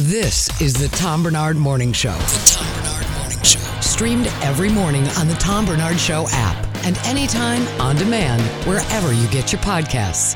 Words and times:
This 0.00 0.50
is 0.60 0.74
the 0.74 0.94
Tom 0.94 1.22
Barnard 1.22 1.56
Morning 1.56 1.90
Show. 1.90 2.12
The 2.12 2.52
Tom 2.52 2.82
Barnard 2.82 3.10
Morning 3.16 3.42
Show. 3.42 3.58
Streamed 3.80 4.26
every 4.42 4.68
morning 4.68 5.08
on 5.16 5.26
the 5.26 5.32
Tom 5.36 5.64
Barnard 5.64 5.98
Show 5.98 6.26
app 6.32 6.66
and 6.84 6.98
anytime 7.06 7.66
on 7.80 7.96
demand 7.96 8.42
wherever 8.68 9.14
you 9.14 9.26
get 9.28 9.54
your 9.54 9.62
podcasts. 9.62 10.34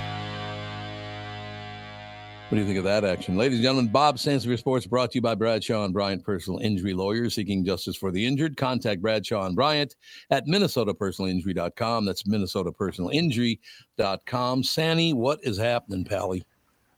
What 2.48 2.56
do 2.56 2.62
you 2.62 2.64
think 2.64 2.78
of 2.78 2.84
that 2.84 3.04
action? 3.04 3.36
Ladies 3.36 3.58
and 3.58 3.64
gentlemen, 3.64 3.92
Bob 3.92 4.16
Sansevere 4.16 4.58
Sports 4.58 4.86
brought 4.86 5.10
to 5.10 5.18
you 5.18 5.20
by 5.20 5.34
Bradshaw 5.34 5.84
and 5.84 5.92
Bryant 5.92 6.24
Personal 6.24 6.60
Injury 6.60 6.94
Lawyers 6.94 7.34
seeking 7.34 7.62
justice 7.62 7.96
for 7.96 8.10
the 8.10 8.26
injured. 8.26 8.56
Contact 8.56 9.02
Bradshaw 9.02 9.44
and 9.44 9.54
Bryant 9.54 9.94
at 10.30 10.46
minnesotapersonalinjury.com. 10.46 12.06
That's 12.06 12.22
minnesotapersonalinjury.com. 12.22 14.64
Sanny, 14.64 15.12
what 15.12 15.38
is 15.42 15.58
happening, 15.58 16.06
Pally? 16.06 16.46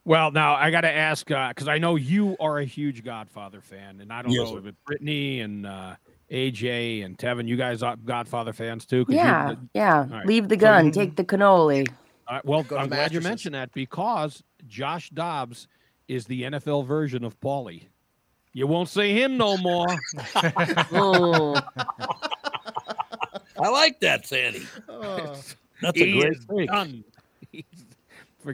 Well, 0.05 0.33
now 0.33 0.55
I 0.56 0.70
got 0.73 0.80
to 0.80 0.91
ask 0.91 1.27
because 1.27 1.69
uh, 1.69 1.70
I 1.70 1.79
know 1.79 1.95
you 1.97 2.37
are 2.41 2.59
a 2.59 2.65
huge 2.65 3.05
Godfather 3.05 3.61
fan, 3.61 4.01
and 4.01 4.12
I 4.12 4.23
don't 4.23 4.33
Yes, 4.33 4.51
know 4.51 4.61
sir. 4.61 4.69
if 4.69 4.75
Brittany 4.84 5.41
and 5.41 5.65
uh, 5.66 5.95
AJ 6.30 7.05
and 7.05 7.17
Tevin, 7.17 7.47
you 7.47 7.56
guys 7.56 7.84
are 7.84 7.94
Godfather 7.97 8.53
fans 8.53 8.84
too. 8.84 9.05
'Cause 9.05 9.14
you- 9.14 9.20
Yeah, 9.20 9.55
yeah. 9.75 10.06
right. 10.11 10.27
Leave 10.27 10.48
the 10.48 10.56
gun, 10.56 10.86
you- 10.86 10.92
take 10.92 11.14
the 11.14 11.25
cannoli. 11.25 11.89
Uh, 12.27 12.41
well, 12.44 12.64
Go 12.64 12.78
I'm 12.78 12.89
glad 12.89 13.12
you 13.12 13.20
mentioned 13.20 13.55
that 13.55 13.72
because 13.75 14.42
Josh 14.67 15.09
Dobbs 15.11 15.69
is 16.09 16.27
the 16.27 16.42
NFL 16.42 16.84
version 16.84 17.22
of 17.25 17.39
Paulie. 17.41 17.87
You 18.55 18.66
won't 18.66 18.89
see 18.89 19.12
him 19.22 19.37
no 19.37 19.56
more. 19.56 19.87
I 23.59 23.69
like 23.69 24.00
that, 24.00 24.27
Sandy. 24.27 24.62
That's 25.81 26.00
a 26.00 26.12
great 26.20 26.37
thing. 26.48 26.66
done. 26.66 27.05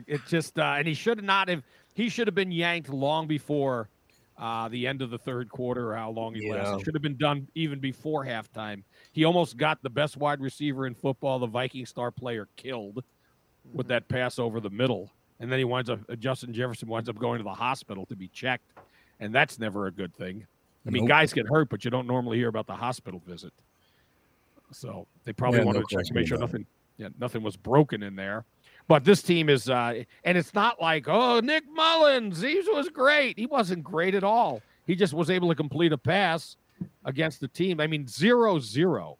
It 0.07 0.21
just 0.27 0.59
uh, 0.59 0.75
and 0.79 0.87
he 0.87 0.95
should 0.95 1.23
not 1.23 1.49
have. 1.49 1.63
He 1.95 2.09
should 2.09 2.27
have 2.29 2.35
been 2.35 2.53
yanked 2.53 2.89
long 2.91 3.27
before 3.27 3.89
uh, 4.39 4.69
the 4.69 4.87
end 4.87 5.03
of 5.03 5.11
the 5.11 5.19
third 5.19 5.49
quarter, 5.49 5.91
or 5.93 5.97
how 5.97 6.11
long 6.11 6.35
he 6.35 6.41
Yeah. 6.43 6.53
lasted. 6.55 6.85
Should 6.85 6.95
have 6.95 7.03
been 7.03 7.17
done 7.17 7.49
even 7.55 7.81
before 7.81 8.25
halftime. 8.25 8.85
He 9.13 9.25
almost 9.25 9.57
got 9.57 9.83
the 9.83 9.91
best 9.91 10.17
wide 10.17 10.41
receiver 10.41 10.87
in 10.87 10.95
football, 10.95 11.39
the 11.39 11.47
Viking 11.47 11.87
star 11.87 12.11
player, 12.11 12.49
killed 12.57 13.03
with 13.65 13.89
that 13.89 14.09
pass 14.09 14.39
over 14.39 14.61
the 14.61 14.71
middle, 14.71 15.11
and 15.41 15.51
then 15.51 15.59
he 15.59 15.65
winds 15.65 15.91
up. 15.91 16.01
uh, 16.09 16.15
Justin 16.17 16.53
Jefferson 16.55 16.89
winds 16.89 17.09
up 17.09 17.19
going 17.19 17.39
to 17.39 17.45
the 17.45 17.51
hospital 17.53 18.07
to 18.07 18.17
be 18.17 18.29
checked, 18.29 18.73
and 19.21 19.35
that's 19.35 19.59
never 19.59 19.87
a 19.87 19.93
good 19.93 20.15
thing. 20.15 20.47
I 20.87 20.91
mean, 20.91 21.03
Nope. 21.03 21.09
guys 21.11 21.33
get 21.33 21.47
hurt, 21.49 21.69
but 21.69 21.85
you 21.85 21.91
don't 21.91 22.07
normally 22.07 22.39
hear 22.39 22.49
about 22.49 22.67
the 22.67 22.77
hospital 22.77 23.21
visit. 23.27 23.53
So 24.73 25.07
they 25.25 25.33
probably 25.33 25.61
Yeah, 25.61 25.65
wanted 25.67 25.81
no 25.81 25.85
to 25.85 25.97
check 25.97 26.05
to 26.07 26.15
make 26.15 26.27
sure 26.29 26.39
nothing, 26.39 26.67
yeah, 26.97 27.09
nothing 27.19 27.43
was 27.43 27.57
broken 27.57 28.03
in 28.03 28.17
there. 28.17 28.45
But 28.89 29.05
this 29.05 29.23
team 29.23 29.49
is, 29.51 29.69
uh, 29.69 30.03
and 30.25 30.39
it's 30.39 30.55
not 30.55 30.81
like, 30.81 31.09
oh, 31.09 31.41
Nick 31.41 31.65
Mullens, 31.75 32.41
he 32.41 32.63
was 32.73 32.89
great. 32.89 33.39
He 33.39 33.45
wasn't 33.47 33.85
great 33.85 34.15
at 34.15 34.25
all. 34.25 34.63
He 34.87 34.95
just 34.97 35.13
was 35.13 35.29
able 35.29 35.49
to 35.51 35.55
complete 35.55 35.93
a 35.93 35.99
pass 35.99 36.57
against 37.05 37.41
the 37.41 37.49
team. 37.49 37.81
I 37.81 37.87
mean, 37.87 38.07
zero 38.09 38.59
zero 38.59 39.19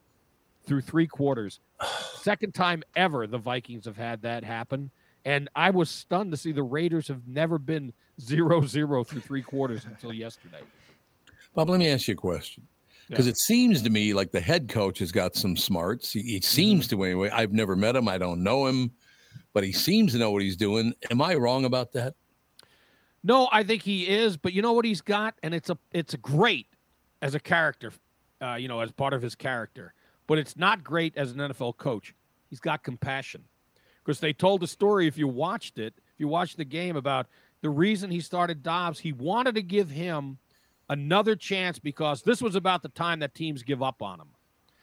through 0.67 0.81
three 0.81 1.07
quarters. 1.07 1.61
Second 2.23 2.55
time 2.55 2.83
ever 2.97 3.27
the 3.27 3.39
Vikings 3.39 3.85
have 3.85 3.97
had 3.97 4.23
that 4.23 4.43
happen. 4.43 4.91
And 5.27 5.51
I 5.55 5.69
was 5.71 5.91
stunned 5.91 6.31
to 6.31 6.39
see 6.39 6.53
the 6.53 6.63
Raiders 6.63 7.07
have 7.09 7.27
never 7.29 7.59
been 7.59 7.93
zero 8.21 8.65
zero 8.65 9.05
through 9.05 9.21
three 9.21 9.43
quarters 9.43 9.85
until 9.85 10.13
yesterday. 10.15 10.61
Bob, 11.55 11.69
let 11.69 11.79
me 11.79 11.89
ask 11.91 12.09
you 12.09 12.15
a 12.15 12.17
question. 12.17 12.67
Because 13.11 13.27
it 13.27 13.37
seems 13.39 13.83
to 13.83 13.91
me 13.91 14.15
like 14.15 14.31
the 14.33 14.41
head 14.41 14.69
coach 14.69 14.99
has 15.01 15.13
got 15.13 15.35
some 15.35 15.57
smarts. 15.57 16.13
He, 16.13 16.21
he 16.23 16.41
seems 16.41 16.87
Mm-hmm. 16.89 16.97
to 16.97 17.05
anyway. 17.05 17.31
I've 17.31 17.53
never 17.53 17.77
met 17.77 17.97
him. 17.97 18.07
I 18.09 18.17
don't 18.19 18.43
know 18.43 18.67
him, 18.67 18.91
but 19.59 19.65
he 19.65 19.73
seems 19.73 20.13
to 20.13 20.19
know 20.19 20.31
what 20.31 20.41
he's 20.41 20.55
doing. 20.55 20.95
Am 21.11 21.21
I 21.21 21.35
wrong 21.35 21.65
about 21.65 21.91
that? 21.91 22.15
No, 23.25 23.49
I 23.51 23.65
think 23.65 23.83
he 23.83 24.07
is, 24.07 24.37
but 24.37 24.53
you 24.53 24.63
know 24.63 24.73
what 24.73 24.85
he's 24.85 25.01
got, 25.01 25.35
and 25.43 25.53
it's 25.53 25.69
a 25.69 25.77
it's 25.91 26.15
great 26.15 26.69
as 27.23 27.35
a 27.35 27.41
character, 27.41 27.93
uh, 28.41 28.55
you 28.55 28.69
know, 28.69 28.79
as 28.79 28.93
part 28.93 29.15
of 29.15 29.21
his 29.21 29.35
character. 29.35 29.95
But 30.29 30.39
it's 30.39 30.57
not 30.57 30.85
great 30.85 31.17
as 31.17 31.33
an 31.33 31.39
NFL 31.39 31.77
coach. 31.77 32.15
He's 32.49 32.61
got 32.61 32.85
compassion 32.85 33.43
because 34.05 34.21
they 34.21 34.33
told 34.33 34.61
the 34.61 34.69
story. 34.69 35.09
If 35.09 35.19
you 35.19 35.27
watched 35.27 35.81
it, 35.81 35.95
if 35.97 36.21
you 36.21 36.29
watched 36.29 36.57
the 36.57 36.65
game 36.65 36.95
about 36.95 37.27
the 37.61 37.71
reason 37.71 38.13
he 38.13 38.21
started 38.21 38.63
Dobbs, 38.63 39.01
he 39.01 39.13
wanted 39.13 39.57
to 39.57 39.63
give 39.63 39.91
him 39.91 40.39
another 40.89 41.35
chance 41.35 41.81
because 41.81 42.23
this 42.23 42.41
was 42.41 42.55
about 42.55 42.83
the 42.83 42.91
time 42.91 43.19
that 43.19 43.35
teams 43.35 43.65
give 43.65 43.83
up 43.83 44.03
on 44.03 44.21
him. 44.21 44.29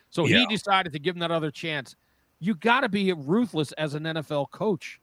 So 0.10 0.26
Yeah. 0.28 0.40
he 0.40 0.48
decided 0.48 0.92
to 0.92 1.00
give 1.00 1.16
him 1.16 1.22
that 1.22 1.32
other 1.32 1.50
chance. 1.50 1.96
You 2.40 2.56
got 2.56 2.82
to 2.82 2.90
be 2.90 3.12
ruthless 3.14 3.72
as 3.74 3.94
an 3.94 4.04
NFL 4.04 4.52
coach. 4.52 5.00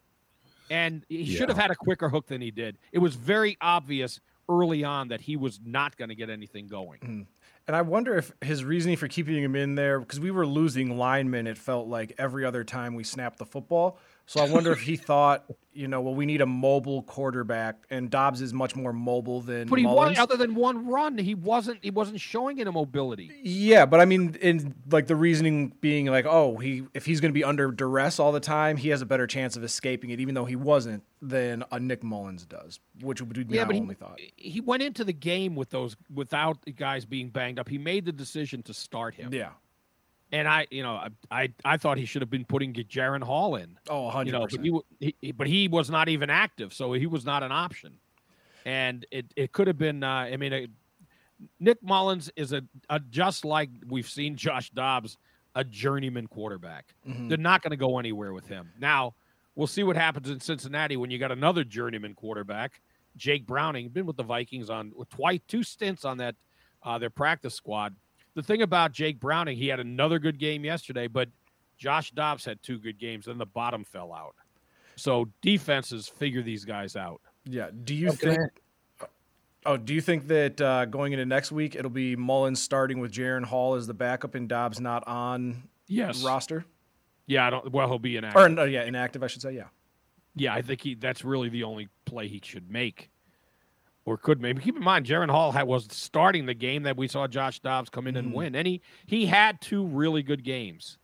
And 0.71 1.05
he 1.09 1.27
should 1.27 1.49
have 1.49 1.59
had 1.59 1.71
a 1.71 1.75
quicker 1.75 2.09
hook 2.09 2.29
than 2.29 2.41
he 2.41 2.51
did. 2.51 2.79
It 2.93 2.99
was 2.99 3.15
very 3.15 3.59
obvious 3.61 4.21
early 4.49 4.85
on 4.85 5.09
that 5.09 5.21
he 5.21 5.37
was 5.37 5.61
not 5.65 5.97
going 5.97 6.09
to 6.09 6.15
get 6.15 6.31
anything 6.31 6.67
going. 6.67 7.01
Mm-hmm. 7.01 7.23
And 7.69 7.77
I 7.77 7.83
wonder 7.83 8.17
if 8.17 8.33
his 8.41 8.65
reasoning 8.65 8.97
for 8.97 9.07
keeping 9.07 9.43
him 9.43 9.55
in 9.55 9.75
there, 9.75 10.01
because 10.01 10.19
we 10.19 10.31
were 10.31 10.47
losing 10.47 10.97
linemen, 10.97 11.47
it 11.47 11.59
felt 11.59 11.89
like 11.89 12.15
every 12.19 12.45
other 12.45 12.65
time 12.65 12.95
we 12.95 13.05
snapped 13.05 13.39
the 13.39 13.47
football. 13.47 13.99
So 14.27 14.41
I 14.41 14.49
wonder 14.49 14.73
if 14.73 14.81
he 14.81 14.97
thought, 14.97 15.45
you 15.75 15.89
know, 15.89 16.01
well, 16.01 16.15
we 16.15 16.27
need 16.27 16.41
a 16.41 16.47
mobile 16.47 17.03
quarterback, 17.03 17.77
and 17.91 18.09
Dobbs 18.09 18.41
is 18.41 18.53
much 18.55 18.77
more 18.77 18.93
mobile 18.93 19.41
than 19.41 19.69
But 19.69 19.79
he 19.79 19.87
was 19.87 20.19
other 20.19 20.37
than 20.37 20.55
one 20.55 20.87
run, 20.87 21.19
he 21.19 21.35
wasn't 21.35 21.79
he 21.83 21.91
wasn't 21.91 22.21
showing 22.21 22.61
any 22.61 22.71
mobility. 22.71 23.31
Yeah, 23.43 23.85
but 23.85 24.01
I 24.01 24.05
mean, 24.05 24.37
in 24.41 24.75
like 24.91 25.07
the 25.07 25.17
reasoning 25.17 25.73
being 25.81 26.07
like, 26.07 26.25
oh, 26.27 26.57
he 26.57 26.85
if 26.95 27.05
he's 27.05 27.21
going 27.21 27.31
to 27.31 27.35
be 27.35 27.45
under 27.45 27.71
duress 27.73 28.19
all 28.19 28.33
the 28.33 28.41
time, 28.41 28.77
he 28.77 28.89
has 28.91 29.03
a 29.03 29.07
better 29.07 29.27
chance 29.27 29.57
of 29.57 29.65
escaping 29.65 30.11
it, 30.11 30.21
even 30.21 30.35
though 30.35 30.45
he 30.45 30.57
wasn't, 30.57 31.03
than 31.21 31.65
a 31.73 31.81
Nick 31.81 32.03
Mullens 32.03 32.47
does, 32.47 32.81
which 33.01 33.21
would 33.21 33.33
be 33.33 33.45
Yeah, 33.55 33.65
my 33.65 33.77
only 33.77 33.95
he, 33.95 33.99
thought. 33.99 34.21
he 34.37 34.61
went 34.61 34.83
into 34.83 35.05
the 35.05 35.13
game 35.13 35.57
with 35.57 35.71
those 35.71 35.97
without 36.13 36.63
the 36.63 36.73
guys 36.73 37.05
being 37.05 37.29
banged 37.31 37.59
up. 37.59 37.69
He 37.69 37.79
made 37.79 38.05
the 38.05 38.13
decision 38.13 38.63
to 38.65 38.75
start 38.75 39.15
him. 39.15 39.33
Yeah. 39.33 39.51
And 40.33 40.49
I, 40.49 40.67
you 40.71 40.83
know, 40.83 40.95
I 40.95 41.09
I, 41.31 41.53
I 41.65 41.77
thought 41.77 41.99
he 41.99 42.07
should 42.07 42.23
have 42.23 42.31
been 42.31 42.45
putting 42.47 42.73
Jaren 42.73 43.23
Hall 43.23 43.57
in. 43.57 43.79
Oh, 43.89 44.11
100%. 44.13 44.27
You 44.27 44.33
know, 44.33 44.47
but 44.51 44.61
he, 44.99 45.15
he 45.21 45.33
but 45.33 45.47
he 45.47 45.69
was 45.69 45.91
not 45.91 46.09
even 46.09 46.31
active, 46.31 46.73
so 46.73 46.93
he 46.95 47.07
was 47.07 47.25
not 47.25 47.43
an 47.43 47.53
option. 47.53 47.99
And 48.65 49.05
it, 49.11 49.27
it 49.37 49.53
could 49.53 49.67
have 49.67 49.79
been. 49.79 50.03
Uh, 50.03 50.09
I 50.33 50.37
mean, 50.37 50.53
uh, 50.53 50.61
Nick 51.61 51.83
Mullens 51.83 52.31
is 52.37 52.53
a, 52.53 52.63
a 52.89 53.01
just 53.01 53.45
like 53.45 53.69
we've 53.89 54.09
seen 54.09 54.37
Josh 54.37 54.71
Dobbs, 54.71 55.19
a 55.55 55.65
journeyman 55.65 56.27
quarterback. 56.29 56.95
Mhm. 57.07 57.29
They're 57.29 57.39
not 57.39 57.63
going 57.63 57.73
to 57.73 57.77
go 57.77 57.99
anywhere 57.99 58.33
with 58.33 58.47
him. 58.47 58.71
Now 58.79 59.15
we'll 59.55 59.67
see 59.67 59.83
what 59.83 59.97
happens 59.97 60.31
in 60.31 60.41
Cincinnati 60.41 60.97
when 60.97 61.11
you 61.11 61.19
got 61.19 61.33
another 61.33 61.65
journeyman 61.65 62.15
quarterback, 62.15 62.81
Jake 63.17 63.47
Browning, 63.47 63.89
been 63.91 64.07
with 64.07 64.17
the 64.17 64.23
Vikings 64.23 64.71
on 64.71 64.93
twice 65.11 65.41
two 65.47 65.63
stints 65.63 66.05
on 66.05 66.19
that 66.19 66.37
uh, 66.83 66.99
their 66.99 67.11
practice 67.11 67.55
squad. 67.55 67.95
The 68.35 68.43
thing 68.43 68.63
about 68.63 68.93
Jake 68.93 69.21
Browning, 69.21 69.57
he 69.57 69.69
had 69.69 69.81
another 69.81 70.19
good 70.19 70.39
game 70.39 70.65
yesterday, 70.65 71.07
but 71.07 71.29
Josh 71.77 72.11
Dobbs 72.13 72.45
had 72.45 72.63
two 72.63 72.79
good 72.79 72.99
games, 72.99 73.27
then 73.27 73.39
the 73.39 73.47
bottom 73.47 73.85
fell 73.85 74.13
out. 74.13 74.35
So 74.97 75.29
defenses 75.43 76.09
figure 76.09 76.43
these 76.43 76.65
guys 76.65 76.97
out. 76.97 77.21
Yeah. 77.45 77.71
Do 77.85 77.95
you 77.95 78.11
Okay. 78.11 78.37
think? 78.37 79.11
Oh, 79.65 79.77
do 79.77 79.95
you 79.95 80.01
think 80.01 80.27
that 80.29 80.61
uh, 80.61 80.87
going 80.87 81.13
into 81.13 81.25
next 81.25 81.53
week 81.53 81.77
it'll 81.77 81.91
be 81.91 82.17
Mullens 82.17 82.61
starting 82.61 82.99
with 82.99 83.13
Jaren 83.13 83.45
Hall 83.45 83.75
as 83.75 83.87
the 83.87 83.95
backup 83.95 84.35
and 84.35 84.49
Dobbs 84.49 84.81
not 84.81 85.07
on 85.07 85.63
Yes. 85.87 86.25
roster? 86.25 86.65
Yeah, 87.27 87.47
I 87.47 87.51
don't. 87.51 87.71
Well, 87.71 87.87
he'll 87.87 87.99
be 88.01 88.17
inactive. 88.17 88.43
Or 88.43 88.49
no, 88.49 88.65
yeah, 88.65 88.83
inactive, 88.83 89.23
I 89.23 89.29
should 89.29 89.43
say. 89.43 89.53
Yeah. 89.53 89.69
Yeah, 90.35 90.55
I 90.55 90.63
think 90.63 90.81
he. 90.81 90.95
That's 90.95 91.25
really 91.25 91.49
the 91.49 91.63
only 91.63 91.89
play 92.07 92.27
he 92.27 92.41
should 92.43 92.69
make, 92.71 93.11
or 94.05 94.17
could 94.17 94.41
maybe 94.41 94.61
Keep 94.63 94.77
in 94.77 94.83
mind, 94.85 95.07
Jaren 95.07 95.31
Hall 95.31 95.53
had, 95.53 95.65
was 95.67 95.87
starting 95.91 96.47
the 96.47 96.55
game 96.55 96.83
that 96.85 96.97
we 96.97 97.07
saw 97.09 97.27
Josh 97.27 97.61
Dobbs 97.61 97.89
come 97.91 98.07
in 98.07 98.17
and 98.17 98.31
Mhm. 98.31 98.35
win, 98.35 98.55
and 98.55 98.67
he 98.67 98.81
he 99.07 99.27
had 99.27 99.61
two 99.61 99.87
really 99.87 100.23
good 100.23 100.43
games, 100.45 100.99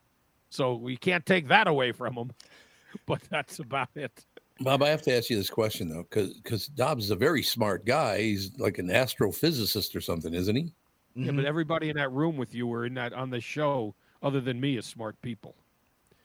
so 0.51 0.75
we 0.75 0.97
can't 0.97 1.25
take 1.27 1.49
that 1.49 1.67
away 1.69 1.93
from 1.93 2.15
him. 2.15 2.31
But 3.07 3.21
that's 3.31 3.59
about 3.59 3.91
it. 3.95 4.25
Bob, 4.61 4.83
I 4.83 4.89
have 4.89 5.03
to 5.03 5.15
ask 5.15 5.29
you 5.31 5.37
this 5.37 5.51
question 5.51 5.89
though, 5.91 6.05
because 6.11 6.67
Dobbs 6.69 7.05
is 7.05 7.11
a 7.11 7.17
very 7.17 7.43
smart 7.43 7.85
guy. 7.85 8.21
He's 8.23 8.59
like 8.59 8.79
an 8.79 8.89
astrophysicist 8.89 9.95
or 9.95 10.01
something, 10.01 10.33
isn't 10.35 10.57
he? 10.57 10.73
Yeah, 11.15 11.33
but 11.33 11.45
everybody 11.45 11.91
in 11.91 11.97
that 11.97 12.11
room 12.13 12.37
with 12.37 12.55
you 12.55 12.67
or 12.67 12.87
in 12.87 12.95
that 12.95 13.13
on 13.13 13.29
the 13.31 13.41
show, 13.41 13.95
other 14.23 14.41
than 14.41 14.59
me, 14.59 14.77
is 14.79 14.87
smart 14.87 15.21
people. 15.21 15.55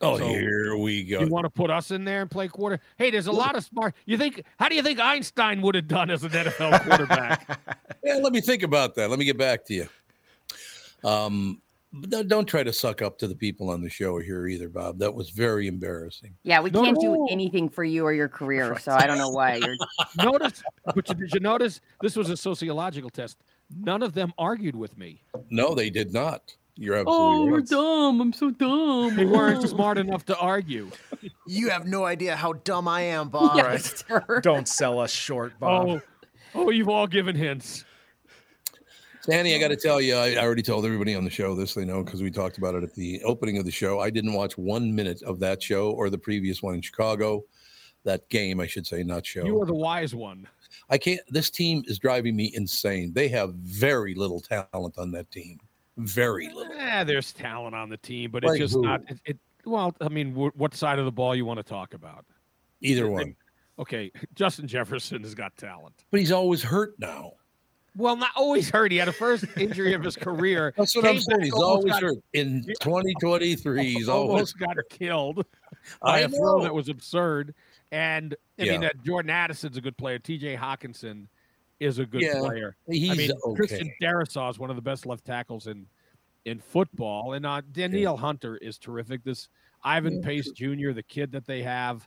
Oh, 0.00 0.18
So, 0.18 0.26
here 0.26 0.76
we 0.76 1.04
go. 1.04 1.20
You 1.20 1.28
want 1.28 1.44
to 1.44 1.50
put 1.50 1.70
us 1.70 1.90
in 1.90 2.04
there 2.04 2.20
and 2.20 2.30
play 2.30 2.48
quarter? 2.48 2.80
Hey, 2.98 3.10
there's 3.10 3.26
a 3.28 3.32
lot 3.32 3.56
of 3.56 3.64
smart. 3.64 3.94
You 4.06 4.18
think? 4.18 4.42
How 4.58 4.68
do 4.68 4.74
you 4.74 4.82
think 4.82 5.00
Einstein 5.00 5.62
would 5.62 5.74
have 5.76 5.88
done 5.88 6.10
as 6.10 6.24
an 6.24 6.30
NFL 6.30 6.80
quarterback? 6.86 7.60
Yeah, 8.04 8.16
let 8.16 8.34
me 8.34 8.42
think 8.42 8.62
about 8.62 8.94
that. 8.96 9.08
Let 9.08 9.18
me 9.18 9.24
get 9.24 9.38
back 9.38 9.64
to 9.64 9.72
you. 9.74 9.88
Um, 11.08 11.62
don't- 12.08 12.28
don't 12.28 12.44
try 12.44 12.62
to 12.62 12.70
suck 12.72 13.00
up 13.00 13.16
to 13.18 13.26
the 13.28 13.34
people 13.34 13.70
on 13.70 13.80
the 13.80 13.88
show 13.88 14.18
here 14.18 14.46
either, 14.46 14.68
Bob. 14.68 14.98
That 14.98 15.14
was 15.14 15.30
very 15.30 15.68
embarrassing. 15.68 16.34
Yeah, 16.42 16.60
we 16.60 16.70
No, 16.70 16.82
can't 16.82 16.96
no. 17.00 17.14
do 17.14 17.28
anything 17.30 17.70
for 17.70 17.82
you 17.82 18.04
or 18.04 18.12
your 18.12 18.28
career, 18.28 18.78
so 18.78 18.92
I 18.92 19.06
don't 19.06 19.16
know 19.16 19.30
why 19.30 19.54
you're. 19.54 19.76
notice, 20.22 20.62
but 20.84 21.08
you, 21.08 21.14
did 21.14 21.32
you 21.32 21.40
notice 21.40 21.80
this 22.02 22.14
was 22.14 22.28
a 22.28 22.36
sociological 22.36 23.08
test? 23.08 23.38
None 23.74 24.02
of 24.02 24.12
them 24.12 24.34
argued 24.36 24.76
with 24.76 24.98
me. 24.98 25.22
No, 25.48 25.74
they 25.74 25.88
did 25.88 26.12
not. 26.12 26.54
You're 26.76 26.96
absolutely. 26.96 27.14
Oh, 27.14 27.56
absolutely 27.56 27.58
right. 27.58 27.68
dumb. 27.68 28.20
I'm 28.20 28.32
so 28.32 28.50
dumb. 28.50 29.16
They 29.16 29.24
weren't 29.24 29.68
smart 29.68 29.98
enough 29.98 30.24
to 30.26 30.38
argue. 30.38 30.90
You 31.46 31.68
have 31.70 31.86
no 31.86 32.04
idea 32.04 32.36
how 32.36 32.54
dumb 32.54 32.88
I 32.88 33.02
am, 33.02 33.28
Bob. 33.30 33.56
Yeah, 33.56 33.76
sir. 33.78 34.40
Don't 34.42 34.66
sell 34.66 34.98
us 34.98 35.10
short, 35.10 35.58
Bob. 35.58 35.88
Oh, 35.88 36.00
oh, 36.54 36.70
you've 36.70 36.88
all 36.88 37.06
given 37.06 37.36
hints. 37.36 37.84
Sandy, 39.20 39.54
I 39.54 39.58
got 39.58 39.68
to 39.68 39.76
tell 39.76 40.00
you, 40.00 40.16
I, 40.16 40.32
I 40.32 40.38
already 40.38 40.62
told 40.62 40.84
everybody 40.84 41.14
on 41.14 41.24
the 41.24 41.30
show 41.30 41.54
this. 41.54 41.74
They 41.74 41.84
know 41.84 42.02
because 42.02 42.22
we 42.22 42.30
talked 42.30 42.58
about 42.58 42.74
it 42.74 42.82
at 42.82 42.94
the 42.94 43.22
opening 43.24 43.58
of 43.58 43.64
the 43.64 43.70
show. 43.70 44.00
I 44.00 44.10
didn't 44.10 44.34
watch 44.34 44.58
one 44.58 44.94
minute 44.94 45.22
of 45.22 45.38
that 45.40 45.62
show 45.62 45.90
or 45.92 46.10
the 46.10 46.18
previous 46.18 46.62
one 46.62 46.74
in 46.74 46.82
Chicago. 46.82 47.44
That 48.04 48.28
game, 48.28 48.60
I 48.60 48.66
should 48.66 48.86
say, 48.86 49.02
not 49.02 49.24
show. 49.24 49.44
You 49.44 49.60
are 49.62 49.66
the 49.66 49.74
wise 49.74 50.14
one. 50.14 50.46
I 50.90 50.98
can't. 50.98 51.20
This 51.28 51.48
team 51.50 51.84
is 51.86 51.98
driving 51.98 52.36
me 52.36 52.52
insane. 52.54 53.12
They 53.14 53.28
have 53.28 53.54
very 53.54 54.14
little 54.14 54.40
talent 54.40 54.98
on 54.98 55.10
that 55.12 55.30
team. 55.30 55.58
Very 55.96 56.48
little. 56.52 56.72
Eh, 56.76 57.04
there's 57.04 57.32
talent 57.32 57.74
on 57.74 57.88
the 57.88 57.96
team, 57.96 58.30
but 58.30 58.42
Like 58.44 58.52
it's 58.60 58.72
just 58.72 58.74
who? 58.74 58.82
not. 58.82 59.02
It, 59.08 59.18
it 59.24 59.38
well, 59.64 59.94
I 60.00 60.08
mean, 60.08 60.34
wh- 60.34 60.56
what 60.58 60.74
side 60.74 60.98
of 60.98 61.04
the 61.04 61.12
ball 61.12 61.34
you 61.34 61.44
want 61.44 61.58
to 61.58 61.62
talk 61.62 61.94
about? 61.94 62.24
Either 62.80 63.08
one. 63.08 63.34
Okay, 63.78 64.10
Justin 64.34 64.66
Jefferson 64.68 65.22
has 65.22 65.34
got 65.34 65.56
talent. 65.56 65.94
But 66.10 66.20
he's 66.20 66.32
always 66.32 66.62
hurt 66.62 66.94
now. 66.98 67.32
Well, 67.96 68.16
not 68.16 68.30
always 68.34 68.68
hurt. 68.70 68.90
He 68.90 68.98
had 68.98 69.06
a 69.06 69.12
first 69.12 69.44
injury 69.56 69.94
of 69.94 70.02
his 70.02 70.16
career. 70.16 70.74
That's 70.76 70.96
what 70.96 71.04
Came 71.04 71.14
I'm 71.16 71.20
saying. 71.22 71.42
He's 71.42 71.52
always 71.52 71.92
got- 71.92 72.02
hurt. 72.02 72.16
In 72.32 72.62
2023, 72.80 73.84
he's 73.94 74.08
always. 74.08 74.30
almost 74.30 74.58
got 74.58 74.76
killed 74.90 75.46
by 76.02 76.16
I 76.16 76.20
a 76.20 76.28
throw 76.28 76.58
know. 76.58 76.64
that 76.64 76.74
was 76.74 76.88
absurd. 76.88 77.54
And 77.92 78.34
I 78.58 78.62
mean, 78.64 78.72
Yeah. 78.72 78.78
that 78.88 79.02
Jordan 79.04 79.30
Addison's 79.30 79.76
a 79.76 79.80
good 79.80 79.96
player. 79.96 80.18
T.J. 80.18 80.56
Hockenson 80.56 81.28
is 81.80 81.98
a 81.98 82.06
good 82.06 82.22
Yeah, 82.22 82.38
player. 82.38 82.76
He's 82.88 83.10
I 83.10 83.14
mean, 83.14 83.30
okay. 83.32 83.56
Christian 83.56 83.92
Darrisaw 84.00 84.50
is 84.50 84.58
one 84.58 84.70
of 84.70 84.76
the 84.76 84.82
best 84.82 85.06
left 85.06 85.24
tackles 85.24 85.66
in 85.66 85.86
in 86.44 86.58
football, 86.58 87.32
and 87.32 87.46
uh, 87.46 87.62
Danielle 87.72 88.16
Hunter 88.16 88.58
is 88.58 88.78
terrific. 88.78 89.24
This 89.24 89.48
Ivan 89.82 90.22
Pace 90.22 90.50
Jr., 90.50 90.92
the 90.92 91.02
kid 91.02 91.32
that 91.32 91.46
they 91.46 91.62
have, 91.62 92.06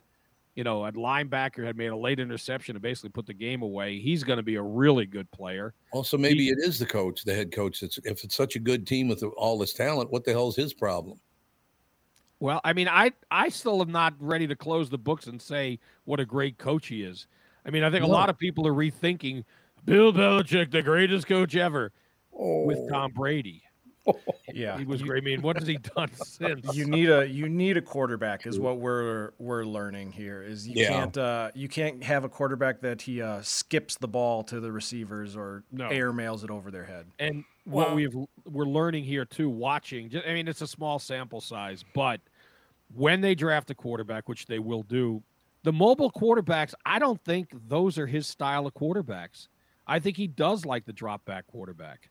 you 0.54 0.64
know, 0.64 0.86
at 0.86 0.94
linebacker 0.94 1.64
had 1.64 1.76
made 1.76 1.88
a 1.88 1.96
late 1.96 2.20
interception 2.20 2.76
and 2.76 2.82
basically 2.82 3.10
put 3.10 3.26
the 3.26 3.34
game 3.34 3.62
away. 3.62 3.98
He's 3.98 4.24
going 4.24 4.36
to 4.36 4.42
be 4.42 4.56
a 4.56 4.62
really 4.62 5.06
good 5.06 5.30
player. 5.30 5.74
Also, 5.92 6.16
maybe 6.16 6.48
it 6.48 6.58
is 6.60 6.78
the 6.78 6.86
coach, 6.86 7.24
the 7.24 7.34
head 7.34 7.52
coach. 7.52 7.80
That's 7.80 7.98
if 8.04 8.24
it's 8.24 8.36
such 8.36 8.56
a 8.56 8.60
good 8.60 8.86
team 8.86 9.08
with 9.08 9.22
all 9.36 9.58
this 9.58 9.72
talent, 9.72 10.10
what 10.10 10.24
the 10.24 10.32
hell's 10.32 10.56
his 10.56 10.72
problem? 10.72 11.18
Well, 12.40 12.60
I 12.62 12.72
mean, 12.72 12.88
I 12.88 13.12
I 13.30 13.48
still 13.48 13.82
am 13.82 13.90
not 13.90 14.14
ready 14.20 14.46
to 14.46 14.56
close 14.56 14.88
the 14.88 14.98
books 14.98 15.26
and 15.26 15.42
say 15.42 15.80
what 16.04 16.20
a 16.20 16.24
great 16.24 16.58
coach 16.58 16.86
he 16.86 17.02
is. 17.02 17.26
I 17.66 17.70
mean, 17.70 17.82
I 17.84 17.90
think 17.90 18.04
a 18.04 18.08
lot 18.08 18.30
of 18.30 18.38
people 18.38 18.66
are 18.66 18.72
rethinking 18.72 19.44
Bill 19.84 20.12
Belichick, 20.12 20.70
the 20.70 20.82
greatest 20.82 21.26
coach 21.26 21.54
ever, 21.56 21.92
with 22.32 22.78
Oh. 22.78 22.88
Tom 22.88 23.12
Brady. 23.12 23.62
yeah. 24.54 24.78
He 24.78 24.86
was 24.86 25.02
you, 25.02 25.06
great. 25.08 25.22
I 25.22 25.24
mean, 25.26 25.42
what 25.42 25.58
has 25.58 25.68
he 25.68 25.76
done 25.76 26.10
since? 26.24 26.74
you 26.74 26.86
need 26.86 27.10
a 27.10 27.26
you 27.28 27.46
need 27.48 27.76
a 27.76 27.82
quarterback 27.82 28.46
is 28.46 28.58
what 28.58 28.78
we're 28.78 29.32
we're 29.38 29.64
learning 29.64 30.12
here 30.12 30.42
is 30.42 30.66
you 30.66 30.82
Yeah. 30.82 30.88
can't 30.88 31.18
uh, 31.18 31.50
you 31.54 31.68
can't 31.68 32.02
have 32.02 32.24
a 32.24 32.28
quarterback 32.30 32.80
that 32.80 33.02
he 33.02 33.20
uh, 33.20 33.42
skips 33.42 33.96
the 33.96 34.08
ball 34.08 34.44
to 34.44 34.60
the 34.60 34.72
receivers 34.72 35.36
or 35.36 35.62
No. 35.72 35.88
air 35.88 36.10
mails 36.12 36.42
it 36.42 36.48
over 36.50 36.70
their 36.70 36.84
head. 36.86 37.04
And 37.18 37.44
what 37.64 37.88
Well- 37.88 37.96
we've 37.96 38.14
we're 38.46 38.64
learning 38.64 39.04
here 39.04 39.26
too, 39.26 39.50
watching. 39.50 40.10
I 40.26 40.32
mean, 40.32 40.48
it's 40.48 40.62
a 40.62 40.66
small 40.66 40.98
sample 40.98 41.42
size, 41.42 41.84
but 41.94 42.22
when 42.94 43.20
they 43.20 43.34
draft 43.34 43.68
a 43.68 43.74
quarterback, 43.74 44.26
which 44.26 44.46
they 44.46 44.58
will 44.58 44.82
do, 44.84 45.22
the 45.64 45.72
mobile 45.72 46.10
quarterbacks, 46.10 46.74
I 46.86 46.98
don't 46.98 47.22
think 47.24 47.50
those 47.68 47.98
are 47.98 48.06
his 48.06 48.26
style 48.26 48.66
of 48.66 48.74
quarterbacks. 48.74 49.48
I 49.86 49.98
think 49.98 50.16
he 50.16 50.26
does 50.26 50.64
like 50.64 50.84
the 50.84 50.92
drop 50.92 51.24
back 51.24 51.46
quarterback, 51.46 52.10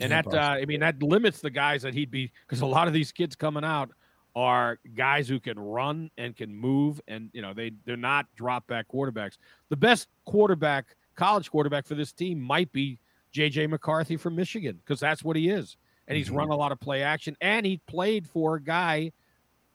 and 0.00 0.12
that 0.12 0.26
uh, 0.26 0.38
I 0.60 0.64
mean 0.66 0.80
that 0.80 1.02
limits 1.02 1.40
the 1.40 1.50
guys 1.50 1.82
that 1.82 1.94
he'd 1.94 2.10
be 2.10 2.30
because 2.46 2.60
a 2.60 2.66
lot 2.66 2.86
of 2.88 2.92
these 2.94 3.10
kids 3.12 3.34
coming 3.36 3.64
out 3.64 3.90
are 4.34 4.78
guys 4.94 5.26
who 5.26 5.40
can 5.40 5.58
run 5.58 6.10
and 6.18 6.36
can 6.36 6.54
move, 6.54 7.00
and 7.08 7.30
you 7.32 7.40
know 7.40 7.54
they 7.54 7.72
they're 7.86 7.96
not 7.96 8.26
drop 8.36 8.66
back 8.66 8.86
quarterbacks. 8.88 9.38
The 9.70 9.76
best 9.76 10.08
quarterback, 10.26 10.94
college 11.16 11.50
quarterback 11.50 11.86
for 11.86 11.94
this 11.94 12.12
team 12.12 12.40
might 12.40 12.70
be 12.72 12.98
JJ 13.32 13.68
McCarthy 13.70 14.16
from 14.16 14.36
Michigan 14.36 14.76
because 14.84 15.00
that's 15.00 15.24
what 15.24 15.36
he 15.36 15.48
is. 15.48 15.76
And 16.08 16.16
he's 16.16 16.28
Mhm. 16.30 16.36
run 16.36 16.48
a 16.50 16.56
lot 16.56 16.70
of 16.70 16.78
play 16.80 17.02
action 17.02 17.36
and 17.40 17.66
he 17.66 17.78
played 17.88 18.26
for 18.28 18.56
a 18.56 18.62
guy 18.62 19.10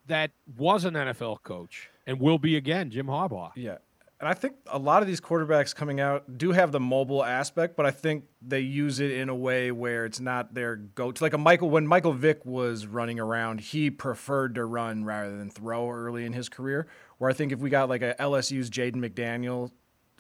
that 0.07 0.31
was 0.57 0.85
an 0.85 0.93
NFL 0.95 1.37
coach 1.43 1.89
and 2.07 2.19
will 2.19 2.37
be 2.39 2.55
again, 2.55 2.89
Jim 2.89 3.07
Harbaugh. 3.07 3.51
Yeah. 3.55 3.77
And 4.19 4.29
I 4.29 4.35
think 4.35 4.53
a 4.67 4.77
lot 4.77 5.01
of 5.01 5.07
these 5.07 5.19
quarterbacks 5.19 5.73
coming 5.73 5.99
out 5.99 6.37
do 6.37 6.51
have 6.51 6.71
the 6.71 6.79
mobile 6.79 7.23
aspect, 7.25 7.75
but 7.75 7.87
I 7.87 7.91
think 7.91 8.25
they 8.39 8.59
use 8.59 8.99
it 8.99 9.09
in 9.09 9.29
a 9.29 9.35
way 9.35 9.71
where 9.71 10.05
it's 10.05 10.19
not 10.19 10.53
their 10.53 10.75
go 10.75 11.11
to. 11.11 11.23
Like 11.23 11.33
a 11.33 11.39
Michael, 11.39 11.71
when 11.71 11.87
Michael 11.87 12.13
Vick 12.13 12.45
was 12.45 12.85
running 12.85 13.19
around, 13.19 13.61
he 13.61 13.89
preferred 13.89 14.53
to 14.55 14.65
run 14.65 15.05
rather 15.05 15.35
than 15.35 15.49
throw 15.49 15.89
early 15.89 16.23
in 16.25 16.33
his 16.33 16.49
career. 16.49 16.85
Where 17.17 17.31
I 17.31 17.33
think 17.33 17.51
if 17.51 17.57
we 17.59 17.71
got 17.71 17.89
like 17.89 18.03
a 18.03 18.13
LSU's 18.19 18.69
Jaden 18.69 18.97
McDaniel 18.97 19.71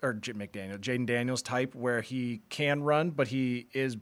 or 0.01 0.13
J- 0.13 0.33
McDaniel, 0.33 0.79
Jayden 0.79 1.05
Daniels 1.05 1.43
type, 1.43 1.75
where 1.75 2.01
he 2.01 2.41
can 2.49 2.81
run, 2.81 3.11
but 3.11 3.27
he 3.27 3.67
is 3.71 3.97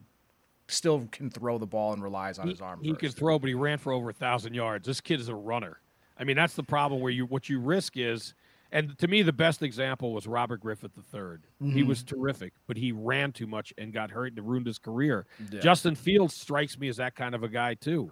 still 0.70 1.10
can 1.12 1.30
throw 1.30 1.58
the 1.58 1.68
ball 1.68 1.92
and 1.92 2.02
relies 2.02 2.40
on 2.40 2.46
He, 2.48 2.54
his 2.54 2.62
arm. 2.62 2.80
he 2.82 2.94
first. 2.94 3.18
throw, 3.18 3.38
but 3.38 3.50
he 3.50 3.54
ran 3.54 3.80
for 3.80 3.92
over 3.92 4.12
a 4.12 4.14
thousand 4.14 4.54
yards. 4.54 4.88
This 4.88 5.02
kid 5.02 5.20
is 5.20 5.28
a 5.28 5.36
runner. 5.36 5.82
I 6.20 6.24
mean, 6.24 6.36
that's 6.36 6.56
the 6.56 6.64
problem 6.64 7.02
where 7.02 7.12
you 7.12 7.26
what 7.26 7.50
you 7.50 7.60
risk 7.60 7.96
is, 7.96 8.34
and 8.72 8.98
to 9.00 9.08
me, 9.08 9.22
the 9.22 9.34
best 9.34 9.64
example 9.64 10.14
was 10.14 10.28
Robert 10.28 10.60
Griffith 10.60 10.92
III. 10.98 11.72
He 11.72 11.82
was 11.82 12.04
mm-hmm. 12.04 12.16
terrific, 12.16 12.54
but 12.68 12.78
he 12.78 12.92
ran 12.92 13.32
too 13.32 13.48
much 13.48 13.74
and 13.78 13.92
got 13.92 14.12
hurt 14.12 14.34
and 14.36 14.48
ruined 14.48 14.68
his 14.68 14.78
career. 14.78 15.26
Yeah. 15.52 15.62
Justin 15.62 15.96
Fields 15.96 16.36
strikes 16.36 16.78
me 16.78 16.88
as 16.90 16.98
that 16.98 17.16
kind 17.16 17.34
of 17.34 17.44
a 17.44 17.48
guy 17.48 17.74
too. 17.74 18.12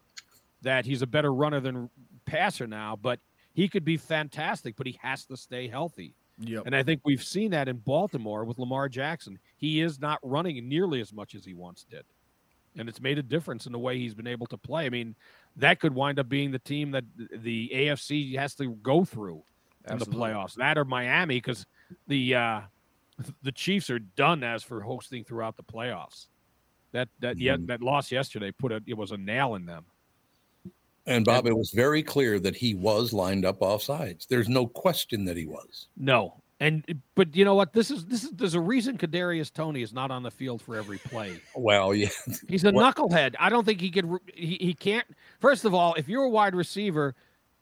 That 0.63 0.85
he's 0.85 1.03
a 1.03 1.07
better 1.07 1.33
runner 1.33 1.59
than 1.59 1.89
passer 2.25 2.65
now, 2.65 2.95
but 2.95 3.19
he 3.53 3.67
could 3.67 3.85
be 3.85 3.97
fantastic, 3.97 4.75
but 4.75 4.87
he 4.87 4.97
has 5.01 5.25
to 5.25 5.37
stay 5.37 5.67
healthy. 5.67 6.15
Yep. 6.39 6.63
And 6.65 6.75
I 6.75 6.83
think 6.83 7.01
we've 7.03 7.23
seen 7.23 7.51
that 7.51 7.67
in 7.67 7.77
Baltimore 7.77 8.45
with 8.45 8.59
Lamar 8.59 8.89
Jackson. 8.89 9.39
He 9.55 9.81
is 9.81 9.99
not 9.99 10.19
running 10.23 10.67
nearly 10.67 11.01
as 11.01 11.13
much 11.13 11.35
as 11.35 11.45
he 11.45 11.53
once 11.53 11.85
did. 11.89 12.05
And 12.77 12.87
it's 12.87 13.01
made 13.01 13.17
a 13.17 13.23
difference 13.23 13.65
in 13.65 13.71
the 13.71 13.79
way 13.79 13.97
he's 13.97 14.13
been 14.13 14.27
able 14.27 14.47
to 14.47 14.57
play. 14.57 14.85
I 14.85 14.89
mean, 14.89 15.15
that 15.55 15.79
could 15.79 15.95
wind 15.95 16.19
up 16.19 16.29
being 16.29 16.51
the 16.51 16.59
team 16.59 16.91
that 16.91 17.05
the 17.31 17.71
AFC 17.73 18.37
has 18.37 18.53
to 18.55 18.69
go 18.75 19.03
through 19.03 19.43
in 19.89 19.97
the 19.97 20.05
playoffs. 20.05 20.55
That 20.55 20.77
or 20.77 20.85
Miami, 20.85 21.37
because 21.37 21.65
the 22.07 22.35
uh, 22.35 22.61
the 23.41 23.51
Chiefs 23.51 23.89
are 23.89 23.99
done 23.99 24.43
as 24.43 24.63
for 24.63 24.81
hosting 24.81 25.23
throughout 25.23 25.57
the 25.57 25.63
playoffs. 25.63 26.27
That 26.91 27.09
that 27.19 27.37
yet 27.37 27.65
that 27.67 27.81
loss 27.81 28.11
yesterday 28.11 28.51
put 28.51 28.71
a, 28.71 28.81
it 28.85 28.97
was 28.97 29.11
a 29.11 29.17
nail 29.17 29.55
in 29.55 29.65
them. 29.65 29.85
And 31.05 31.23
Bob, 31.23 31.47
it 31.47 31.55
was 31.55 31.71
very 31.71 32.03
clear 32.03 32.37
that 32.39 32.55
he 32.55 32.73
was 32.73 33.13
lined 33.13 33.45
up 33.45 33.61
off 33.61 33.81
sides. 33.81 34.25
There's 34.25 34.49
no 34.49 34.67
question 34.67 35.23
that 35.25 35.37
he 35.37 35.45
was. 35.45 35.87
No. 35.95 36.41
And 36.59 36.83
but 37.13 37.35
you 37.35 37.45
know 37.45 37.53
what? 37.53 37.73
This 37.73 37.91
is 37.91 38.05
this 38.05 38.23
is 38.23 38.31
there's 38.31 38.55
a 38.55 38.59
reason 38.59 38.97
Kadarius 38.97 39.53
Toney 39.53 39.83
is 39.83 39.93
not 39.93 40.09
on 40.09 40.23
the 40.23 40.31
field 40.31 40.61
for 40.61 40.75
every 40.75 40.97
play. 40.97 41.39
Well, 41.55 41.93
yeah, 41.93 42.09
He's 42.47 42.63
a 42.63 42.71
What- 42.71 42.95
knucklehead. 42.95 43.35
I 43.39 43.49
don't 43.49 43.63
think 43.63 43.79
he 43.79 43.91
could. 43.91 44.09
He, 44.33 44.57
he 44.59 44.73
can't. 44.73 45.05
First 45.39 45.65
of 45.65 45.73
all, 45.75 45.93
if 45.95 46.07
you're 46.09 46.23
a 46.23 46.29
wide 46.29 46.55
receiver, 46.55 47.13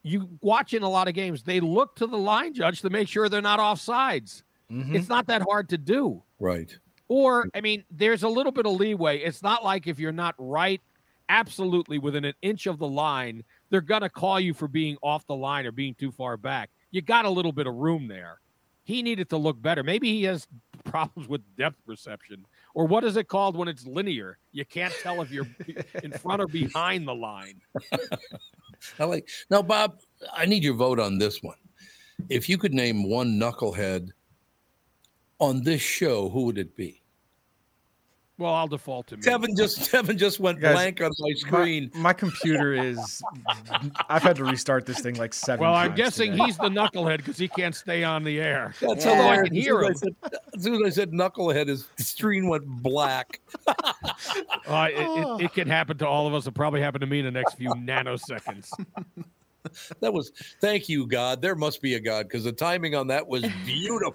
you 0.03 0.29
watch 0.41 0.73
in 0.73 0.81
a 0.83 0.89
lot 0.89 1.07
of 1.09 1.13
games. 1.13 1.43
They 1.43 1.59
look 1.59 1.95
to 1.97 2.07
the 2.07 2.17
line 2.17 2.53
judge 2.53 2.81
to 2.81 2.89
make 2.89 3.07
sure 3.09 3.27
they're 3.27 3.41
not 3.41 3.59
offsides. 3.59 4.43
Mhm. 4.71 4.95
It's 4.95 5.09
not 5.09 5.27
that 5.27 5.41
hard 5.41 5.67
to 5.69 5.77
do. 5.77 6.23
right. 6.39 6.77
Or 7.07 7.47
I 7.53 7.61
mean, 7.61 7.83
there's 7.91 8.23
a 8.23 8.29
little 8.29 8.51
bit 8.51 8.65
of 8.65 8.73
leeway. 8.79 9.19
It's 9.19 9.43
not 9.43 9.63
like 9.63 9.85
if 9.87 9.99
you're 9.99 10.11
not 10.11 10.33
right, 10.39 10.81
absolutely 11.29 11.99
within 11.99 12.25
an 12.25 12.33
inch 12.41 12.65
of 12.65 12.79
the 12.79 12.87
line, 12.87 13.43
they're 13.69 13.81
gonna 13.81 14.09
call 14.09 14.39
you 14.39 14.53
for 14.53 14.67
being 14.67 14.97
off 15.03 15.25
the 15.27 15.35
line 15.35 15.65
or 15.65 15.71
being 15.71 15.93
too 15.95 16.11
far 16.11 16.37
back. 16.37 16.69
You 16.91 17.01
got 17.01 17.25
a 17.25 17.29
little 17.29 17.51
bit 17.51 17.67
of 17.67 17.75
room 17.75 18.07
there. 18.07 18.39
He 18.85 19.01
needed 19.01 19.29
to 19.31 19.37
look 19.37 19.61
better. 19.61 19.83
Maybe 19.83 20.11
he 20.13 20.23
has 20.23 20.47
problems 20.83 21.27
with 21.27 21.41
depth 21.57 21.83
perception. 21.85 22.45
Or 22.75 22.85
what 22.85 23.03
is 23.03 23.17
it 23.17 23.27
called 23.27 23.57
when 23.57 23.67
it's 23.67 23.85
linear? 23.85 24.37
You 24.51 24.63
can't 24.63 24.93
tell 25.01 25.21
if 25.21 25.31
you're 25.31 25.47
in 26.03 26.11
front 26.11 26.41
or 26.41 26.47
behind 26.47 27.07
the 27.07 27.15
line. 27.15 27.61
I 28.99 29.03
like 29.05 29.27
now, 29.49 29.63
Bob. 29.63 29.99
I 30.33 30.45
need 30.45 30.63
your 30.63 30.75
vote 30.75 30.99
on 30.99 31.17
this 31.17 31.41
one. 31.41 31.57
If 32.29 32.47
you 32.47 32.57
could 32.57 32.73
name 32.73 33.09
one 33.09 33.39
knucklehead 33.39 34.09
on 35.39 35.63
this 35.63 35.81
show, 35.81 36.29
who 36.29 36.43
would 36.43 36.57
it 36.57 36.75
be? 36.75 37.01
Well, 38.37 38.53
I'll 38.53 38.67
default 38.67 39.07
to 39.07 39.17
me. 39.17 39.23
Tevin 39.23 39.55
just 39.55 39.79
Tevin 39.91 40.17
just 40.17 40.39
went 40.41 40.59
Guys, 40.59 40.73
blank 40.73 41.01
on 41.01 41.11
my 41.19 41.31
screen. 41.35 41.89
My, 41.93 41.99
my 42.01 42.13
computer 42.13 42.73
is. 42.73 43.21
I've 44.09 44.23
had 44.23 44.35
to 44.37 44.43
restart 44.43 44.85
this 44.85 44.99
thing 44.99 45.15
like 45.15 45.33
seven. 45.33 45.61
Well, 45.63 45.73
I'm 45.73 45.95
guessing 45.95 46.31
today. 46.31 46.43
he's 46.43 46.57
the 46.57 46.69
knucklehead 46.69 47.17
because 47.17 47.37
he 47.37 47.47
can't 47.47 47.73
stay 47.73 48.03
on 48.03 48.23
the 48.23 48.41
air. 48.41 48.73
That's 48.81 49.05
Yeah. 49.05 49.21
I 49.29 49.43
can 49.43 49.53
hear 49.53 49.83
as, 49.83 50.03
him. 50.03 50.09
soon 50.09 50.15
as, 50.23 50.23
I 50.23 50.29
said, 50.29 50.39
as 50.55 50.63
soon 50.63 50.75
as 50.75 50.81
I 50.81 50.89
said 50.89 51.11
knucklehead, 51.11 51.67
his 51.67 51.87
screen 51.97 52.47
went 52.47 52.65
black. 52.67 53.39
Uh, 54.67 54.87
it, 54.91 54.97
it, 54.97 55.45
it 55.45 55.53
can 55.53 55.67
happen 55.67 55.95
to 55.95 56.07
all 56.07 56.25
of 56.25 56.33
us. 56.33 56.43
It'll 56.43 56.53
probably 56.53 56.81
happen 56.81 56.99
to 57.01 57.05
me 57.05 57.19
in 57.19 57.25
the 57.25 57.31
next 57.31 57.53
few 57.53 57.69
nanoseconds. 57.75 58.71
That 60.01 60.13
was 60.13 60.31
thank 60.61 60.87
you, 60.89 61.07
God. 61.07 61.41
There 61.41 61.55
must 61.55 61.81
be 61.81 61.95
a 61.95 61.99
God 61.99 62.27
because 62.27 62.43
the 62.43 62.51
timing 62.51 62.95
on 62.95 63.07
that 63.07 63.27
was 63.27 63.47
beautiful. 63.65 64.13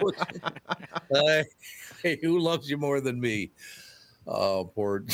Was- 0.00 0.14
uh, 1.14 1.42
hey, 2.02 2.18
who 2.22 2.38
loves 2.38 2.68
you 2.70 2.76
more 2.76 3.00
than 3.00 3.20
me? 3.20 3.50
Oh, 4.26 4.70
poor. 4.74 5.04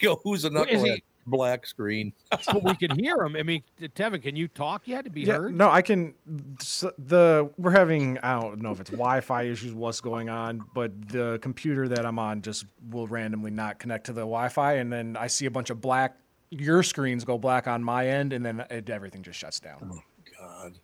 Go, 0.00 0.20
who's 0.24 0.44
a 0.44 0.50
Who 0.50 0.64
is 0.64 0.82
he? 0.82 0.88
knucklehead? 0.88 1.02
Black 1.28 1.66
screen. 1.66 2.12
but 2.30 2.62
we 2.62 2.74
can 2.76 2.96
hear 2.96 3.16
him. 3.16 3.34
I 3.34 3.42
mean, 3.42 3.62
Tevin, 3.80 4.22
can 4.22 4.36
you 4.36 4.46
talk 4.46 4.86
yet 4.86 5.04
to 5.04 5.10
be 5.10 5.22
Yeah, 5.22 5.34
heard? 5.38 5.54
no, 5.56 5.68
I 5.68 5.82
can. 5.82 6.14
The 6.98 7.50
we're 7.58 7.72
having 7.72 8.18
I 8.18 8.40
don't 8.40 8.60
know 8.62 8.70
if 8.70 8.80
it's 8.80 8.90
Wi-Fi 8.90 9.42
issues, 9.44 9.72
what's 9.72 10.00
going 10.00 10.28
on, 10.28 10.64
but 10.72 11.08
the 11.08 11.38
computer 11.42 11.88
that 11.88 12.06
I'm 12.06 12.18
on 12.20 12.42
just 12.42 12.64
will 12.90 13.08
randomly 13.08 13.50
not 13.50 13.78
connect 13.80 14.06
to 14.06 14.12
the 14.12 14.20
Wi-Fi, 14.20 14.74
and 14.74 14.92
then 14.92 15.16
I 15.16 15.26
see 15.26 15.46
a 15.46 15.50
bunch 15.50 15.70
of 15.70 15.80
black. 15.80 16.16
Your 16.50 16.82
screens 16.82 17.24
go 17.24 17.38
black 17.38 17.66
on 17.66 17.82
my 17.82 18.06
end, 18.08 18.32
and 18.32 18.44
then 18.44 18.64
it, 18.70 18.88
everything 18.88 19.22
just 19.22 19.38
shuts 19.38 19.60
down. 19.60 19.90
Oh 19.92 20.00
God. 20.40 20.78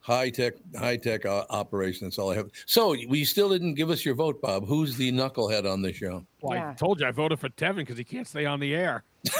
High 0.00 0.30
tech, 0.30 0.54
high 0.78 0.96
tech 0.96 1.26
uh, 1.26 1.46
operation. 1.50 2.06
That's 2.06 2.16
all 2.16 2.30
I 2.30 2.36
have. 2.36 2.48
So 2.66 2.94
we 3.08 3.24
still 3.24 3.48
didn't 3.48 3.74
give 3.74 3.90
us 3.90 4.04
your 4.04 4.14
vote, 4.14 4.40
Bob. 4.40 4.64
Who's 4.68 4.96
the 4.96 5.10
knucklehead 5.10 5.68
on 5.68 5.82
the 5.82 5.92
show? 5.92 6.24
Well, 6.40 6.56
I 6.56 6.74
told 6.74 7.00
you 7.00 7.06
I 7.08 7.10
voted 7.10 7.40
for 7.40 7.48
Tevin 7.48 7.76
because 7.78 7.98
he 7.98 8.04
can't 8.04 8.28
stay 8.28 8.46
on 8.46 8.60
the 8.60 8.72
air. 8.72 9.02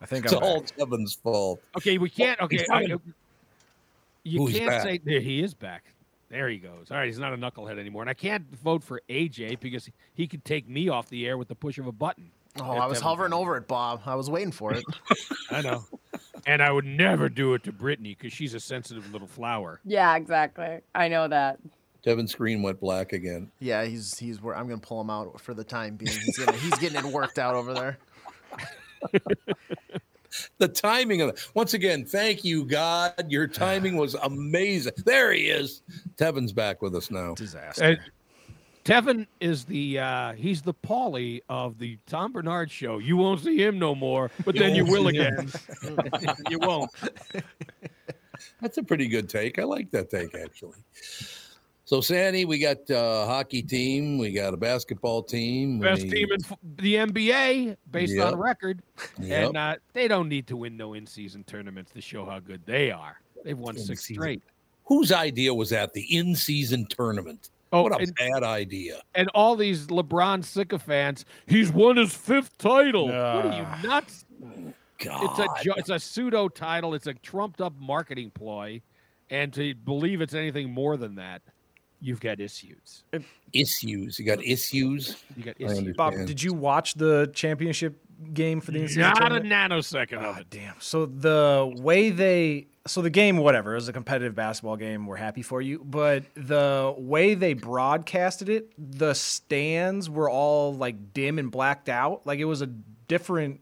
I 0.00 0.06
think 0.06 0.24
It's 0.24 0.32
I'm 0.32 0.42
all 0.42 0.60
back. 0.60 0.76
Tevin's 0.76 1.14
fault. 1.14 1.60
Okay, 1.76 1.98
we 1.98 2.08
can't. 2.08 2.40
Okay, 2.40 2.64
I, 2.70 2.96
you 4.22 4.38
Who's 4.42 4.54
can't 4.56 4.70
back? 4.70 4.82
say 4.82 5.00
there 5.04 5.20
he 5.20 5.42
is 5.42 5.52
back. 5.52 5.84
There 6.30 6.48
he 6.48 6.58
goes. 6.58 6.90
All 6.90 6.96
right, 6.96 7.06
he's 7.06 7.18
not 7.18 7.32
a 7.34 7.36
knucklehead 7.36 7.78
anymore, 7.78 8.02
and 8.02 8.10
I 8.10 8.14
can't 8.14 8.44
vote 8.62 8.82
for 8.82 9.02
AJ 9.10 9.60
because 9.60 9.90
he 10.14 10.26
could 10.26 10.44
take 10.44 10.68
me 10.68 10.88
off 10.88 11.08
the 11.10 11.26
air 11.26 11.36
with 11.36 11.48
the 11.48 11.54
push 11.54 11.76
of 11.78 11.86
a 11.86 11.92
button. 11.92 12.30
Oh, 12.58 12.72
I 12.72 12.86
was 12.86 13.00
hovering 13.00 13.32
over 13.32 13.56
it, 13.56 13.68
Bob. 13.68 14.02
I 14.06 14.14
was 14.16 14.28
waiting 14.28 14.52
for 14.52 14.74
it. 14.74 14.84
I 15.50 15.62
know. 15.62 15.84
and 16.46 16.62
I 16.62 16.72
would 16.72 16.84
never 16.84 17.28
do 17.28 17.54
it 17.54 17.62
to 17.64 17.72
Brittany 17.72 18.16
because 18.18 18.32
she's 18.32 18.54
a 18.54 18.60
sensitive 18.60 19.12
little 19.12 19.28
flower. 19.28 19.80
Yeah, 19.84 20.16
exactly. 20.16 20.80
I 20.94 21.08
know 21.08 21.28
that. 21.28 21.58
Tevin's 22.02 22.32
screen 22.32 22.62
went 22.62 22.80
black 22.80 23.12
again. 23.12 23.50
yeah, 23.60 23.84
he's 23.84 24.18
he's. 24.18 24.40
wor- 24.40 24.56
I'm 24.56 24.66
gonna 24.66 24.80
pull 24.80 25.00
him 25.00 25.10
out 25.10 25.38
for 25.40 25.52
the 25.54 25.64
time 25.64 25.96
being. 25.96 26.10
He's 26.10 26.38
gonna, 26.38 26.56
he's 26.56 26.74
getting 26.78 26.98
it 26.98 27.04
worked 27.04 27.38
out 27.38 27.54
over 27.54 27.74
there. 27.74 27.98
The 30.58 30.68
timing 30.68 31.22
of 31.22 31.30
it. 31.30 31.50
Once 31.54 31.74
again, 31.74 32.04
thank 32.04 32.44
you, 32.44 32.64
God. 32.64 33.14
Your 33.28 33.48
timing 33.48 33.96
was 33.96 34.14
amazing. 34.14 34.92
There 35.04 35.32
he 35.32 35.48
is. 35.48 35.82
Tevin's 36.16 36.52
back 36.52 36.82
with 36.82 36.94
us 36.94 37.10
now. 37.10 37.34
Disaster. 37.34 37.82
And 37.82 37.98
Tevin 38.84 39.26
is 39.40 39.64
the 39.64 39.98
uh 39.98 40.32
he's 40.32 40.62
the 40.62 40.72
Paulie 40.74 41.42
of 41.48 41.78
the 41.78 41.98
Tom 42.06 42.32
Barnard 42.32 42.70
show. 42.70 42.98
You 42.98 43.16
won't 43.16 43.40
see 43.40 43.56
him 43.62 43.78
no 43.78 43.94
more, 43.94 44.30
but 44.44 44.54
then 44.56 44.74
you 44.74 44.84
will 44.84 45.08
again. 45.08 45.50
you 46.50 46.58
won't. 46.58 46.90
That's 48.62 48.78
a 48.78 48.82
pretty 48.82 49.06
good 49.06 49.28
take. 49.28 49.58
I 49.58 49.64
like 49.64 49.90
that 49.90 50.10
take 50.10 50.34
actually. 50.34 50.78
So, 51.84 52.00
Sandy, 52.00 52.44
we 52.44 52.58
got 52.60 52.78
a 52.88 53.26
hockey 53.26 53.62
team, 53.62 54.16
we 54.16 54.30
got 54.32 54.54
a 54.54 54.56
basketball 54.56 55.24
team, 55.24 55.80
Best 55.80 56.02
we- 56.04 56.10
team 56.10 56.28
in 56.32 56.38
the 56.76 56.94
NBA 56.94 57.76
based 57.90 58.14
Yep. 58.14 58.26
on 58.28 58.38
record. 58.38 58.80
Yep. 59.20 59.48
And 59.48 59.56
uh, 59.56 59.76
they 59.92 60.06
don't 60.06 60.28
need 60.28 60.46
to 60.46 60.56
win 60.56 60.76
no 60.76 60.94
in-season 60.94 61.42
tournaments 61.44 61.90
to 61.92 62.00
show 62.00 62.24
how 62.24 62.38
good 62.38 62.64
they 62.64 62.92
are. 62.92 63.20
They've 63.44 63.58
won 63.58 63.74
six 63.76 63.88
In-season. 63.90 64.14
straight. 64.22 64.42
Whose 64.84 65.10
idea 65.10 65.52
was 65.52 65.70
that? 65.70 65.92
The 65.92 66.02
in-season 66.16 66.86
tournament. 66.86 67.50
Oh, 67.72 67.82
what 67.82 67.92
a 67.92 67.98
and, 67.98 68.14
bad 68.16 68.42
idea. 68.42 69.00
and 69.14 69.28
all 69.34 69.54
these 69.54 69.86
LeBron 69.86 70.44
sycophants, 70.44 71.24
he's 71.46 71.70
won 71.70 71.96
his 71.96 72.14
fifth 72.14 72.58
title. 72.58 73.06
what 73.06 73.14
are 73.14 73.56
you 73.82 73.88
nuts? 73.88 74.24
God. 74.98 75.22
It's 75.24 75.68
a 75.68 75.78
it's 75.78 75.90
a 75.90 75.98
pseudo 75.98 76.48
title. 76.48 76.94
It's 76.94 77.06
a 77.06 77.14
trumped 77.14 77.60
up 77.60 77.72
marketing 77.78 78.32
ploy, 78.32 78.82
and 79.30 79.52
to 79.54 79.74
believe 79.74 80.20
it's 80.20 80.34
anything 80.34 80.70
more 80.70 80.96
than 80.96 81.14
that, 81.14 81.42
you've 82.00 82.20
got 82.20 82.40
issues. 82.40 83.04
issues. 83.52 84.18
You 84.18 84.26
got 84.26 84.44
issues. 84.44 85.16
You 85.36 85.44
got 85.44 85.60
issues. 85.60 85.96
Bob, 85.96 86.14
did 86.26 86.42
you 86.42 86.52
watch 86.52 86.94
the 86.94 87.30
championship 87.34 87.98
game 88.34 88.60
for 88.60 88.70
the 88.72 88.80
in-season 88.80 89.02
Not 89.02 89.16
a 89.18 89.20
tournament? 89.28 89.46
nanosecond 89.72 90.18
of 90.18 90.36
Ah, 90.36 90.40
it. 90.40 90.50
damn. 90.50 90.74
So 90.78 91.06
the 91.06 91.72
way 91.78 92.10
they 92.10 92.66
so 92.86 93.02
the 93.02 93.10
game, 93.10 93.36
whatever, 93.36 93.72
it 93.72 93.74
was 93.76 93.88
a 93.88 93.92
competitive 93.92 94.34
basketball 94.34 94.76
game. 94.76 95.06
We're 95.06 95.16
happy 95.16 95.42
for 95.42 95.60
you, 95.60 95.82
but 95.84 96.24
the 96.34 96.94
way 96.96 97.34
they 97.34 97.52
broadcasted 97.52 98.48
it, 98.48 98.72
the 98.78 99.12
stands 99.14 100.08
were 100.08 100.30
all 100.30 100.74
like 100.74 101.12
dim 101.12 101.38
and 101.38 101.50
blacked 101.50 101.88
out. 101.90 102.26
Like 102.26 102.38
it 102.38 102.46
was 102.46 102.62
a 102.62 102.66
different 102.66 103.60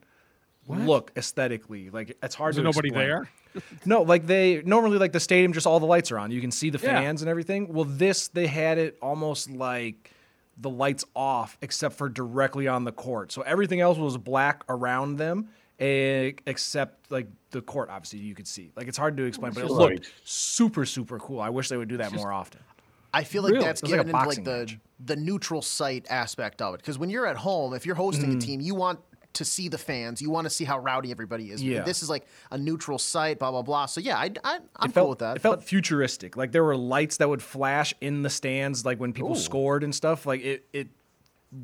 look 0.69 1.11
aesthetically. 1.17 1.91
Like 1.91 2.17
it's 2.23 2.35
hard 2.35 2.51
Is 2.51 2.57
to 2.59 2.63
nobody 2.63 2.89
explain. 2.89 3.07
there? 3.09 3.31
No, 3.87 4.03
like 4.03 4.27
they 4.27 4.63
normally 4.63 4.99
like 4.99 5.13
the 5.13 5.19
stadium, 5.21 5.53
just 5.53 5.67
all 5.67 5.81
the 5.81 5.87
lights 5.87 6.13
are 6.13 6.19
on. 6.19 6.31
You 6.31 6.41
can 6.41 6.51
see 6.53 6.71
the 6.71 6.79
Yeah. 6.79 7.01
fans 7.01 7.23
and 7.23 7.29
everything. 7.31 7.73
Well, 7.73 7.87
this 7.87 8.29
they 8.29 8.47
had 8.47 8.79
it 8.79 8.99
almost 9.03 9.51
like 9.51 10.13
the 10.61 10.71
lights 10.71 11.05
off, 11.15 11.57
except 11.63 11.95
for 11.97 12.09
directly 12.09 12.67
on 12.67 12.85
the 12.85 12.93
court. 12.93 13.33
So 13.33 13.43
everything 13.43 13.81
else 13.81 13.99
was 13.99 14.17
black 14.19 14.65
around 14.69 15.17
them, 15.17 15.49
except 15.79 17.11
like 17.11 17.29
the 17.51 17.63
court. 17.63 17.89
Obviously, 17.91 18.19
you 18.21 18.35
could 18.35 18.49
see. 18.49 18.73
Like 18.77 18.89
it's 18.89 18.99
hard 18.99 19.17
to 19.17 19.25
explain, 19.25 19.53
but 19.53 19.61
it 19.65 19.71
Right. 19.71 19.93
looked 19.93 20.13
super 20.25 20.85
super 20.85 21.19
cool. 21.19 21.41
I 21.41 21.51
wish 21.51 21.69
they 21.69 21.77
would 21.77 21.89
do 21.89 21.99
that 21.99 22.13
more 22.13 22.33
often. 22.33 22.61
I 23.15 23.25
feel 23.25 23.43
like 23.43 23.53
Really? 23.53 23.65
that's 23.65 23.81
It 23.81 23.85
was 23.85 23.93
like 23.93 24.01
into 24.07 24.13
like 24.13 24.45
the 24.45 24.59
match. 24.59 24.79
the 25.05 25.17
neutral 25.17 25.63
site 25.63 26.07
aspect 26.11 26.61
of 26.61 26.75
it. 26.75 26.79
Because 26.79 26.99
when 26.99 27.09
you're 27.09 27.27
at 27.27 27.37
home, 27.37 27.73
if 27.73 27.87
you're 27.87 27.95
hosting 27.95 28.31
a 28.31 28.33
hmm. 28.35 28.39
team, 28.39 28.61
you 28.61 28.75
want 28.75 29.01
to 29.39 29.45
see 29.45 29.69
the 29.69 29.79
fans. 29.79 30.23
You 30.23 30.31
want 30.31 30.45
to 30.45 30.51
see 30.51 30.65
how 30.65 30.79
rowdy 30.79 31.11
everybody 31.11 31.51
is. 31.51 31.63
Yeah. 31.63 31.83
This 31.83 32.03
is 32.03 32.09
like 32.11 32.27
a 32.53 32.59
neutral 32.59 32.99
site, 32.99 33.39
blah 33.39 33.51
blah 33.51 33.63
blah. 33.63 33.87
So 33.87 34.01
yeah, 34.01 34.17
I, 34.19 34.31
I 34.45 34.59
I'm 34.77 34.91
felt, 34.93 35.05
cool 35.05 35.11
with 35.11 35.19
that. 35.21 35.37
It 35.37 35.41
felt 35.41 35.57
but- 35.61 35.65
futuristic. 35.65 36.37
Like 36.37 36.53
there 36.53 36.63
were 36.65 36.77
lights 36.77 37.17
that 37.17 37.29
would 37.29 37.43
flash 37.43 37.95
in 38.01 38.23
the 38.23 38.31
stands, 38.31 38.85
like 38.85 39.01
when 39.01 39.13
people 39.13 39.35
scored 39.35 39.83
and 39.83 39.95
stuff. 39.95 40.27
Like 40.27 40.43
it, 40.43 40.65
it 40.73 40.89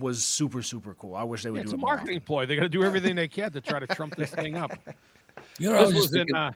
was 0.01 0.25
super 0.25 0.63
super 0.63 0.95
cool. 0.95 1.15
I 1.15 1.25
wish 1.25 1.43
they 1.43 1.51
would 1.51 1.59
Yeah, 1.59 1.63
do 1.65 1.67
it's 1.69 1.73
it 1.73 1.77
a 1.77 1.79
more 1.79 1.97
marketing 1.97 2.21
ploy. 2.23 2.47
They 2.47 2.57
got 2.57 2.63
to 2.63 2.69
do 2.71 2.83
everything 2.85 3.15
they 3.17 3.29
can 3.29 3.53
to 3.53 3.61
try 3.61 3.79
to 3.79 3.87
trump 3.87 4.17
this 4.17 4.31
thing 4.31 4.57
up. 4.57 4.73
You 5.59 5.71
know, 5.71 5.77
I 5.77 5.79
This 5.81 5.87
was 5.87 5.95
was 5.95 6.05
just 6.13 6.29
in. 6.31 6.35
Uh, 6.35 6.53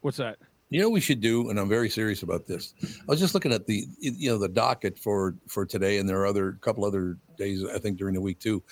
what's 0.00 0.16
that? 0.16 0.38
You 0.70 0.80
know, 0.80 0.88
what 0.88 0.94
we 0.94 1.00
should 1.00 1.20
do, 1.20 1.48
and 1.48 1.58
I'm 1.58 1.68
very 1.68 1.88
serious 1.88 2.22
about 2.22 2.46
this. 2.46 2.74
I 2.82 3.04
was 3.06 3.20
just 3.20 3.32
looking 3.32 3.52
at 3.52 3.66
the, 3.66 3.86
you 4.00 4.30
know, 4.30 4.36
the 4.36 4.48
docket 4.48 4.98
for 4.98 5.34
for 5.46 5.64
today, 5.64 5.98
and 5.98 6.08
there 6.08 6.20
are 6.20 6.26
other 6.26 6.52
couple 6.60 6.84
other 6.84 7.16
days, 7.38 7.64
I 7.64 7.78
think, 7.78 7.96
during 7.96 8.14
the 8.14 8.20
week 8.20 8.38
too. 8.38 8.62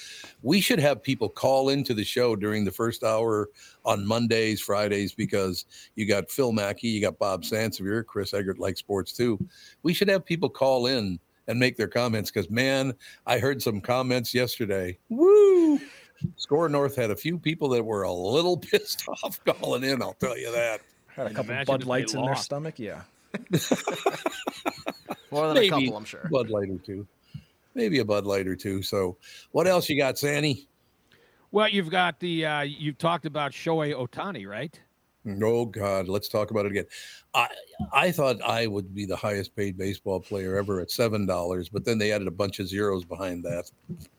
We 0.43 0.61
should 0.61 0.79
have 0.79 1.03
people 1.03 1.29
call 1.29 1.71
into 1.71 1.95
the 1.95 2.05
show 2.05 2.37
during 2.37 2.65
the 2.65 2.71
first 2.71 3.03
hour 3.03 3.49
on 3.85 4.07
Mondays, 4.07 4.61
Fridays, 4.61 5.15
because 5.15 5.65
you 5.95 6.07
got 6.07 6.31
Phil 6.31 6.53
Mackey, 6.53 6.89
you 6.89 7.01
got 7.01 7.19
Bob 7.19 7.45
Sansevere, 7.45 8.05
Chris 8.05 8.33
Egert 8.33 8.59
likes 8.59 8.81
sports 8.81 9.13
too. 9.13 9.39
We 9.83 9.95
should 9.95 10.09
have 10.09 10.25
people 10.25 10.51
call 10.51 10.87
in 10.87 11.19
and 11.49 11.59
make 11.59 11.77
their 11.77 11.89
comments 11.89 12.31
because, 12.31 12.51
man, 12.51 12.93
I 13.27 13.39
heard 13.39 13.63
some 13.63 13.81
comments 13.81 14.35
yesterday. 14.35 14.99
Woo! 15.09 15.81
SKOR 16.37 16.69
North 16.69 16.97
had 16.97 17.11
a 17.11 17.17
few 17.17 17.39
people 17.39 17.69
that 17.71 17.85
were 17.85 18.03
a 18.03 18.13
little 18.13 18.57
pissed 18.57 19.05
off 19.09 19.41
calling 19.45 19.85
in. 19.85 20.03
I'll 20.03 20.15
tell 20.15 20.37
you 20.37 20.51
that. 20.53 20.81
Had 21.17 21.29
a 21.29 21.31
couple 21.31 21.53
Imagine 21.53 21.67
Bud 21.67 21.87
Lights 21.87 22.13
in 22.13 22.23
their 22.23 22.37
stomach. 22.37 22.79
Yeah. 22.79 23.01
more 25.31 25.47
than 25.47 25.55
Maybe 25.55 25.67
a 25.67 25.71
couple, 25.71 25.97
I'm 25.97 26.05
sure. 26.05 26.29
Bud 26.31 26.51
Light 26.51 26.69
or 26.69 26.77
two. 26.77 27.07
Maybe 27.75 28.01
a 28.01 28.05
Bud 28.05 28.27
Light 28.27 28.47
or 28.47 28.55
two. 28.55 28.83
So, 28.83 29.17
what 29.51 29.67
else 29.67 29.89
you 29.89 29.99
got, 29.99 30.19
Sandy? 30.19 30.69
Well, 31.53 31.71
you've 31.71 31.89
got 31.89 32.21
the. 32.21 32.45
Uh, 32.45 32.61
you've 32.61 32.99
talked 32.99 33.25
about 33.25 33.53
Shohei 33.53 33.95
Ohtani, 33.95 34.47
right? 34.47 34.79
Oh 35.43 35.65
God, 35.65 36.09
let's 36.09 36.29
talk 36.29 36.51
about 36.51 36.67
it 36.67 36.73
again. 36.73 36.87
I 37.35 37.49
I 37.93 38.11
thought 38.13 38.41
I 38.43 38.67
would 38.67 38.95
be 38.95 39.05
the 39.07 39.17
highest 39.17 39.57
paid 39.57 39.77
baseball 39.77 40.21
player 40.21 40.57
ever 40.57 40.81
at 40.81 40.91
seven 40.91 41.27
dollars, 41.27 41.69
but 41.69 41.85
then 41.85 41.99
they 41.99 42.13
added 42.13 42.29
a 42.29 42.33
bunch 42.33 42.61
of 42.61 42.69
zeros 42.69 43.05
behind 43.05 43.45
that. 43.45 43.71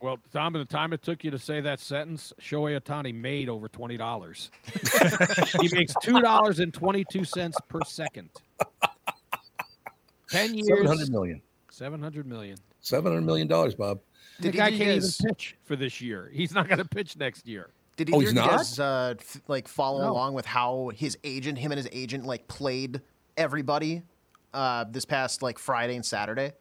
Well, 0.01 0.17
Tom, 0.33 0.53
by 0.53 0.59
the 0.59 0.65
time 0.65 0.93
it 0.93 1.01
took 1.01 1.23
you 1.23 1.31
to 1.31 1.39
say 1.39 1.61
that 1.61 1.79
sentence, 1.79 2.33
Shohei 2.41 2.79
Ohtani 2.79 3.13
made 3.13 3.49
over 3.49 3.67
twenty 3.67 3.97
dollars. 3.97 4.51
he 5.61 5.69
makes 5.73 5.93
two 6.01 6.19
dollars 6.19 6.59
and 6.59 6.73
twenty-two 6.73 7.23
cents 7.23 7.57
per 7.67 7.79
second. 7.85 8.29
Ten 10.29 10.53
years, 10.55 10.67
Seven 10.67 10.85
hundred 10.87 11.09
million. 11.09 11.41
seven 11.71 12.01
hundred 12.01 12.27
million. 12.27 12.57
Seven 12.81 13.11
hundred 13.13 13.25
million 13.25 13.47
dollars, 13.47 13.75
Bob. 13.75 13.99
The 14.39 14.51
Did 14.51 14.57
guy 14.57 14.69
can't 14.69 15.03
even 15.03 15.09
pitch 15.25 15.57
for 15.63 15.75
this 15.75 15.99
year. 16.01 16.29
He's 16.33 16.53
not 16.53 16.67
going 16.67 16.77
to 16.77 16.85
pitch 16.85 17.17
next 17.17 17.47
year. 17.47 17.69
Did 17.97 18.09
Oh, 18.13 18.17
either 18.17 18.21
he's 18.21 18.29
of 18.29 18.35
you 18.35 18.41
not? 18.41 18.57
guys 18.57 18.79
uh, 18.79 19.13
f- 19.19 19.41
like 19.47 19.67
follow 19.67 20.03
No. 20.03 20.11
along 20.13 20.33
with 20.35 20.45
how 20.45 20.91
his 20.95 21.17
agent, 21.23 21.57
him 21.57 21.71
and 21.71 21.77
his 21.79 21.89
agent, 21.91 22.25
like 22.25 22.47
played 22.47 23.01
everybody 23.35 24.03
uh, 24.53 24.85
this 24.89 25.03
past 25.05 25.41
like 25.41 25.59
Friday 25.59 25.95
and 25.95 26.05
Saturday? 26.05 26.53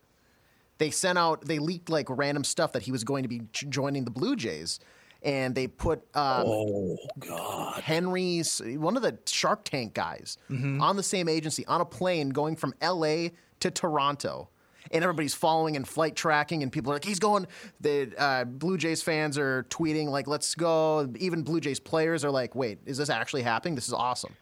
they 0.78 0.90
sent 0.90 1.16
out, 1.16 1.42
they 1.46 1.58
leaked 1.58 1.88
like 1.88 2.06
random 2.10 2.44
stuff 2.44 2.72
that 2.72 2.82
he 2.82 2.92
was 2.92 3.02
going 3.02 3.22
to 3.22 3.28
be 3.30 3.40
j- 3.52 3.66
joining 3.68 4.04
the 4.04 4.10
Blue 4.10 4.36
Jays. 4.36 4.78
And 5.22 5.54
they 5.54 5.66
put 5.68 6.00
um, 6.14 6.44
Oh 6.46 6.98
God. 7.18 7.80
Henry's 7.82 8.60
one 8.64 8.94
of 8.96 9.02
the 9.02 9.18
Shark 9.26 9.64
Tank 9.64 9.94
guys 9.94 10.36
on 10.50 10.96
the 10.96 11.02
same 11.02 11.28
agency 11.30 11.64
on 11.66 11.80
a 11.80 11.84
plane 11.86 12.28
going 12.28 12.56
from 12.56 12.74
LA 12.82 13.28
to 13.60 13.70
Toronto. 13.70 14.50
And 14.90 15.02
everybody's 15.02 15.34
following 15.34 15.76
and 15.76 15.86
flight 15.86 16.16
tracking, 16.16 16.62
and 16.62 16.70
people 16.72 16.92
are 16.92 16.96
like, 16.96 17.04
he's 17.04 17.18
going. 17.18 17.46
The 17.80 18.12
uh, 18.18 18.44
Blue 18.44 18.76
Jays 18.78 19.02
fans 19.02 19.36
are 19.38 19.64
tweeting, 19.70 20.08
like, 20.08 20.26
let's 20.26 20.54
go. 20.54 21.08
Even 21.18 21.42
Blue 21.42 21.60
Jays 21.60 21.80
players 21.80 22.24
are 22.24 22.30
like, 22.30 22.54
wait, 22.54 22.78
is 22.86 22.98
this 22.98 23.10
actually 23.10 23.42
happening? 23.42 23.74
This 23.74 23.88
is 23.88 23.94
awesome. 23.94 24.34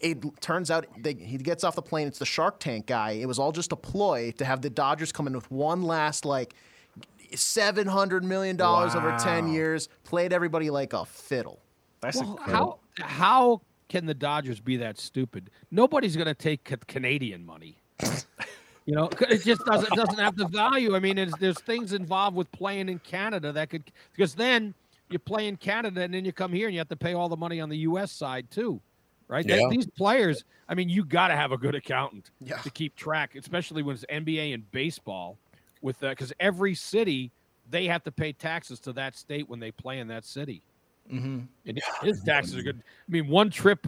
It 0.00 0.18
turns 0.40 0.70
out 0.70 0.86
they, 0.98 1.14
he 1.14 1.36
gets 1.36 1.62
off 1.62 1.74
the 1.74 1.82
plane. 1.82 2.06
It's 2.08 2.18
the 2.18 2.24
Shark 2.26 2.58
Tank 2.60 2.86
guy. 2.86 3.12
It 3.12 3.26
was 3.26 3.38
all 3.38 3.52
just 3.52 3.72
a 3.72 3.76
ploy 3.76 4.32
to 4.38 4.44
have 4.44 4.62
the 4.62 4.70
Dodgers 4.70 5.12
come 5.12 5.26
in 5.26 5.34
with 5.34 5.50
one 5.50 5.82
last, 5.82 6.24
like, 6.24 6.54
$700 7.32 8.22
million 8.22 8.60
over 8.60 9.16
10 9.20 9.52
years, 9.52 9.88
played 10.04 10.32
everybody 10.32 10.70
like 10.70 10.92
a 10.92 11.04
fiddle. 11.04 11.60
That's 12.00 12.16
Well, 12.16 12.32
incredible. 12.32 12.80
how 12.98 13.06
how 13.06 13.60
can 13.88 14.06
the 14.06 14.14
Dodgers 14.14 14.60
be 14.60 14.76
that 14.78 14.98
stupid? 14.98 15.50
Nobody's 15.70 16.16
going 16.16 16.26
to 16.28 16.34
take 16.34 16.86
Canadian 16.86 17.44
money. 17.44 17.76
you 18.90 18.96
know, 18.96 19.08
it 19.30 19.44
just 19.44 19.64
doesn't 19.66 19.94
doesn't 19.94 20.18
have 20.18 20.34
the 20.36 20.48
value. 20.48 20.96
I 20.96 20.98
mean, 20.98 21.14
there's, 21.14 21.32
there's 21.38 21.60
things 21.60 21.92
involved 21.92 22.36
with 22.36 22.50
playing 22.50 22.88
in 22.88 22.98
Canada 22.98 23.52
that 23.52 23.70
could 23.70 23.84
because 24.12 24.34
then 24.34 24.74
you 25.10 25.20
play 25.20 25.46
in 25.46 25.56
Canada 25.56 26.00
and 26.00 26.12
then 26.12 26.24
you 26.24 26.32
come 26.32 26.52
here 26.52 26.66
and 26.66 26.74
you 26.74 26.80
have 26.80 26.88
to 26.88 26.96
pay 26.96 27.14
all 27.14 27.28
the 27.28 27.36
money 27.36 27.60
on 27.60 27.68
the 27.68 27.78
U.S. 27.78 28.10
side 28.10 28.50
too, 28.50 28.80
right? 29.28 29.46
They- 29.46 29.60
Yeah. 29.60 29.68
these 29.70 29.86
players, 29.86 30.42
I 30.68 30.74
mean, 30.74 30.88
you 30.88 31.04
got 31.04 31.28
to 31.28 31.36
have 31.36 31.52
a 31.52 31.56
good 31.56 31.76
accountant 31.76 32.30
Yeah. 32.40 32.56
to 32.58 32.70
keep 32.70 32.96
track, 32.96 33.36
especially 33.36 33.82
when 33.84 33.94
it's 33.94 34.04
NBA 34.10 34.54
and 34.54 34.68
baseball, 34.72 35.38
with 35.82 35.98
that 36.00 36.10
because 36.10 36.32
every 36.40 36.74
city 36.74 37.30
they 37.70 37.86
have 37.86 38.02
to 38.02 38.10
pay 38.10 38.32
taxes 38.32 38.80
to 38.80 38.92
that 38.94 39.16
state 39.16 39.48
when 39.48 39.60
they 39.60 39.70
play 39.70 40.00
in 40.00 40.08
that 40.08 40.24
city. 40.24 40.62
Mm-hmm. 41.12 41.40
And 41.66 41.80
his 42.02 42.22
taxes 42.24 42.56
are 42.56 42.62
good. 42.62 42.82
I 42.82 43.10
mean, 43.12 43.28
one 43.28 43.50
trip 43.50 43.86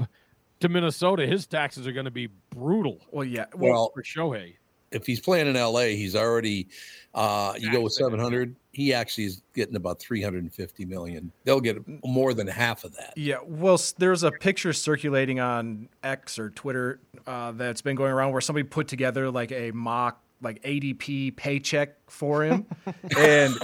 to 0.60 0.68
Minnesota, 0.68 1.26
his 1.26 1.48
taxes 1.48 1.88
are 1.88 1.92
going 1.92 2.04
to 2.04 2.10
be 2.12 2.28
brutal 2.50 3.00
Well, 3.10 3.24
yeah. 3.24 3.46
Well, 3.56 3.72
Well, 3.72 3.90
for 3.92 4.02
Shohei. 4.04 4.54
If 4.92 5.06
he's 5.06 5.20
playing 5.20 5.46
in 5.46 5.54
LA, 5.54 5.86
he's 5.86 6.16
already 6.16 6.68
uh 7.14 7.54
you 7.58 7.70
go 7.70 7.82
with 7.82 7.92
700, 7.92 8.56
he 8.72 8.94
actually 8.94 9.24
is 9.24 9.42
getting 9.54 9.76
about 9.76 10.00
350 10.00 10.84
million. 10.86 11.30
They'll 11.44 11.60
get 11.60 11.78
more 12.04 12.32
than 12.32 12.46
half 12.46 12.84
of 12.84 12.96
that. 12.96 13.12
Yeah, 13.16 13.36
well, 13.46 13.78
there's 13.98 14.22
a 14.22 14.30
picture 14.30 14.72
circulating 14.72 15.38
on 15.38 15.88
X 16.02 16.38
or 16.38 16.50
Twitter 16.50 17.00
uh, 17.26 17.52
that's 17.52 17.82
been 17.82 17.96
going 17.96 18.12
around 18.12 18.32
where 18.32 18.40
somebody 18.40 18.64
put 18.64 18.88
together 18.88 19.30
like 19.30 19.52
a 19.52 19.70
mock 19.72 20.22
like 20.40 20.60
ADP 20.62 21.36
paycheck 21.36 21.94
for 22.10 22.42
him, 22.42 22.66
and 23.16 23.56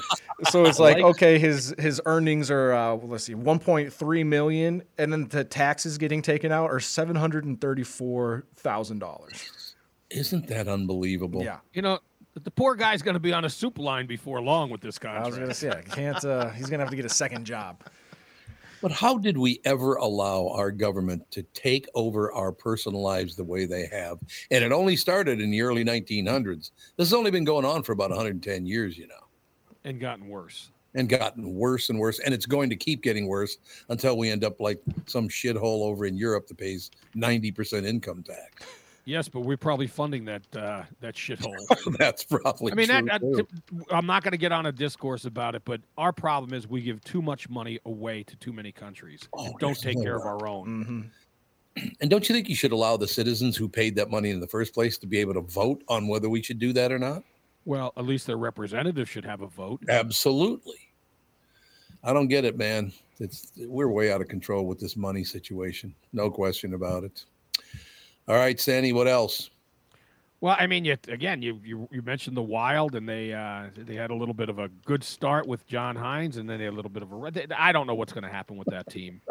so 0.50 0.64
it's 0.64 0.78
like 0.78 0.98
okay, 0.98 1.38
his 1.38 1.74
his 1.78 2.00
earnings 2.06 2.50
are 2.50 2.72
uh, 2.72 2.94
well, 2.94 3.08
let's 3.08 3.24
see, 3.24 3.34
1.3 3.34 4.26
million, 4.26 4.82
and 4.96 5.12
then 5.12 5.26
the 5.28 5.42
taxes 5.44 5.98
getting 5.98 6.22
taken 6.22 6.52
out 6.52 6.70
are 6.70 6.80
seven 6.80 7.16
hundred 7.16 7.44
and 7.44 7.60
thirty 7.60 7.82
four 7.82 8.44
thousand 8.56 9.00
dollars. 9.00 9.50
Isn't 10.10 10.46
that 10.48 10.68
unbelievable? 10.68 11.42
Yeah, 11.42 11.58
You 11.74 11.82
know, 11.82 11.98
the- 12.34 12.40
the 12.40 12.50
poor 12.50 12.74
guy's 12.74 13.02
going 13.02 13.14
to 13.14 13.20
be 13.20 13.32
on 13.32 13.44
a 13.44 13.50
soup 13.50 13.78
line 13.78 14.06
before 14.06 14.40
long 14.40 14.70
with 14.70 14.80
this 14.80 14.98
contract. 14.98 15.26
I 15.26 15.30
contract. 15.30 15.48
was 15.48 15.60
gonna 15.62 15.72
say, 15.74 15.78
I 15.78 15.82
can't. 15.94 16.24
Uh, 16.24 16.50
he's 16.50 16.70
gonna 16.70 16.82
have 16.82 16.90
to 16.90 16.96
get 16.96 17.04
a 17.04 17.08
second 17.10 17.44
job. 17.44 17.82
But 18.80 18.92
how 18.92 19.18
did 19.18 19.36
we 19.36 19.60
ever 19.64 19.96
allow 19.96 20.48
our 20.50 20.70
government 20.70 21.28
to 21.32 21.42
take 21.52 21.88
over 21.96 22.30
our 22.32 22.52
personal 22.52 23.02
lives 23.02 23.34
the 23.34 23.42
way 23.42 23.66
they 23.66 23.86
have? 23.86 24.18
And 24.52 24.62
it 24.62 24.70
only 24.70 24.94
started 24.94 25.40
in 25.40 25.50
the 25.50 25.62
early 25.62 25.84
1900s. 25.84 26.70
This 26.96 27.08
has 27.08 27.12
only 27.12 27.32
been 27.32 27.42
going 27.44 27.64
on 27.64 27.82
for 27.82 27.90
about 27.90 28.10
110 28.10 28.66
years, 28.66 28.96
you 28.96 29.08
know, 29.08 29.26
and 29.82 29.98
gotten 29.98 30.28
worse. 30.28 30.70
and 30.94 31.08
gotten 31.08 31.54
worse 31.54 31.90
and 31.90 31.98
worse. 31.98 32.20
And 32.20 32.32
it's 32.32 32.46
going 32.46 32.70
to 32.70 32.76
keep 32.76 33.02
getting 33.02 33.26
worse 33.26 33.58
until 33.88 34.16
we 34.16 34.30
end 34.30 34.44
up 34.44 34.60
like 34.60 34.80
some 35.06 35.28
shithole 35.28 35.82
over 35.82 36.06
in 36.06 36.16
Europe 36.16 36.46
that 36.46 36.56
pays 36.56 36.92
90% 37.16 37.84
income 37.84 38.22
tax. 38.22 38.64
Yes, 39.08 39.26
but 39.26 39.40
we're 39.40 39.56
probably 39.56 39.86
funding 39.86 40.26
that 40.26 40.42
uh, 40.54 40.82
that 41.00 41.14
shithole. 41.14 41.56
That's 41.98 42.24
probably 42.24 42.72
I 42.72 42.74
mean, 42.74 42.88
that, 42.88 43.06
that. 43.06 43.46
I'm 43.90 44.04
not 44.04 44.22
going 44.22 44.32
to 44.32 44.38
get 44.38 44.52
on 44.52 44.66
a 44.66 44.72
discourse 44.72 45.24
about 45.24 45.54
it, 45.54 45.62
but 45.64 45.80
our 45.96 46.12
problem 46.12 46.52
is 46.52 46.68
we 46.68 46.82
give 46.82 47.02
too 47.04 47.22
much 47.22 47.48
money 47.48 47.78
away 47.86 48.22
to 48.24 48.36
too 48.36 48.52
many 48.52 48.70
countries. 48.70 49.26
Oh, 49.32 49.46
and 49.46 49.58
don't 49.58 49.80
take 49.80 49.96
care 50.02 50.14
of 50.14 50.26
our 50.26 50.46
own. 50.46 51.10
hmm 51.74 51.86
And 52.02 52.10
don't 52.10 52.28
you 52.28 52.34
think 52.34 52.50
you 52.50 52.54
should 52.54 52.72
allow 52.72 52.98
the 52.98 53.08
citizens 53.08 53.56
who 53.56 53.66
paid 53.66 53.96
that 53.96 54.10
money 54.10 54.28
in 54.28 54.40
the 54.40 54.46
first 54.46 54.74
place 54.74 54.98
to 54.98 55.06
be 55.06 55.18
able 55.20 55.32
to 55.34 55.40
vote 55.40 55.82
on 55.88 56.06
whether 56.06 56.28
we 56.28 56.42
should 56.42 56.58
do 56.58 56.74
that 56.74 56.92
or 56.92 56.98
not? 56.98 57.22
Well, 57.64 57.94
at 57.96 58.04
least 58.04 58.26
their 58.26 58.36
representatives 58.36 59.08
should 59.08 59.24
have 59.24 59.40
a 59.40 59.48
vote. 59.48 59.80
Absolutely. 59.88 60.80
I 62.04 62.12
don't 62.12 62.28
get 62.28 62.44
it, 62.44 62.58
man. 62.58 62.92
It's 63.20 63.52
we're 63.56 63.88
way 63.88 64.12
out 64.12 64.20
of 64.20 64.28
control 64.28 64.66
with 64.66 64.78
this 64.78 64.98
money 64.98 65.24
situation. 65.24 65.94
No 66.12 66.30
question 66.30 66.74
about 66.74 67.04
it. 67.04 67.24
All 68.28 68.36
right, 68.36 68.60
Sandy, 68.60 68.92
what 68.92 69.08
else? 69.08 69.48
Well, 70.40 70.54
I 70.58 70.66
mean, 70.66 70.84
you, 70.84 70.96
again, 71.08 71.40
you, 71.40 71.60
you 71.64 71.88
you 71.90 72.02
mentioned 72.02 72.36
the 72.36 72.42
Wild, 72.42 72.94
and 72.94 73.08
they 73.08 73.32
uh, 73.32 73.68
they 73.74 73.94
had 73.94 74.10
a 74.10 74.14
little 74.14 74.34
bit 74.34 74.50
of 74.50 74.58
a 74.58 74.68
good 74.84 75.02
start 75.02 75.48
with 75.48 75.66
John 75.66 75.96
Hynes, 75.96 76.36
and 76.36 76.48
then 76.48 76.58
they 76.58 76.64
had 76.64 76.74
a 76.74 76.76
little 76.76 76.90
bit 76.90 77.02
of 77.02 77.10
a. 77.10 77.46
I 77.58 77.72
don't 77.72 77.86
know 77.86 77.94
what's 77.94 78.12
going 78.12 78.24
to 78.24 78.30
happen 78.30 78.56
with 78.56 78.68
that 78.68 78.88
team. 78.90 79.22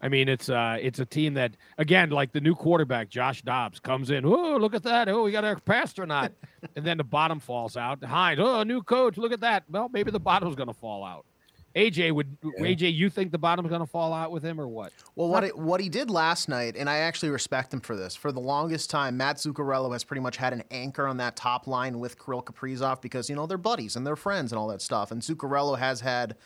I 0.00 0.08
mean, 0.08 0.28
it's 0.28 0.48
uh, 0.48 0.78
it's 0.80 0.98
a 0.98 1.04
team 1.04 1.34
that 1.34 1.52
again, 1.76 2.10
like 2.10 2.32
the 2.32 2.40
new 2.40 2.54
quarterback 2.54 3.10
Josh 3.10 3.42
Dobbs 3.42 3.78
comes 3.78 4.10
in. 4.10 4.24
Oh, 4.24 4.56
look 4.56 4.74
at 4.74 4.82
that! 4.84 5.08
Oh, 5.08 5.24
we 5.24 5.32
got 5.32 5.44
our 5.44 5.60
astronaut, 5.68 6.32
and 6.74 6.84
then 6.84 6.96
the 6.96 7.04
bottom 7.04 7.38
falls 7.38 7.76
out. 7.76 8.00
Hynes, 8.00 8.38
oh, 8.40 8.62
new 8.62 8.82
coach, 8.82 9.18
look 9.18 9.32
at 9.32 9.40
that. 9.40 9.64
Well, 9.68 9.90
maybe 9.92 10.10
the 10.10 10.18
bottom's 10.18 10.56
going 10.56 10.68
to 10.68 10.74
fall 10.74 11.04
out. 11.04 11.26
AJ 11.74 12.12
would 12.12 12.40
AJ, 12.40 12.94
you 12.94 13.08
think 13.10 13.30
the 13.30 13.38
bottom's 13.38 13.68
going 13.68 13.80
to 13.80 13.86
fall 13.86 14.12
out 14.12 14.32
with 14.32 14.42
him 14.42 14.60
or 14.60 14.66
what? 14.66 14.92
Well, 15.14 15.28
what 15.28 15.44
it, 15.44 15.56
what 15.56 15.80
he 15.80 15.88
did 15.88 16.10
last 16.10 16.48
night, 16.48 16.74
and 16.76 16.90
I 16.90 16.98
actually 16.98 17.30
respect 17.30 17.72
him 17.72 17.80
for 17.80 17.94
this. 17.94 18.16
For 18.16 18.32
the 18.32 18.40
longest 18.40 18.90
time, 18.90 19.16
Matt 19.16 19.36
Zuccarello 19.36 19.92
has 19.92 20.02
pretty 20.02 20.20
much 20.20 20.36
had 20.36 20.52
an 20.52 20.64
anchor 20.70 21.06
on 21.06 21.18
that 21.18 21.36
top 21.36 21.66
line 21.66 22.00
with 22.00 22.18
Kirill 22.18 22.42
Kaprizov 22.42 23.00
because 23.00 23.30
you 23.30 23.36
know 23.36 23.46
they're 23.46 23.58
buddies 23.58 23.94
and 23.94 24.06
they're 24.06 24.16
friends 24.16 24.52
and 24.52 24.58
all 24.58 24.68
that 24.68 24.82
stuff. 24.82 25.10
And 25.10 25.22
Zuccarello 25.22 25.78
has 25.78 26.00
had. 26.00 26.36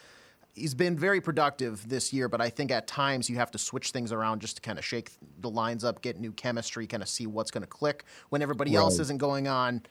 He's 0.56 0.74
been 0.74 0.96
very 0.96 1.20
productive 1.20 1.88
this 1.88 2.12
year, 2.12 2.28
but 2.28 2.40
I 2.40 2.48
think 2.48 2.70
at 2.70 2.86
times 2.86 3.28
you 3.28 3.34
have 3.38 3.50
to 3.50 3.58
switch 3.58 3.90
things 3.90 4.12
around 4.12 4.40
just 4.40 4.54
to 4.54 4.62
kind 4.62 4.78
of 4.78 4.84
shake 4.84 5.10
the 5.40 5.50
lines 5.50 5.82
up, 5.82 6.00
get 6.00 6.20
new 6.20 6.30
chemistry, 6.30 6.86
kind 6.86 7.02
of 7.02 7.08
see 7.08 7.26
what's 7.26 7.50
going 7.50 7.62
to 7.62 7.66
click 7.66 8.04
when 8.28 8.40
everybody 8.40 8.76
else 8.76 9.00
isn't 9.00 9.18
going 9.18 9.48
on. 9.48 9.82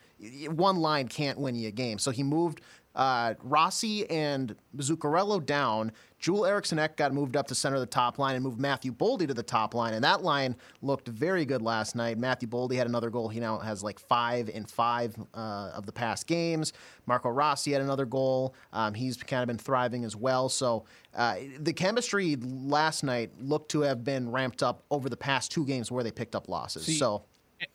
One 0.48 0.78
line 0.78 1.10
can't 1.10 1.38
win 1.38 1.56
you 1.56 1.68
a 1.68 1.72
game. 1.72 2.00
So 2.00 2.12
he 2.12 2.24
moved 2.24 2.62
uh, 2.96 3.34
Rossi 3.42 4.10
and 4.10 4.56
Zuccarello 4.78 5.44
down. 5.44 5.92
Joel 6.20 6.46
Eriksson 6.46 6.80
Ek 6.80 6.96
got 6.96 7.14
moved 7.14 7.36
up 7.36 7.48
to 7.48 7.56
center 7.56 7.76
of 7.76 7.82
the 7.82 7.86
top 7.86 8.18
line 8.18 8.36
and 8.36 8.44
moved 8.44 8.58
Matthew 8.58 8.94
Boldy 8.94 9.28
to 9.28 9.34
the 9.34 9.44
top 9.44 9.74
line. 9.74 9.94
And 9.94 10.04
that 10.06 10.24
line 10.24 10.56
looked 10.82 11.10
very 11.10 11.44
good 11.44 11.62
last 11.62 11.96
night. 11.98 12.18
Matthew 12.18 12.48
Boldy 12.48 12.76
had 12.76 12.88
another 12.88 13.10
goal. 13.10 13.28
He 13.28 13.42
now 13.42 13.58
has 13.58 13.84
like 13.84 14.00
five 14.00 14.48
in 14.48 14.64
five 14.66 15.16
uh, 15.34 15.72
of 15.74 15.86
the 15.86 15.92
past 15.92 16.26
games. 16.26 16.72
Marco 17.08 17.30
Rossi 17.30 17.74
had 17.74 17.82
another 17.82 18.06
goal. 18.06 18.56
Um, 18.72 18.94
he's 18.94 19.18
kind 19.18 19.44
of 19.44 19.48
been 19.48 19.58
thriving 19.58 20.06
as 20.06 20.16
well. 20.16 20.48
So 20.48 20.86
uh, 21.14 21.36
the 21.60 21.74
chemistry 21.74 22.38
last 22.38 23.04
night 23.04 23.32
looked 23.42 23.72
to 23.72 23.82
have 23.82 24.06
been 24.06 24.32
ramped 24.32 24.64
up 24.64 24.86
over 24.92 25.10
the 25.10 25.18
past 25.18 25.52
two 25.52 25.66
games 25.66 25.92
where 25.92 26.06
they 26.06 26.12
picked 26.12 26.36
up 26.36 26.48
losses. 26.48 26.86
See, 26.86 26.94
so 26.94 27.26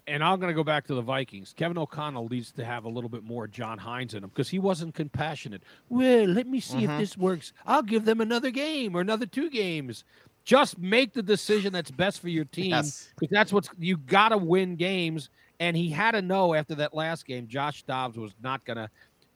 and 0.06 0.24
I'm 0.24 0.38
going 0.40 0.50
to 0.50 0.54
go 0.54 0.64
back 0.64 0.86
to 0.86 0.94
the 0.94 1.02
Vikings. 1.02 1.54
Kevin 1.56 1.78
O'Connell 1.78 2.28
needs 2.28 2.52
to 2.52 2.64
have 2.64 2.84
a 2.84 2.88
little 2.88 3.10
bit 3.10 3.22
more 3.22 3.46
John 3.46 3.78
Hynes 3.78 4.14
in 4.14 4.24
him 4.24 4.30
because 4.30 4.48
he 4.48 4.58
wasn't 4.58 4.94
compassionate. 4.94 5.62
Well, 5.88 6.26
let 6.26 6.46
me 6.46 6.60
see 6.60 6.84
if 6.84 6.90
mm-hmm. 6.90 6.98
this 6.98 7.16
works. 7.16 7.52
I'll 7.66 7.82
give 7.82 8.04
them 8.04 8.20
another 8.20 8.50
game 8.50 8.96
or 8.96 9.00
another 9.00 9.26
two 9.26 9.50
games. 9.50 10.04
Just 10.44 10.78
make 10.78 11.12
the 11.12 11.22
decision 11.22 11.72
that's 11.72 11.90
best 11.90 12.20
for 12.20 12.28
your 12.28 12.44
team 12.56 12.70
Yes. 12.70 13.08
because 13.18 13.32
that's 13.32 13.52
what's 13.52 13.68
you 13.78 13.96
got 13.98 14.30
to 14.30 14.38
win 14.38 14.76
games. 14.76 15.30
And 15.60 15.76
he 15.76 15.90
had 15.90 16.12
to 16.12 16.22
know 16.22 16.54
after 16.54 16.74
that 16.76 16.94
last 16.94 17.26
game, 17.26 17.48
Josh 17.48 17.82
Dobbs 17.82 18.16
was 18.16 18.32
not 18.42 18.64
going 18.64 18.76
to. 18.76 18.88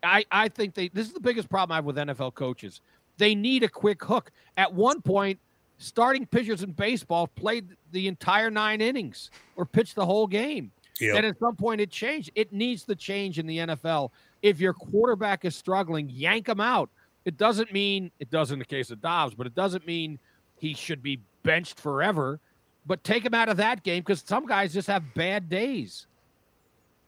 I 0.05 0.25
I 0.31 0.49
think 0.49 0.75
they. 0.75 0.89
This 0.89 1.07
is 1.07 1.13
the 1.13 1.21
biggest 1.21 1.49
problem 1.49 1.73
I 1.73 1.77
have 1.77 1.85
with 1.85 1.97
NFL 1.97 2.35
coaches. 2.35 2.81
They 3.19 3.35
need 3.35 3.63
a 3.63 3.69
quick 3.69 4.03
hook. 4.03 4.31
At 4.57 4.73
one 4.73 5.03
point, 5.03 5.39
starting 5.83 6.27
pitchers 6.27 6.63
in 6.63 6.73
baseball 6.73 7.27
played 7.27 7.69
the 7.91 8.09
entire 8.09 8.51
nine 8.51 8.81
innings 8.81 9.31
or 9.57 9.67
pitched 9.67 9.95
the 9.95 10.07
whole 10.07 10.27
game. 10.27 10.71
Yep. 11.01 11.17
And 11.17 11.27
at 11.27 11.39
some 11.39 11.57
point, 11.57 11.81
it 11.81 11.91
changed. 11.91 12.31
It 12.35 12.53
needs 12.53 12.85
to 12.85 12.95
change 12.95 13.39
in 13.39 13.47
the 13.47 13.59
NFL. 13.59 14.11
If 14.43 14.61
your 14.61 14.73
quarterback 14.73 15.45
is 15.45 15.57
struggling, 15.57 16.09
yank 16.09 16.49
him 16.49 16.61
out. 16.61 16.91
It 17.25 17.37
doesn't 17.37 17.73
mean 17.73 18.11
it 18.19 18.31
does 18.31 18.51
in 18.51 18.59
the 18.59 18.65
case 18.65 18.91
of 18.91 19.01
Dobbs, 19.01 19.35
but 19.35 19.47
it 19.47 19.55
doesn't 19.55 19.87
mean 19.87 20.19
he 20.59 20.75
should 20.75 21.03
be 21.03 21.21
benched 21.43 21.81
forever. 21.81 22.41
But 22.87 23.05
take 23.05 23.25
him 23.25 23.35
out 23.35 23.49
of 23.49 23.57
that 23.59 23.83
game 23.85 24.01
because 24.01 24.23
some 24.27 24.47
guys 24.47 24.73
just 24.73 24.89
have 24.89 25.15
bad 25.15 25.49
days. 25.49 26.07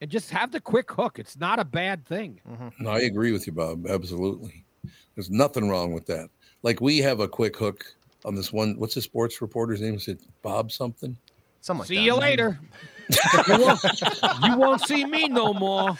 And 0.00 0.10
just 0.10 0.30
have 0.30 0.50
the 0.52 0.60
quick 0.60 0.90
hook. 0.90 1.18
It's 1.18 1.38
not 1.38 1.58
a 1.58 1.64
bad 1.64 2.04
thing. 2.04 2.40
Mm-hmm. 2.48 2.84
No, 2.84 2.90
I 2.90 3.00
agree 3.00 3.32
with 3.32 3.46
you, 3.46 3.52
Bob. 3.52 3.86
Absolutely. 3.86 4.64
There's 5.14 5.30
nothing 5.30 5.68
wrong 5.68 5.92
with 5.92 6.06
that. 6.06 6.28
Like 6.62 6.80
we 6.80 6.98
have 6.98 7.20
a 7.20 7.28
quick 7.28 7.56
hook 7.56 7.86
on 8.24 8.34
this 8.34 8.52
one. 8.52 8.74
What's 8.78 8.94
the 8.94 9.02
sports 9.02 9.40
reporter's 9.42 9.80
name? 9.80 9.94
Is 9.94 10.08
it 10.08 10.20
Bob 10.42 10.72
something? 10.72 11.16
Something 11.60 11.78
like 11.80 11.88
See 11.88 11.96
that. 11.96 12.02
you 12.02 12.14
later. 12.14 12.58
you, 13.48 13.58
won't, 13.58 13.82
you 14.42 14.56
won't 14.56 14.80
see 14.82 15.04
me 15.04 15.28
no 15.28 15.52
more. 15.52 15.96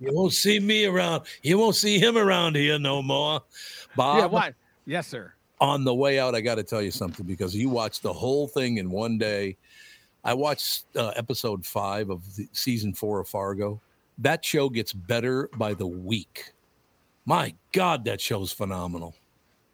You 0.00 0.12
won't 0.12 0.32
see 0.32 0.58
me 0.58 0.86
around. 0.86 1.22
You 1.42 1.58
won't 1.58 1.76
see 1.76 1.98
him 1.98 2.16
around 2.16 2.56
here 2.56 2.78
no 2.78 3.00
more. 3.02 3.42
Bob, 3.96 4.18
Yeah, 4.18 4.26
what? 4.26 4.54
Yes, 4.86 5.06
sir. 5.06 5.32
on 5.60 5.84
the 5.84 5.94
way 5.94 6.18
out, 6.18 6.34
I 6.34 6.40
got 6.40 6.56
to 6.56 6.64
tell 6.64 6.82
you 6.82 6.90
something 6.90 7.24
because 7.26 7.54
you 7.54 7.68
watched 7.68 8.02
the 8.02 8.12
whole 8.12 8.48
thing 8.48 8.78
in 8.78 8.90
one 8.90 9.18
day. 9.18 9.56
I 10.24 10.34
watched 10.34 10.84
uh, 10.96 11.08
episode 11.16 11.64
five 11.66 12.10
of 12.10 12.34
the 12.36 12.48
season 12.52 12.92
four 12.92 13.20
of 13.20 13.28
Fargo. 13.28 13.80
That 14.18 14.44
show 14.44 14.68
gets 14.68 14.92
better 14.92 15.48
by 15.56 15.74
the 15.74 15.86
week. 15.86 16.52
My 17.24 17.54
God, 17.72 18.04
that 18.06 18.20
show's 18.20 18.50
phenomenal. 18.52 19.14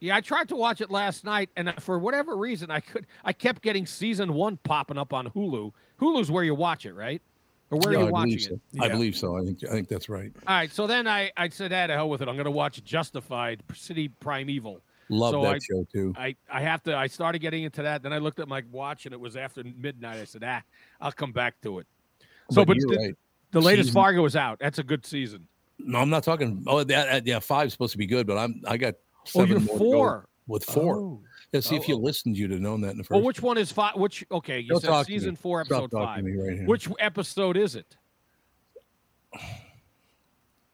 Yeah, 0.01 0.17
I 0.17 0.21
tried 0.21 0.49
to 0.51 0.57
watch 0.57 0.81
it 0.81 0.91
last 0.91 1.25
night, 1.25 1.51
and 1.57 1.75
for 1.83 1.99
whatever 1.99 2.37
reason, 2.37 2.71
I 2.71 2.81
could. 2.81 3.07
I 3.25 3.33
kept 3.33 3.63
getting 3.63 3.85
season 3.85 4.33
one 4.33 4.57
popping 4.59 4.97
up 4.97 5.13
on 5.13 5.27
Hulu. 5.31 5.73
Hulu's 6.01 6.31
where 6.31 6.45
you 6.45 6.55
watch 6.55 6.87
it, 6.87 6.93
right? 6.95 7.21
Or 7.71 7.79
where 7.81 7.93
Yeah, 7.93 7.99
are 7.99 8.03
you 8.03 8.09
I 8.09 8.11
watching 8.13 8.25
believe 8.37 8.51
it? 8.53 8.61
so. 8.77 8.83
I 8.85 8.89
believe 8.89 9.17
so. 9.17 9.37
I 9.37 9.45
think 9.45 9.59
I 9.65 9.71
think 9.73 9.89
that's 9.89 10.09
right. 10.09 10.33
All 10.47 10.55
right, 10.55 10.71
so 10.73 10.87
then 10.87 11.09
I, 11.09 11.33
I 11.37 11.49
said, 11.49 11.73
"Ah, 11.73 11.89
to 11.89 11.95
hell 11.95 12.09
with 12.09 12.23
it. 12.23 12.29
I'm 12.29 12.37
going 12.37 12.45
to 12.45 12.51
watch 12.51 12.83
Justified, 12.85 13.63
City 13.75 14.09
Primeval." 14.09 14.81
Love 15.11 15.33
So 15.33 15.43
that 15.43 15.55
I- 15.55 15.59
show 15.59 15.87
too. 15.93 16.15
I, 16.17 16.37
I 16.51 16.61
have 16.61 16.83
to. 16.85 16.97
I 16.97 17.09
started 17.09 17.41
getting 17.41 17.65
into 17.65 17.83
that. 17.83 18.03
Then 18.03 18.13
I 18.13 18.19
looked 18.19 18.39
at 18.39 18.47
my 18.47 18.63
watch, 18.71 19.05
and 19.05 19.13
it 19.13 19.19
was 19.21 19.37
after 19.37 19.65
midnight. 19.77 20.21
I 20.21 20.25
said, 20.25 20.45
"Ah, 20.47 20.63
I'll 21.01 21.13
come 21.13 21.33
back 21.33 21.61
to 21.63 21.81
it." 21.81 21.87
So, 22.53 22.65
but, 22.65 22.77
you're 22.77 22.89
the, 22.89 22.97
right. 22.97 23.15
the 23.51 23.61
latest 23.61 23.89
Season- 23.89 24.01
Fargo 24.01 24.25
is 24.27 24.37
out. 24.37 24.59
That's 24.61 24.79
a 24.79 24.85
good 24.85 25.05
season. 25.05 25.49
No, 25.81 25.99
I'm 25.99 26.09
not 26.11 26.23
talking. 26.25 26.63
Oh, 26.67 26.79
that, 26.79 26.87
that- 26.89 27.27
yeah, 27.27 27.39
five's 27.41 27.73
supposed 27.73 27.93
to 27.93 27.99
be 27.99 28.07
good, 28.07 28.27
but 28.29 28.39
I'm 28.39 28.63
I 28.67 28.77
got. 28.77 28.95
Oh, 29.35 29.41
seven 29.41 29.49
you're 29.51 29.61
more 29.61 29.67
to 29.67 29.79
go 29.79 29.79
four. 29.79 30.29
with 30.47 30.65
four. 30.65 30.97
Oh. 30.97 31.21
Yeah, 31.53 31.61
see 31.61 31.77
Oh, 31.77 31.81
if 31.81 31.89
you 31.89 31.95
oh. 31.95 31.99
listened, 31.99 32.37
you'd 32.37 32.51
have 32.51 32.61
known 32.61 32.81
that 32.83 32.91
in 32.91 32.99
the 32.99 33.05
first. 33.05 33.11
Well, 33.13 33.23
which 33.23 33.41
one 33.43 33.57
is 33.59 33.73
five? 33.73 33.97
Which 33.97 34.25
okay? 34.31 34.61
You 34.61 34.71
Don't 34.71 34.81
said 34.81 34.89
talk 34.89 35.07
to 35.07 35.13
me. 35.13 35.19
season 35.19 35.37
four, 35.37 35.61
episode 35.63 35.91
talking 35.91 35.99
five. 36.07 36.17
to 36.19 36.23
me 36.25 36.37
right 36.37 36.57
here. 36.59 36.67
Which 36.67 36.89
episode 36.99 37.57
is 37.57 37.75
it? 37.75 37.97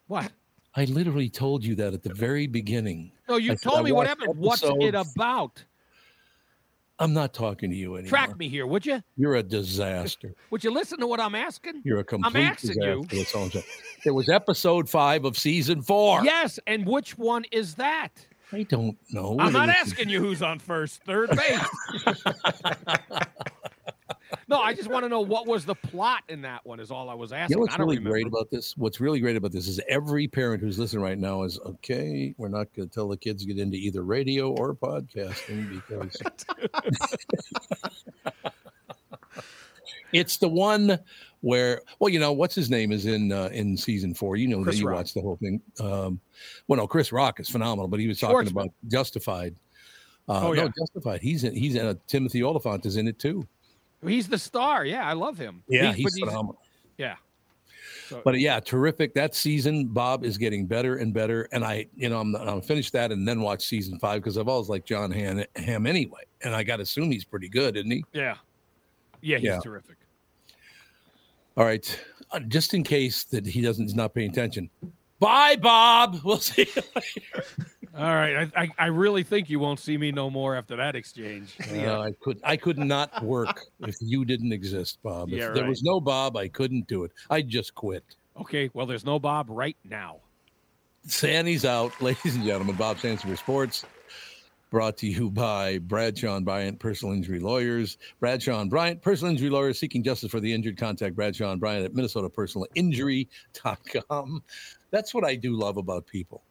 What? 0.06 0.30
I 0.76 0.84
literally 0.86 1.28
told 1.28 1.64
you 1.64 1.74
that 1.76 1.94
at 1.94 2.02
the 2.02 2.12
very 2.12 2.46
beginning. 2.46 3.12
No, 3.28 3.36
you 3.36 3.52
I 3.52 3.54
told 3.54 3.84
me 3.84 3.92
what 3.92 4.06
watched 4.08 4.20
happened. 4.20 4.38
What's 4.38 4.62
it 4.64 4.94
about? 4.94 5.64
I'm 6.98 7.12
not 7.12 7.34
talking 7.34 7.70
to 7.70 7.76
you 7.76 7.94
anymore. 7.96 8.08
Track 8.08 8.36
me 8.38 8.48
here, 8.48 8.66
would 8.66 8.86
you? 8.86 9.02
You're 9.16 9.36
a 9.36 9.42
disaster. 9.42 10.32
Would 10.50 10.62
you 10.62 10.70
listen 10.70 11.00
to 11.00 11.08
what 11.08 11.18
I'm 11.18 11.34
asking? 11.34 11.82
You're 11.84 11.98
a 11.98 12.04
complete 12.04 12.40
asking 12.40 12.70
disaster. 12.80 13.16
you. 13.16 13.24
I'm 13.42 13.50
saying. 13.50 13.64
It 14.04 14.12
was 14.12 14.28
episode 14.28 14.88
five 14.88 15.24
of 15.24 15.36
season 15.36 15.82
four. 15.82 16.24
Yes, 16.24 16.60
and 16.68 16.86
which 16.86 17.18
one 17.18 17.44
is 17.50 17.74
that? 17.74 18.24
I 18.54 18.62
don't 18.64 18.96
know. 19.10 19.36
I'm 19.40 19.52
not 19.52 19.68
It 19.68 19.76
asking 19.76 20.08
you 20.08 20.20
who's 20.20 20.42
on 20.42 20.58
first, 20.58 21.02
third 21.04 21.30
base. 21.30 21.60
no, 24.48 24.60
I 24.60 24.74
just 24.74 24.88
want 24.88 25.04
to 25.04 25.08
know 25.08 25.20
what 25.20 25.46
was 25.46 25.64
the 25.64 25.74
plot 25.74 26.22
in 26.28 26.42
that 26.42 26.64
one. 26.64 26.78
Is 26.80 26.90
all 26.90 27.08
I 27.10 27.14
was 27.14 27.30
You 27.30 27.36
asking. 27.36 27.56
know 27.56 27.60
what's 27.62 27.74
I 27.74 27.78
don't 27.78 27.86
really 27.86 27.98
remember. 27.98 28.14
great 28.14 28.26
about 28.26 28.50
this? 28.50 28.76
What's 28.76 29.00
really 29.00 29.20
great 29.20 29.36
about 29.36 29.52
this 29.52 29.66
is 29.68 29.80
every 29.88 30.28
parent 30.28 30.62
who's 30.62 30.78
listening 30.78 31.02
right 31.02 31.18
now 31.18 31.42
is 31.42 31.58
okay. 31.60 32.34
We're 32.38 32.48
not 32.48 32.72
going 32.74 32.88
to 32.88 32.94
tell 32.94 33.08
the 33.08 33.16
kids 33.16 33.42
to 33.44 33.48
get 33.52 33.58
into 33.60 33.76
either 33.76 34.02
radio 34.02 34.50
or 34.52 34.74
podcasting 34.74 35.70
because 35.88 36.20
it's 40.12 40.36
the 40.36 40.48
one 40.48 40.98
where, 41.44 41.82
well, 41.98 42.08
you 42.08 42.18
know, 42.18 42.32
what's 42.32 42.54
his 42.54 42.70
name 42.70 42.90
is 42.90 43.04
in 43.06 43.30
uh, 43.30 43.50
in 43.52 43.76
season 43.76 44.14
four. 44.14 44.36
You 44.36 44.48
know 44.48 44.62
Chris 44.62 44.76
that 44.76 44.80
you 44.80 44.88
Rock. 44.88 44.96
watched 44.96 45.14
the 45.14 45.20
whole 45.20 45.36
thing. 45.36 45.60
Um, 45.78 46.18
well, 46.68 46.78
no, 46.78 46.86
Chris 46.86 47.12
Rock 47.12 47.38
is 47.38 47.48
phenomenal, 47.50 47.86
but 47.88 48.00
he 48.00 48.08
was 48.08 48.18
talking 48.18 48.36
Schwartzman. 48.48 48.50
about 48.50 48.70
Justified. 48.88 49.54
Uh, 50.28 50.40
Oh, 50.48 50.52
yeah. 50.54 50.62
No, 50.64 50.72
Justified. 50.78 51.20
He's 51.20 51.44
in. 51.44 51.54
He's 51.54 51.74
in. 51.74 51.84
Uh, 51.84 51.94
Timothy 52.06 52.42
Olyphant 52.42 52.86
is 52.86 52.96
in 52.96 53.06
it 53.08 53.18
too. 53.18 53.46
He's 54.06 54.26
the 54.28 54.38
star. 54.38 54.84
Yeah, 54.86 55.06
I 55.06 55.12
love 55.12 55.36
him. 55.38 55.62
Yeah, 55.68 55.92
He- 55.92 56.02
but 56.02 56.12
he's 56.14 56.18
phenomenal. 56.20 56.58
Yeah. 56.98 57.16
So, 58.08 58.20
But 58.24 58.38
yeah, 58.38 58.60
terrific. 58.60 59.14
That 59.14 59.34
season, 59.34 59.86
Bob 59.86 60.24
is 60.24 60.36
getting 60.38 60.66
better 60.66 60.96
and 60.96 61.12
better. 61.14 61.48
And 61.52 61.64
I, 61.64 61.86
you 61.96 62.08
know, 62.10 62.20
I'm 62.20 62.34
I'll 62.36 62.60
finish 62.60 62.90
that 62.90 63.12
and 63.12 63.26
then 63.26 63.40
watch 63.40 63.64
season 63.66 63.98
five 63.98 64.20
because 64.22 64.36
I've 64.38 64.48
always 64.48 64.68
liked 64.68 64.86
John 64.86 65.10
Han, 65.10 65.44
Ham 65.56 65.86
anyway. 65.86 66.20
And 66.42 66.54
I 66.54 66.62
got 66.64 66.76
to 66.76 66.82
assume 66.82 67.10
he's 67.10 67.24
pretty 67.24 67.48
good, 67.48 67.76
isn't 67.76 67.90
he? 67.90 68.04
yeah, 68.12 68.36
yeah, 69.22 69.38
he's 69.38 69.46
Yeah. 69.46 69.60
terrific. 69.60 69.96
All 71.56 71.64
right, 71.64 72.00
uh, 72.32 72.40
just 72.40 72.74
in 72.74 72.82
case 72.82 73.24
that 73.24 73.46
he 73.46 73.60
doesn't, 73.60 73.84
he's 73.84 73.94
not 73.94 74.14
paying 74.14 74.30
attention. 74.30 74.70
Bye, 75.20 75.56
Bob. 75.56 76.18
We'll 76.24 76.38
see. 76.38 76.66
You 76.74 76.82
later. 76.96 77.46
All 77.96 78.14
right, 78.14 78.50
I, 78.56 78.62
I, 78.62 78.68
I 78.76 78.86
really 78.86 79.22
think 79.22 79.48
you 79.48 79.60
won't 79.60 79.78
see 79.78 79.96
me 79.96 80.10
no 80.10 80.28
more 80.28 80.56
after 80.56 80.74
that 80.74 80.96
exchange. 80.96 81.56
Uh, 81.72 82.00
I 82.00 82.12
could, 82.20 82.40
I 82.42 82.56
could 82.56 82.76
not 82.76 83.22
work 83.22 83.60
if 83.86 83.94
you 84.00 84.24
didn't 84.24 84.52
exist, 84.52 84.98
Bob. 85.04 85.28
If 85.28 85.38
Yeah, 85.38 85.50
there 85.50 85.62
right. 85.62 85.68
was 85.68 85.84
no 85.84 86.00
Bob, 86.00 86.36
I 86.36 86.48
couldn't 86.48 86.88
do 86.88 87.04
it. 87.04 87.12
I 87.30 87.40
just 87.42 87.72
quit. 87.76 88.02
Okay, 88.40 88.68
well, 88.74 88.84
there's 88.84 89.04
no 89.04 89.20
Bob 89.20 89.46
right 89.48 89.76
now. 89.84 90.16
Sandy's 91.06 91.64
out, 91.64 91.92
ladies 92.02 92.34
and 92.34 92.44
gentlemen. 92.44 92.74
Bob 92.74 92.96
Sansevere 92.96 93.38
Sports, 93.38 93.84
brought 94.74 94.96
to 94.96 95.06
you 95.06 95.30
by 95.30 95.78
Bradshaw 95.78 96.34
and 96.34 96.44
Bryant 96.44 96.80
Personal 96.80 97.14
Injury 97.14 97.38
Lawyers. 97.38 97.96
Bradshaw 98.18 98.60
and 98.60 98.68
Bryant 98.68 99.00
Personal 99.00 99.30
Injury 99.30 99.48
Lawyers 99.48 99.78
seeking 99.78 100.02
justice 100.02 100.32
for 100.32 100.40
the 100.40 100.52
injured. 100.52 100.76
Contact 100.76 101.14
Bradshaw 101.14 101.52
and 101.52 101.60
Bryant 101.60 101.84
at 101.84 101.92
MinnesotaPersonalInjury.com. 101.92 104.42
That's 104.90 105.14
what 105.14 105.22
I 105.22 105.36
do 105.36 105.56
love 105.56 105.76
about 105.76 106.08
people. 106.08 106.42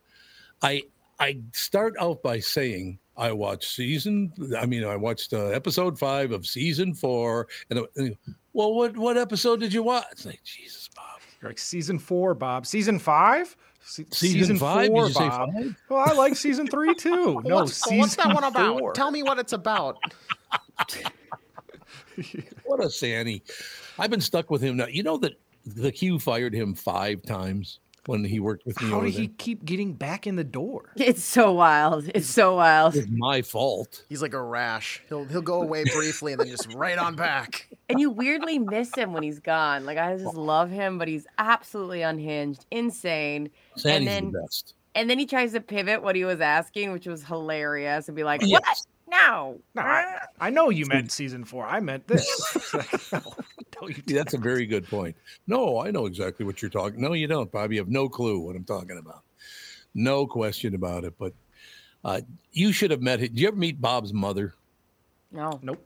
I 0.61 0.83
I 1.19 1.41
start 1.51 1.95
out 1.99 2.23
by 2.23 2.39
saying 2.39 2.97
I 3.17 3.33
watched 3.33 3.75
season. 3.75 4.31
I 4.57 4.67
mean, 4.67 4.85
I 4.85 4.95
watched 4.95 5.33
uh, 5.33 5.47
episode 5.47 5.99
five 5.99 6.31
of 6.31 6.47
season 6.47 6.93
four, 6.93 7.49
and, 7.69 7.81
and 7.97 8.15
well, 8.53 8.73
what 8.73 8.95
what 8.95 9.17
episode 9.17 9.59
did 9.59 9.73
you 9.73 9.83
watch? 9.83 10.05
It's 10.13 10.25
like 10.25 10.41
Jesus, 10.45 10.89
Bob. 10.95 11.19
You're 11.41 11.49
like 11.49 11.59
season 11.59 11.99
four, 11.99 12.35
Bob. 12.35 12.67
Season 12.67 12.99
five? 12.99 13.57
Se- 13.85 14.05
Season, 14.11 14.57
five? 14.57 14.87
four, 14.87 15.07
did 15.07 15.09
you 15.09 15.13
say 15.13 15.29
Bob. 15.29 15.53
five? 15.53 15.75
Well, 15.89 16.03
I 16.07 16.13
like 16.13 16.35
season 16.35 16.67
three 16.67 16.93
too. 16.95 17.41
No, 17.45 17.55
what's, 17.55 17.73
season 17.83 17.99
what's 17.99 18.15
that 18.15 18.33
one 18.33 18.43
about? 18.43 18.79
four. 18.79 18.93
Tell 18.93 19.11
me 19.11 19.23
what 19.23 19.39
it's 19.39 19.53
about. 19.53 19.97
What 22.65 22.83
a 22.83 22.89
Sanny. 22.89 23.41
I've 23.97 24.11
been 24.11 24.21
stuck 24.21 24.51
with 24.51 24.61
him 24.61 24.77
now. 24.77 24.85
You 24.85 25.01
know 25.03 25.17
that 25.17 25.33
the 25.65 25.91
Q 25.91 26.19
fired 26.19 26.53
him 26.53 26.75
five 26.75 27.23
times 27.23 27.79
when 28.05 28.23
he 28.23 28.39
worked 28.39 28.65
with 28.65 28.81
me. 28.81 28.89
How 28.89 28.97
over 28.97 29.05
did 29.05 29.13
he 29.15 29.27
there. 29.27 29.35
keep 29.37 29.65
getting 29.65 29.93
back 29.93 30.27
in 30.27 30.35
the 30.35 30.43
door? 30.43 30.91
It's 30.97 31.23
so 31.23 31.51
wild. 31.53 32.09
It's 32.13 32.27
so 32.27 32.55
wild. 32.57 32.95
It's 32.95 33.07
my 33.09 33.41
fault. 33.41 34.03
He's 34.09 34.21
like 34.21 34.33
a 34.33 34.41
rash. 34.41 35.01
He'll 35.09 35.25
he'll 35.25 35.41
go 35.41 35.61
away 35.61 35.83
briefly 35.85 36.33
and 36.33 36.41
then 36.41 36.47
just 36.47 36.73
right 36.73 36.97
on 36.97 37.15
back. 37.15 37.67
And 37.89 37.99
you 37.99 38.09
weirdly 38.09 38.57
miss 38.59 38.95
him 38.95 39.13
when 39.13 39.21
he's 39.23 39.39
gone. 39.39 39.85
Like 39.85 39.97
I 39.97 40.17
just 40.17 40.35
love 40.35 40.71
him, 40.71 40.97
but 40.97 41.07
he's 41.07 41.27
absolutely 41.37 42.01
unhinged, 42.01 42.65
insane. 42.71 43.49
Sandy's 43.75 44.07
then- 44.09 44.31
the 44.31 44.39
best. 44.41 44.73
And 44.95 45.09
then 45.09 45.17
he 45.19 45.25
tries 45.25 45.53
to 45.53 45.59
pivot 45.59 46.03
what 46.03 46.15
he 46.15 46.23
was 46.23 46.39
asking, 46.39 46.91
which 46.91 47.07
was 47.07 47.23
hilarious, 47.23 48.07
and 48.07 48.15
be 48.15 48.23
like, 48.23 48.41
"What? 48.43 48.63
Yes. 49.09 49.21
No, 49.27 49.59
No, 49.75 49.81
I, 49.81 50.17
I 50.39 50.49
know 50.49 50.69
you 50.69 50.85
meant 50.85 51.11
season 51.11 51.43
four. 51.45 51.65
I 51.65 51.79
meant 51.79 52.07
this. 52.07 52.25
Like, 52.73 53.11
no, 53.11 53.21
no, 53.81 53.87
you 53.87 53.95
See, 54.07 54.13
that's 54.13 54.33
a 54.33 54.37
very 54.37 54.65
good 54.65 54.87
point. 54.87 55.15
No, 55.47 55.79
I 55.79 55.91
know 55.91 56.05
exactly 56.05 56.45
what 56.45 56.61
you're 56.61 56.71
talking. 56.71 57.01
No, 57.01 57.13
you 57.13 57.27
don't, 57.27 57.51
Bob. 57.51 57.71
You 57.71 57.79
have 57.79 57.89
no 57.89 58.07
clue 58.09 58.39
what 58.39 58.55
I'm 58.55 58.63
talking 58.63 58.97
about. 58.97 59.23
No 59.93 60.25
question 60.25 60.73
about 60.75 61.03
it. 61.03 61.13
But 61.19 61.33
uh, 62.03 62.21
you 62.51 62.71
should 62.71 62.91
have 62.91 63.01
met. 63.01 63.19
Did 63.19 63.39
you 63.39 63.47
ever 63.47 63.57
meet 63.57 63.79
Bob's 63.81 64.13
mother? 64.13 64.55
no." 65.31 65.59
Nope. 65.61 65.85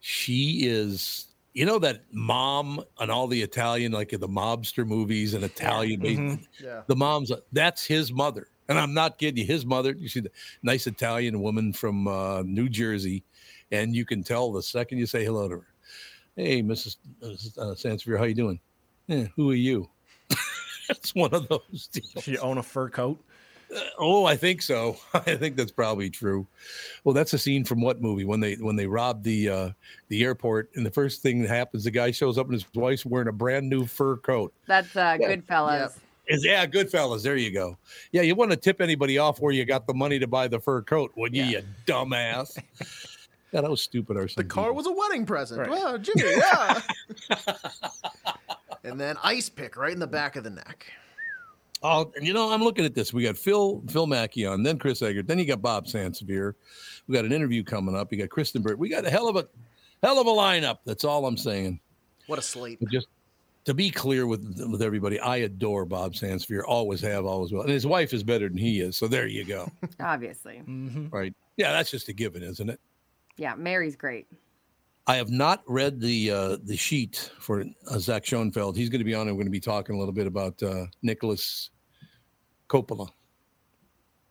She 0.00 0.66
is. 0.66 1.28
You 1.54 1.64
know 1.66 1.78
that 1.78 2.02
mom 2.12 2.82
and 3.00 3.10
all 3.10 3.26
the 3.26 3.40
Italian, 3.40 3.92
like 3.92 4.10
the 4.10 4.28
mobster 4.28 4.86
movies 4.86 5.34
and 5.34 5.44
Italian. 5.44 6.00
Mhm. 6.00 6.46
Yeah. 6.62 6.82
the 6.86 6.96
mom's 6.96 7.32
that's 7.52 7.84
his 7.86 8.12
mother 8.12 8.48
and 8.68 8.78
i'm 8.78 8.94
not 8.94 9.18
kidding 9.18 9.38
you 9.38 9.44
his 9.46 9.64
mother 9.66 9.92
you 9.98 10.08
see 10.08 10.20
the 10.20 10.30
nice 10.62 10.86
italian 10.86 11.40
woman 11.40 11.72
from 11.72 12.06
uh, 12.08 12.42
new 12.42 12.68
jersey 12.68 13.22
and 13.70 13.94
you 13.94 14.04
can 14.04 14.22
tell 14.22 14.52
the 14.52 14.62
second 14.62 14.98
you 14.98 15.06
say 15.06 15.24
hello 15.24 15.48
to 15.48 15.56
her 15.56 15.66
hey 16.36 16.62
mrs 16.62 16.96
Mrs. 17.22 17.58
uh, 17.58 17.74
sansevere 17.74 18.18
how 18.18 18.24
you 18.24 18.34
doing 18.34 18.60
"Eh, 19.08 19.26
who 19.36 19.50
are 19.50 19.54
you 19.54 19.88
it's 20.88 21.14
one 21.14 21.32
of 21.32 21.48
those 21.48 21.88
deals. 21.92 22.24
She 22.24 22.36
own 22.38 22.58
a 22.58 22.62
fur 22.62 22.88
coat. 22.88 23.18
oh 23.98 24.24
i 24.24 24.36
think 24.36 24.62
so 24.62 24.96
i 25.14 25.34
think 25.36 25.56
that's 25.56 25.72
probably 25.72 26.08
true 26.10 26.46
well 27.02 27.12
that's 27.14 27.32
a 27.32 27.38
scene 27.38 27.64
from 27.64 27.80
what 27.80 28.00
movie 28.00 28.24
when 28.24 28.38
they 28.38 28.54
when 28.56 28.76
they 28.76 28.86
rob 28.86 29.22
the 29.24 29.48
uh 29.48 29.70
the 30.08 30.22
airport 30.22 30.70
and 30.76 30.84
the 30.86 30.90
first 30.90 31.22
thing 31.22 31.40
that 31.42 31.48
happens 31.48 31.82
the 31.84 31.90
guy 31.90 32.10
shows 32.10 32.38
up 32.38 32.46
and 32.46 32.54
his 32.54 32.66
wife's 32.74 33.04
wearing 33.06 33.26
a 33.28 33.32
brand 33.32 33.68
new 33.68 33.84
fur 33.86 34.16
coat 34.18 34.52
That's 34.66 34.94
uh, 34.94 35.16
Yeah. 35.20 35.34
Goodfellas. 35.36 35.96
Is 36.26 36.44
yeah, 36.44 36.64
good 36.66 36.90
fellas. 36.90 37.22
There 37.22 37.36
you 37.36 37.50
go. 37.50 37.76
Yeah, 38.12 38.22
you 38.22 38.34
want 38.34 38.50
to 38.50 38.56
tip 38.56 38.80
anybody 38.80 39.18
off 39.18 39.40
where 39.40 39.52
you 39.52 39.64
got 39.64 39.86
the 39.86 39.94
money 39.94 40.18
to 40.18 40.26
buy 40.26 40.48
the 40.48 40.58
fur 40.58 40.82
coat, 40.82 41.12
wouldn't 41.16 41.36
you, 41.36 41.44
you 41.44 41.62
dumbass? 41.86 42.58
yeah, 43.52 43.60
that 43.60 43.70
was 43.70 43.82
stupid. 43.82 44.16
Or 44.16 44.26
The 44.26 44.44
car 44.44 44.72
was 44.72 44.86
a 44.86 44.92
wedding 44.92 45.26
present. 45.26 45.60
Right. 45.60 45.70
Wow, 45.70 45.98
Jimmy, 45.98 46.22
yeah. 46.36 46.80
and 48.84 48.98
then 48.98 49.16
ice 49.22 49.48
pick 49.48 49.76
right 49.76 49.92
in 49.92 49.98
the 49.98 50.06
back 50.06 50.36
of 50.36 50.44
the 50.44 50.50
neck. 50.50 50.86
Oh, 51.82 52.10
and 52.16 52.26
you 52.26 52.32
know, 52.32 52.50
I'm 52.50 52.62
looking 52.62 52.86
at 52.86 52.94
this. 52.94 53.12
We 53.12 53.22
got 53.22 53.36
Phil 53.36 53.82
Phil 53.88 54.06
Mackey 54.06 54.46
on, 54.46 54.62
then 54.62 54.78
Chris 54.78 55.02
Egert, 55.02 55.26
then 55.26 55.38
you 55.38 55.44
got 55.44 55.60
Bob 55.60 55.84
Sansevere. 55.86 56.54
We 57.06 57.14
got 57.14 57.26
an 57.26 57.32
interview 57.32 57.62
coming 57.62 57.94
up. 57.94 58.10
You 58.10 58.18
got 58.18 58.30
Kristyn 58.30 58.62
Burtt. 58.62 58.78
We 58.78 58.88
got 58.88 59.04
a 59.04 59.10
hell 59.10 59.28
of 59.28 59.36
a 59.36 59.46
Hell 60.04 60.20
of 60.20 60.26
a 60.26 60.30
lineup. 60.30 60.80
That's 60.84 61.02
all 61.02 61.24
I'm 61.24 61.38
saying. 61.38 61.80
What 62.26 62.38
a 62.38 62.42
slate. 62.42 62.78
Just 62.92 63.06
to 63.64 63.74
be 63.74 63.90
clear 63.90 64.26
with 64.26 64.42
with 64.70 64.82
everybody, 64.82 65.18
I 65.20 65.38
adore 65.38 65.84
Bob 65.84 66.14
Sandspear. 66.14 66.62
Always 66.66 67.00
have, 67.00 67.24
always 67.24 67.52
will. 67.52 67.62
And 67.62 67.70
his 67.70 67.86
wife 67.86 68.12
is 68.12 68.22
better 68.22 68.48
than 68.48 68.58
he 68.58 68.80
is. 68.80 68.96
So 68.96 69.08
there 69.08 69.26
you 69.26 69.44
go. 69.44 69.70
Obviously. 70.00 70.62
right. 71.10 71.34
Yeah, 71.56 71.72
that's 71.72 71.90
just 71.90 72.08
a 72.08 72.12
given, 72.12 72.42
isn't 72.42 72.68
it? 72.68 72.80
Yeah, 73.36 73.54
Mary's 73.54 73.96
great. 73.96 74.26
I 75.06 75.16
have 75.16 75.30
not 75.30 75.62
read 75.66 76.00
the 76.00 76.30
uh, 76.30 76.56
the 76.62 76.76
sheet 76.76 77.30
for 77.38 77.64
uh, 77.90 77.98
Zach 77.98 78.24
Schonfeld. 78.24 78.76
He's 78.76 78.88
going 78.88 79.00
to 79.00 79.04
be 79.04 79.14
on. 79.14 79.28
and 79.28 79.36
We're 79.36 79.42
going 79.42 79.46
to 79.46 79.50
be 79.50 79.60
talking 79.60 79.94
a 79.96 79.98
little 79.98 80.14
bit 80.14 80.26
about 80.26 80.62
uh, 80.62 80.86
Nicolas 81.02 81.70
Coppola, 82.68 83.08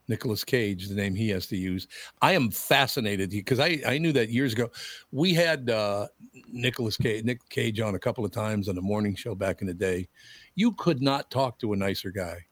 Nicolas 0.08 0.44
Cage, 0.44 0.88
the 0.88 0.96
name 0.96 1.16
he 1.16 1.30
has 1.30 1.48
to 1.48 1.58
use. 1.58 1.88
I 2.22 2.34
am 2.34 2.52
fascinated 2.52 3.30
because 3.30 3.60
I 3.60 3.82
I 3.86 3.98
knew 3.98 4.12
that 4.14 4.30
years 4.30 4.54
ago. 4.54 4.70
We 5.12 5.34
had 5.34 5.70
uh, 5.70 6.08
Nicolas 6.52 6.98
Cage, 6.98 7.24
Nick 7.24 7.48
Cage 7.50 7.80
on 7.80 7.96
a 7.96 8.00
couple 8.00 8.26
of 8.26 8.32
times 8.32 8.70
on 8.70 8.76
the 8.76 8.82
morning 8.82 9.16
show 9.16 9.36
back 9.36 9.62
in 9.62 9.68
the 9.68 9.74
day. 9.74 10.08
You 10.56 10.74
could 10.74 11.02
not 11.02 11.32
talk 11.32 11.60
to 11.60 11.74
a 11.74 11.76
nicer 11.76 12.12
guy. 12.12 12.46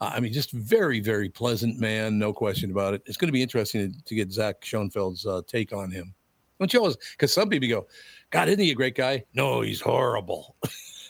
I 0.00 0.20
mean, 0.20 0.32
just 0.32 0.52
very, 0.52 1.00
very 1.00 1.28
pleasant 1.28 1.80
man, 1.80 2.18
no 2.18 2.32
question 2.32 2.70
about 2.70 2.94
it. 2.94 3.02
It's 3.06 3.16
going 3.16 3.28
to 3.28 3.32
be 3.32 3.42
interesting 3.42 3.92
to, 3.92 4.04
to 4.04 4.14
get 4.14 4.30
Zach 4.30 4.60
Schonfeld's 4.60 5.26
uh, 5.26 5.42
take 5.48 5.72
on 5.72 5.90
him. 5.90 6.14
Don't 6.58 6.72
you 6.72 6.80
always? 6.80 6.96
Because 7.12 7.32
some 7.32 7.48
people 7.48 7.68
go, 7.68 7.86
God, 8.30 8.48
isn't 8.48 8.60
he 8.60 8.70
a 8.70 8.76
great 8.76 8.94
guy? 8.94 9.24
No, 9.34 9.62
he's 9.62 9.80
horrible. 9.80 10.56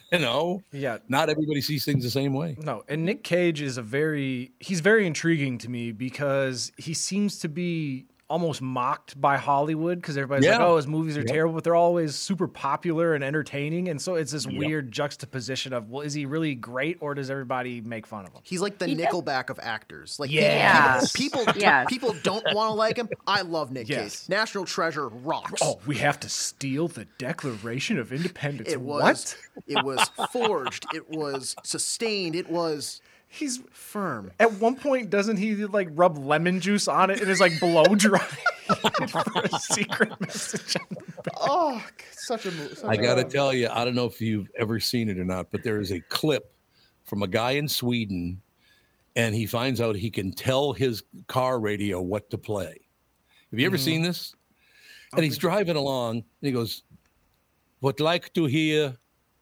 you 0.12 0.18
know, 0.18 0.62
Yeah. 0.72 0.98
not 1.08 1.28
everybody 1.28 1.60
sees 1.60 1.84
things 1.84 2.02
the 2.04 2.10
same 2.10 2.32
way. 2.34 2.56
No, 2.60 2.84
and 2.88 3.04
Nick 3.04 3.22
Cage 3.24 3.60
is 3.60 3.76
a 3.78 3.82
very 3.82 4.52
he's 4.60 4.80
very 4.80 5.06
intriguing 5.06 5.58
to 5.58 5.68
me 5.70 5.92
because 5.92 6.72
he 6.76 6.94
seems 6.94 7.38
to 7.40 7.48
be 7.48 8.06
almost 8.30 8.60
mocked 8.60 9.18
by 9.20 9.36
Hollywood 9.38 9.98
because 10.00 10.16
everybody's 10.16 10.48
like, 10.48 10.60
"Oh, 10.60 10.76
his 10.76 10.86
movies 10.86 11.16
are 11.16 11.20
Yep. 11.20 11.28
terrible," 11.28 11.54
but 11.54 11.64
they're 11.64 11.74
always 11.74 12.14
super 12.14 12.46
popular 12.46 13.14
and 13.14 13.24
entertaining, 13.24 13.88
and 13.88 14.00
so 14.00 14.16
it's 14.16 14.32
this 14.32 14.44
Yep. 14.46 14.54
weird 14.58 14.92
juxtaposition 14.92 15.72
of, 15.72 15.88
well, 15.88 16.02
is 16.02 16.12
he 16.12 16.26
really 16.26 16.54
great 16.54 16.98
or 17.00 17.14
does 17.14 17.30
everybody 17.30 17.80
make 17.80 18.06
fun 18.06 18.26
of 18.26 18.32
him? 18.34 18.40
He's 18.44 18.60
like 18.60 18.78
the 18.78 18.86
He 18.86 18.94
does- 18.94 19.06
Nickelback 19.06 19.48
of 19.48 19.58
actors. 19.62 20.18
Like 20.20 20.30
Yeah. 20.30 21.00
people, 21.14 21.40
people, 21.46 21.60
Yes. 21.60 21.86
people 21.88 22.14
don't 22.22 22.44
want 22.54 22.70
to 22.70 22.74
like 22.74 22.96
him. 22.98 23.08
I 23.26 23.40
love 23.42 23.72
Nick 23.72 23.88
Yes. 23.88 24.20
Cage. 24.24 24.28
National 24.28 24.64
Treasure 24.66 25.08
rocks. 25.08 25.62
Oh, 25.62 25.78
we 25.86 25.96
have 25.96 26.20
to 26.20 26.28
steal 26.28 26.86
the 26.88 27.06
Declaration 27.18 27.98
of 27.98 28.12
Independence. 28.12 28.68
it 28.70 28.80
was. 28.80 29.02
what? 29.02 29.36
It 29.66 29.84
was 29.84 30.10
forged. 30.32 30.84
It 30.94 31.08
was 31.10 31.56
sustained. 31.62 32.36
It 32.36 32.50
was 32.50 33.00
He's 33.30 33.60
firm. 33.70 34.32
at 34.40 34.54
one 34.54 34.74
point 34.74 35.10
doesn't 35.10 35.36
he 35.36 35.54
like 35.66 35.88
rub 35.92 36.16
lemon 36.16 36.60
juice 36.60 36.88
on 36.88 37.10
it 37.10 37.20
and 37.20 37.30
is 37.30 37.40
like 37.40 37.60
blow 37.60 37.84
dry 37.94 38.18
for 39.08 39.22
a 39.44 39.58
secret 39.58 40.18
message? 40.20 40.76
on 40.76 40.86
the 40.90 41.22
back? 41.22 41.34
Oh, 41.38 41.84
such 42.12 42.46
a 42.46 42.50
movie. 42.50 42.76
I 42.84 42.96
got 42.96 43.16
to 43.16 43.24
tell 43.24 43.52
you, 43.52 43.68
I 43.70 43.84
don't 43.84 43.94
know 43.94 44.06
if 44.06 44.20
you've 44.20 44.50
ever 44.58 44.80
seen 44.80 45.08
it 45.08 45.18
or 45.18 45.24
not, 45.24 45.50
but 45.50 45.62
there 45.62 45.78
is 45.78 45.92
a 45.92 46.00
clip 46.00 46.52
from 47.04 47.22
a 47.22 47.26
guy 47.26 47.52
in 47.52 47.68
Sweden, 47.68 48.40
and 49.16 49.34
he 49.34 49.46
finds 49.46 49.80
out 49.80 49.96
he 49.96 50.10
can 50.10 50.32
tell 50.32 50.72
his 50.72 51.02
car 51.26 51.60
radio 51.60 52.00
what 52.00 52.30
to 52.30 52.38
play. 52.38 52.80
Have 53.50 53.58
you 53.58 53.66
ever 53.66 53.76
mm-hmm. 53.76 53.84
seen 53.84 54.02
this? 54.02 54.34
And 55.14 55.24
he's 55.24 55.38
driving 55.38 55.76
along, 55.76 56.16
and 56.16 56.24
he 56.40 56.52
goes, 56.52 56.82
"Would 57.80 58.00
like 58.00 58.32
to 58.34 58.44
hear 58.44 58.96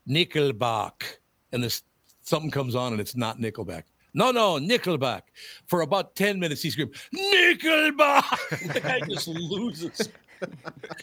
Nickelback," 0.08 1.18
and 1.52 1.62
this 1.62 1.82
something 2.26 2.50
comes 2.50 2.74
on, 2.74 2.92
and 2.92 3.00
it's 3.00 3.16
not 3.16 3.38
Nickelback. 3.38 3.84
No, 4.12 4.30
no, 4.30 4.54
Nickelback. 4.54 5.22
For 5.66 5.82
about 5.82 6.14
ten 6.16 6.38
minutes, 6.38 6.62
he 6.62 6.70
screamed, 6.70 6.94
"Nickelback!" 7.14 8.82
guy 8.82 9.00
just 9.00 9.28
loses. 9.28 10.08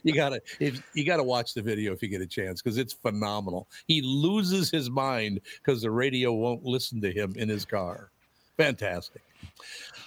You 0.04 0.14
gotta 0.14 0.42
if, 0.60 0.84
you 0.94 1.06
gotta 1.06 1.24
watch 1.24 1.54
the 1.54 1.62
video 1.62 1.92
if 1.92 2.04
you 2.04 2.08
get 2.08 2.22
a 2.22 2.28
chance 2.28 2.62
because 2.62 2.78
it's 2.78 2.94
phenomenal. 2.94 3.68
He 3.88 4.02
loses 4.02 4.70
his 4.70 4.90
mind 4.90 5.42
because 5.58 5.82
the 5.82 5.92
radio 5.92 6.34
won't 6.34 6.64
listen 6.64 7.02
to 7.02 7.12
him 7.12 7.34
in 7.36 7.50
his 7.50 7.66
car. 7.66 8.12
Fantastic. 8.58 9.22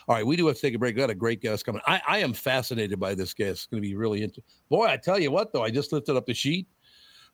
All 0.08 0.14
right 0.14 0.24
we 0.24 0.36
do 0.36 0.46
have 0.46 0.56
to 0.56 0.62
take 0.62 0.74
a 0.74 0.78
break. 0.78 0.94
We 0.94 1.00
got 1.00 1.10
a 1.10 1.14
great 1.14 1.40
guest 1.40 1.66
coming. 1.66 1.82
I, 1.86 2.00
I 2.06 2.18
am 2.18 2.32
fascinated 2.32 3.00
by 3.00 3.14
this 3.14 3.34
guest. 3.34 3.50
It's 3.50 3.66
going 3.66 3.82
to 3.82 3.88
be 3.88 3.96
really 3.96 4.22
into 4.22 4.42
boy 4.68 4.86
i 4.86 4.96
tell 4.96 5.18
you 5.18 5.30
what 5.30 5.52
though 5.52 5.64
i 5.64 5.70
just 5.70 5.92
lifted 5.92 6.16
up 6.16 6.26
the 6.26 6.34
sheet. 6.34 6.68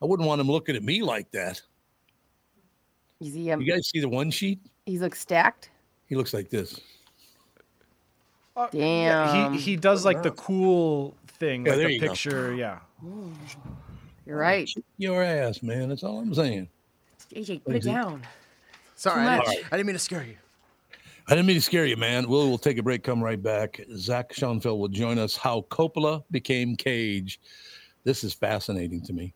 I 0.01 0.05
wouldn't 0.05 0.27
want 0.27 0.41
him 0.41 0.47
looking 0.47 0.75
at 0.75 0.83
me 0.83 1.03
like 1.03 1.31
that 1.31 1.61
Is 3.25 3.33
he, 3.33 3.51
um, 3.51 3.61
you 3.61 3.71
guys 3.71 3.87
see 3.89 3.99
the 3.99 4.09
one 4.09 4.29
sheet 4.31 4.59
he's 4.85 5.01
like 5.01 5.15
stacked. 5.15 5.69
he 6.07 6.15
looks 6.15 6.33
like 6.33 6.49
this 6.49 6.79
Uh, 8.55 8.67
Damn. 8.71 9.53
he 9.53 9.59
he 9.59 9.75
does 9.75 10.05
like 10.05 10.21
the 10.23 10.31
cool 10.31 11.15
thing, 11.27 11.65
Yeah, 11.65 11.71
like 11.71 11.77
there 11.79 11.87
the 11.87 11.93
you 11.93 11.99
go. 12.01 12.07
picture. 12.07 12.53
Yeah. 12.55 12.79
You're 14.25 14.37
right. 14.37 14.69
your 14.97 15.21
ass 15.23 15.61
man 15.63 15.89
that's 15.89 16.03
all 16.03 16.19
i'm 16.19 16.33
saying 16.33 16.67
AJ, 17.35 17.63
put 17.63 17.75
it 17.75 17.83
down. 17.83 18.21
Sorry, 18.95 19.25
I 19.25 19.39
didn't, 19.39 19.65
I 19.71 19.77
didn't 19.77 19.87
mean 19.87 19.95
to 19.95 19.99
scare 19.99 20.23
you. 20.23 20.35
I 21.27 21.31
didn't 21.31 21.47
mean 21.47 21.55
to 21.55 21.61
scare 21.61 21.85
you, 21.87 21.97
man. 21.97 22.27
We'll, 22.29 22.47
we'll 22.47 22.59
take 22.59 22.77
a 22.77 22.83
break, 22.83 23.01
come 23.01 23.23
right 23.23 23.41
back. 23.41 23.81
Zach 23.95 24.31
Schonfeld 24.33 24.77
will 24.77 24.87
join 24.87 25.17
us. 25.17 25.35
How 25.35 25.61
Coppola 25.71 26.23
became 26.29 26.75
Cage. 26.75 27.39
This 28.03 28.23
is 28.23 28.33
fascinating 28.35 29.01
to 29.05 29.13
me. 29.13 29.33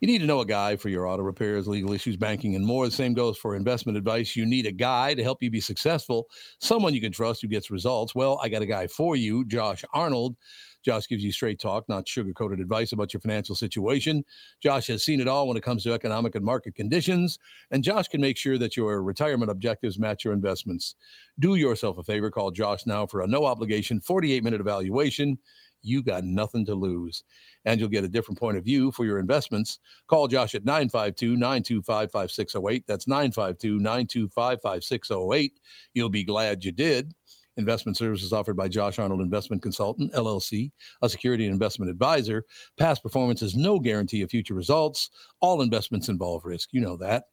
You 0.00 0.06
need 0.08 0.18
to 0.18 0.26
know 0.26 0.40
a 0.40 0.46
guy 0.46 0.76
for 0.76 0.88
your 0.88 1.06
auto 1.06 1.22
repairs, 1.22 1.66
legal 1.66 1.92
issues, 1.92 2.16
banking, 2.16 2.54
and 2.54 2.64
more. 2.64 2.86
The 2.86 2.92
same 2.92 3.14
goes 3.14 3.38
for 3.38 3.54
investment 3.56 3.98
advice. 3.98 4.36
You 4.36 4.46
need 4.46 4.66
a 4.66 4.72
guy 4.72 5.14
to 5.14 5.22
help 5.22 5.42
you 5.42 5.50
be 5.50 5.60
successful, 5.60 6.28
someone 6.60 6.94
you 6.94 7.00
can 7.00 7.12
trust 7.12 7.42
who 7.42 7.48
gets 7.48 7.70
results. 7.70 8.14
Well, 8.14 8.40
I 8.42 8.48
got 8.48 8.62
a 8.62 8.66
guy 8.66 8.86
for 8.86 9.16
you, 9.16 9.44
Josh 9.44 9.84
Arnold. 9.92 10.36
Josh 10.84 11.06
gives 11.08 11.24
you 11.24 11.32
straight 11.32 11.60
talk, 11.60 11.88
not 11.88 12.08
sugar 12.08 12.32
coated 12.32 12.60
advice 12.60 12.92
about 12.92 13.12
your 13.12 13.20
financial 13.20 13.54
situation. 13.54 14.24
Josh 14.62 14.86
has 14.86 15.04
seen 15.04 15.20
it 15.20 15.28
all 15.28 15.48
when 15.48 15.56
it 15.56 15.62
comes 15.62 15.82
to 15.84 15.92
economic 15.92 16.34
and 16.34 16.44
market 16.44 16.74
conditions, 16.74 17.38
and 17.70 17.84
Josh 17.84 18.08
can 18.08 18.20
make 18.20 18.36
sure 18.36 18.58
that 18.58 18.76
your 18.76 19.02
retirement 19.02 19.50
objectives 19.50 19.98
match 19.98 20.24
your 20.24 20.32
investments. 20.32 20.94
Do 21.38 21.56
yourself 21.56 21.98
a 21.98 22.02
favor, 22.02 22.30
call 22.30 22.50
Josh 22.50 22.86
now 22.86 23.06
for 23.06 23.20
a 23.20 23.26
no 23.26 23.44
obligation 23.44 24.00
48 24.00 24.42
minute 24.44 24.60
evaluation. 24.60 25.38
You 25.82 26.02
got 26.02 26.24
nothing 26.24 26.64
to 26.66 26.74
lose, 26.74 27.22
and 27.68 27.78
you'll 27.78 27.90
get 27.90 28.02
a 28.02 28.08
different 28.08 28.38
point 28.38 28.56
of 28.56 28.64
view 28.64 28.90
for 28.90 29.04
your 29.04 29.18
investments. 29.18 29.78
Call 30.06 30.26
Josh 30.26 30.54
at 30.54 30.64
952 30.64 31.36
925 31.36 32.10
5608. 32.10 32.84
That's 32.86 33.06
952 33.06 33.78
925 33.78 34.62
5608. 34.62 35.52
You'll 35.92 36.08
be 36.08 36.24
glad 36.24 36.64
you 36.64 36.72
did. 36.72 37.12
Investment 37.58 37.98
services 37.98 38.32
offered 38.32 38.56
by 38.56 38.68
Josh 38.68 38.98
Arnold 38.98 39.20
Investment 39.20 39.60
Consultant, 39.60 40.14
LLC, 40.14 40.70
a 41.02 41.08
security 41.10 41.44
and 41.44 41.52
investment 41.52 41.90
advisor. 41.90 42.46
Past 42.78 43.02
performance 43.02 43.42
is 43.42 43.54
no 43.54 43.78
guarantee 43.78 44.22
of 44.22 44.30
future 44.30 44.54
results. 44.54 45.10
All 45.40 45.60
investments 45.60 46.08
involve 46.08 46.46
risk. 46.46 46.70
You 46.72 46.80
know 46.80 46.96
that. 46.98 47.24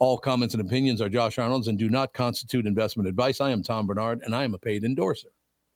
All 0.00 0.18
comments 0.18 0.52
and 0.52 0.60
opinions 0.60 1.00
are 1.00 1.08
Josh 1.08 1.38
Arnold's 1.38 1.68
and 1.68 1.78
do 1.78 1.88
not 1.88 2.12
constitute 2.12 2.66
investment 2.66 3.08
advice. 3.08 3.40
I 3.40 3.52
am 3.52 3.62
Tom 3.62 3.86
Barnard, 3.86 4.20
and 4.22 4.34
I 4.34 4.44
am 4.44 4.52
a 4.52 4.58
paid 4.58 4.84
endorser. 4.84 5.28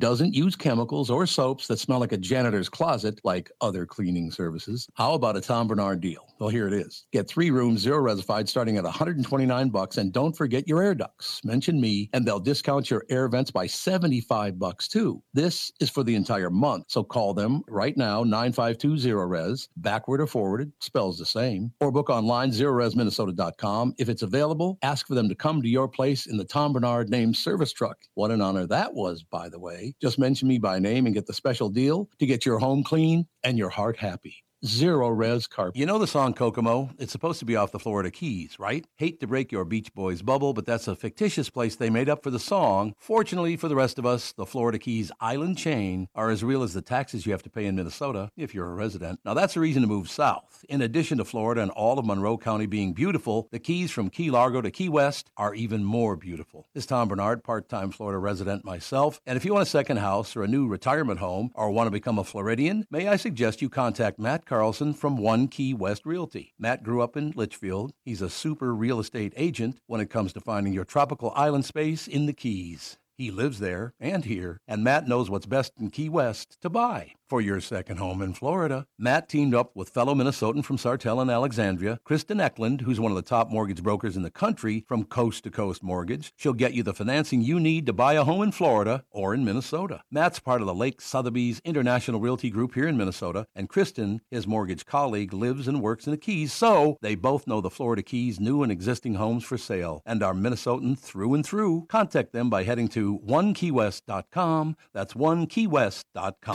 doesn't 0.00 0.34
use 0.34 0.56
chemicals 0.56 1.10
or 1.10 1.26
soaps 1.26 1.68
that 1.68 1.78
smell 1.78 2.00
like 2.00 2.12
a 2.12 2.16
janitor's 2.16 2.68
closet 2.68 3.20
like 3.22 3.50
other 3.60 3.86
cleaning 3.86 4.32
services. 4.32 4.88
How 4.94 5.14
about 5.14 5.36
a 5.36 5.40
Tom 5.40 5.68
Barnard 5.68 6.00
deal? 6.00 6.29
Well, 6.40 6.48
here 6.48 6.66
it 6.66 6.72
is. 6.72 7.04
Get 7.12 7.28
three 7.28 7.50
rooms, 7.50 7.82
zero 7.82 7.98
resified, 7.98 8.48
starting 8.48 8.78
at 8.78 8.84
129 8.84 9.68
bucks, 9.68 9.98
and 9.98 10.10
don't 10.10 10.34
forget 10.34 10.66
your 10.66 10.82
air 10.82 10.94
ducts. 10.94 11.42
Mention 11.44 11.78
me, 11.78 12.08
and 12.14 12.24
they'll 12.24 12.40
discount 12.40 12.90
your 12.90 13.04
air 13.10 13.28
vents 13.28 13.50
by 13.50 13.66
75 13.66 14.58
bucks 14.58 14.88
too. 14.88 15.22
This 15.34 15.70
is 15.80 15.90
for 15.90 16.02
the 16.02 16.14
entire 16.14 16.48
month, 16.48 16.86
so 16.88 17.04
call 17.04 17.34
them 17.34 17.60
right 17.68 17.94
now, 17.94 18.24
9520 18.24 19.12
res, 19.12 19.68
backward 19.76 20.22
or 20.22 20.26
forwarded, 20.26 20.72
spells 20.80 21.18
the 21.18 21.26
same, 21.26 21.72
or 21.78 21.92
book 21.92 22.08
online, 22.08 22.52
zerorezminnesota.com. 22.52 23.94
If 23.98 24.08
it's 24.08 24.22
available, 24.22 24.78
ask 24.80 25.06
for 25.06 25.16
them 25.16 25.28
to 25.28 25.34
come 25.34 25.60
to 25.60 25.68
your 25.68 25.88
place 25.88 26.24
in 26.24 26.38
the 26.38 26.44
Tom 26.44 26.72
Barnard 26.72 27.10
named 27.10 27.36
service 27.36 27.74
truck. 27.74 27.98
What 28.14 28.30
an 28.30 28.40
honor 28.40 28.66
that 28.66 28.94
was, 28.94 29.22
by 29.22 29.50
the 29.50 29.60
way. 29.60 29.94
Just 30.00 30.18
mention 30.18 30.48
me 30.48 30.56
by 30.56 30.78
name 30.78 31.04
and 31.04 31.14
get 31.14 31.26
the 31.26 31.34
special 31.34 31.68
deal 31.68 32.08
to 32.18 32.24
get 32.24 32.46
your 32.46 32.58
home 32.58 32.82
clean 32.82 33.26
and 33.44 33.58
your 33.58 33.68
heart 33.68 33.98
happy. 33.98 34.42
Zero 34.66 35.08
res 35.08 35.46
carpet. 35.46 35.74
You 35.74 35.86
know 35.86 35.98
the 35.98 36.06
song 36.06 36.34
Kokomo? 36.34 36.90
It's 36.98 37.12
supposed 37.12 37.38
to 37.38 37.46
be 37.46 37.56
off 37.56 37.72
the 37.72 37.78
Florida 37.78 38.10
Keys, 38.10 38.58
right? 38.58 38.84
Hate 38.98 39.18
to 39.20 39.26
break 39.26 39.50
your 39.50 39.64
Beach 39.64 39.94
Boys 39.94 40.20
bubble, 40.20 40.52
but 40.52 40.66
that's 40.66 40.86
a 40.86 40.94
fictitious 40.94 41.48
place 41.48 41.76
they 41.76 41.88
made 41.88 42.10
up 42.10 42.22
for 42.22 42.30
the 42.30 42.38
song. 42.38 42.94
Fortunately 42.98 43.56
for 43.56 43.68
the 43.68 43.74
rest 43.74 43.98
of 43.98 44.04
us, 44.04 44.32
the 44.32 44.44
Florida 44.44 44.78
Keys 44.78 45.10
island 45.18 45.56
chain 45.56 46.08
are 46.14 46.28
as 46.28 46.44
real 46.44 46.62
as 46.62 46.74
the 46.74 46.82
taxes 46.82 47.24
you 47.24 47.32
have 47.32 47.42
to 47.44 47.48
pay 47.48 47.64
in 47.64 47.74
Minnesota 47.74 48.30
if 48.36 48.54
you're 48.54 48.70
a 48.70 48.74
resident. 48.74 49.18
Now 49.24 49.32
that's 49.32 49.56
a 49.56 49.60
reason 49.60 49.80
to 49.80 49.88
move 49.88 50.10
south. 50.10 50.62
In 50.68 50.82
addition 50.82 51.16
to 51.16 51.24
Florida 51.24 51.62
and 51.62 51.70
all 51.70 51.98
of 51.98 52.04
Monroe 52.04 52.36
County 52.36 52.66
being 52.66 52.92
beautiful, 52.92 53.48
the 53.50 53.58
Keys 53.58 53.90
from 53.90 54.10
Key 54.10 54.30
Largo 54.30 54.60
to 54.60 54.70
Key 54.70 54.90
West 54.90 55.30
are 55.38 55.54
even 55.54 55.84
more 55.84 56.16
beautiful. 56.16 56.66
This 56.74 56.82
is 56.82 56.86
Tom 56.86 57.08
Barnard, 57.08 57.42
part-time 57.42 57.92
Florida 57.92 58.18
resident 58.18 58.66
myself, 58.66 59.22
and 59.24 59.38
if 59.38 59.44
you 59.46 59.54
want 59.54 59.66
a 59.66 59.70
second 59.70 59.96
house 59.96 60.36
or 60.36 60.42
a 60.42 60.48
new 60.48 60.68
retirement 60.68 61.18
home 61.18 61.50
or 61.54 61.70
want 61.70 61.86
to 61.86 61.90
become 61.90 62.18
a 62.18 62.24
Floridian, 62.24 62.86
may 62.90 63.08
I 63.08 63.16
suggest 63.16 63.62
you 63.62 63.70
contact 63.70 64.18
Matt 64.18 64.44
Carlson 64.50 64.92
from 64.94 65.16
One 65.16 65.46
Key 65.46 65.74
West 65.74 66.04
Realty. 66.04 66.54
Matt 66.58 66.82
grew 66.82 67.02
up 67.02 67.16
in 67.16 67.30
Litchfield. 67.36 67.92
He's 68.04 68.20
a 68.20 68.28
super 68.28 68.74
real 68.74 68.98
estate 68.98 69.32
agent 69.36 69.78
when 69.86 70.00
it 70.00 70.10
comes 70.10 70.32
to 70.32 70.40
finding 70.40 70.72
your 70.72 70.84
tropical 70.84 71.32
island 71.36 71.64
space 71.64 72.08
in 72.08 72.26
the 72.26 72.32
Keys. 72.32 72.98
He 73.20 73.30
lives 73.30 73.58
there 73.58 73.92
and 74.00 74.24
here, 74.24 74.62
and 74.66 74.82
Matt 74.82 75.06
knows 75.06 75.28
what's 75.28 75.44
best 75.44 75.74
in 75.78 75.90
Key 75.90 76.08
West 76.08 76.56
to 76.62 76.70
buy 76.70 77.12
for 77.28 77.40
your 77.40 77.60
second 77.60 77.98
home 77.98 78.22
in 78.22 78.32
Florida. 78.32 78.86
Matt 78.98 79.28
teamed 79.28 79.54
up 79.54 79.76
with 79.76 79.90
fellow 79.90 80.14
Minnesotan 80.16 80.64
from 80.64 80.78
Sartell 80.78 81.22
and 81.22 81.30
Alexandria, 81.30 82.00
Kristen 82.02 82.40
Eklund, 82.40 82.80
who's 82.80 82.98
one 82.98 83.12
of 83.12 83.16
the 83.16 83.22
top 83.22 83.50
mortgage 83.50 83.84
brokers 83.84 84.16
in 84.16 84.22
the 84.22 84.32
country 84.32 84.84
from 84.88 85.04
Coast 85.04 85.44
to 85.44 85.50
Coast 85.50 85.80
Mortgage. 85.80 86.32
She'll 86.34 86.54
get 86.54 86.74
you 86.74 86.82
the 86.82 86.92
financing 86.92 87.40
you 87.40 87.60
need 87.60 87.86
to 87.86 87.92
buy 87.92 88.14
a 88.14 88.24
home 88.24 88.42
in 88.42 88.50
Florida 88.50 89.04
or 89.12 89.32
in 89.32 89.44
Minnesota. 89.44 90.02
Matt's 90.10 90.40
part 90.40 90.60
of 90.60 90.66
the 90.66 90.74
Lake 90.74 91.00
Sotheby's 91.00 91.60
International 91.64 92.20
Realty 92.20 92.50
Group 92.50 92.74
here 92.74 92.88
in 92.88 92.96
Minnesota, 92.96 93.46
and 93.54 93.68
Kristen, 93.68 94.22
his 94.30 94.48
mortgage 94.48 94.84
colleague, 94.84 95.32
lives 95.32 95.68
and 95.68 95.82
works 95.82 96.06
in 96.06 96.10
the 96.10 96.16
Keys, 96.16 96.52
so 96.52 96.98
they 97.00 97.14
both 97.14 97.46
know 97.46 97.60
the 97.60 97.70
Florida 97.70 98.02
Keys 98.02 98.40
new 98.40 98.64
and 98.64 98.72
existing 98.72 99.14
homes 99.14 99.44
for 99.44 99.56
sale 99.56 100.02
and 100.04 100.22
are 100.22 100.34
Minnesotan 100.34 100.98
through 100.98 101.34
and 101.34 101.46
through. 101.46 101.86
Contact 101.88 102.32
them 102.32 102.50
by 102.50 102.64
heading 102.64 102.88
to 102.88 103.09
onekeywest.com. 103.18 104.76
That's 104.92 105.14
onekeywest.com. 105.14 106.54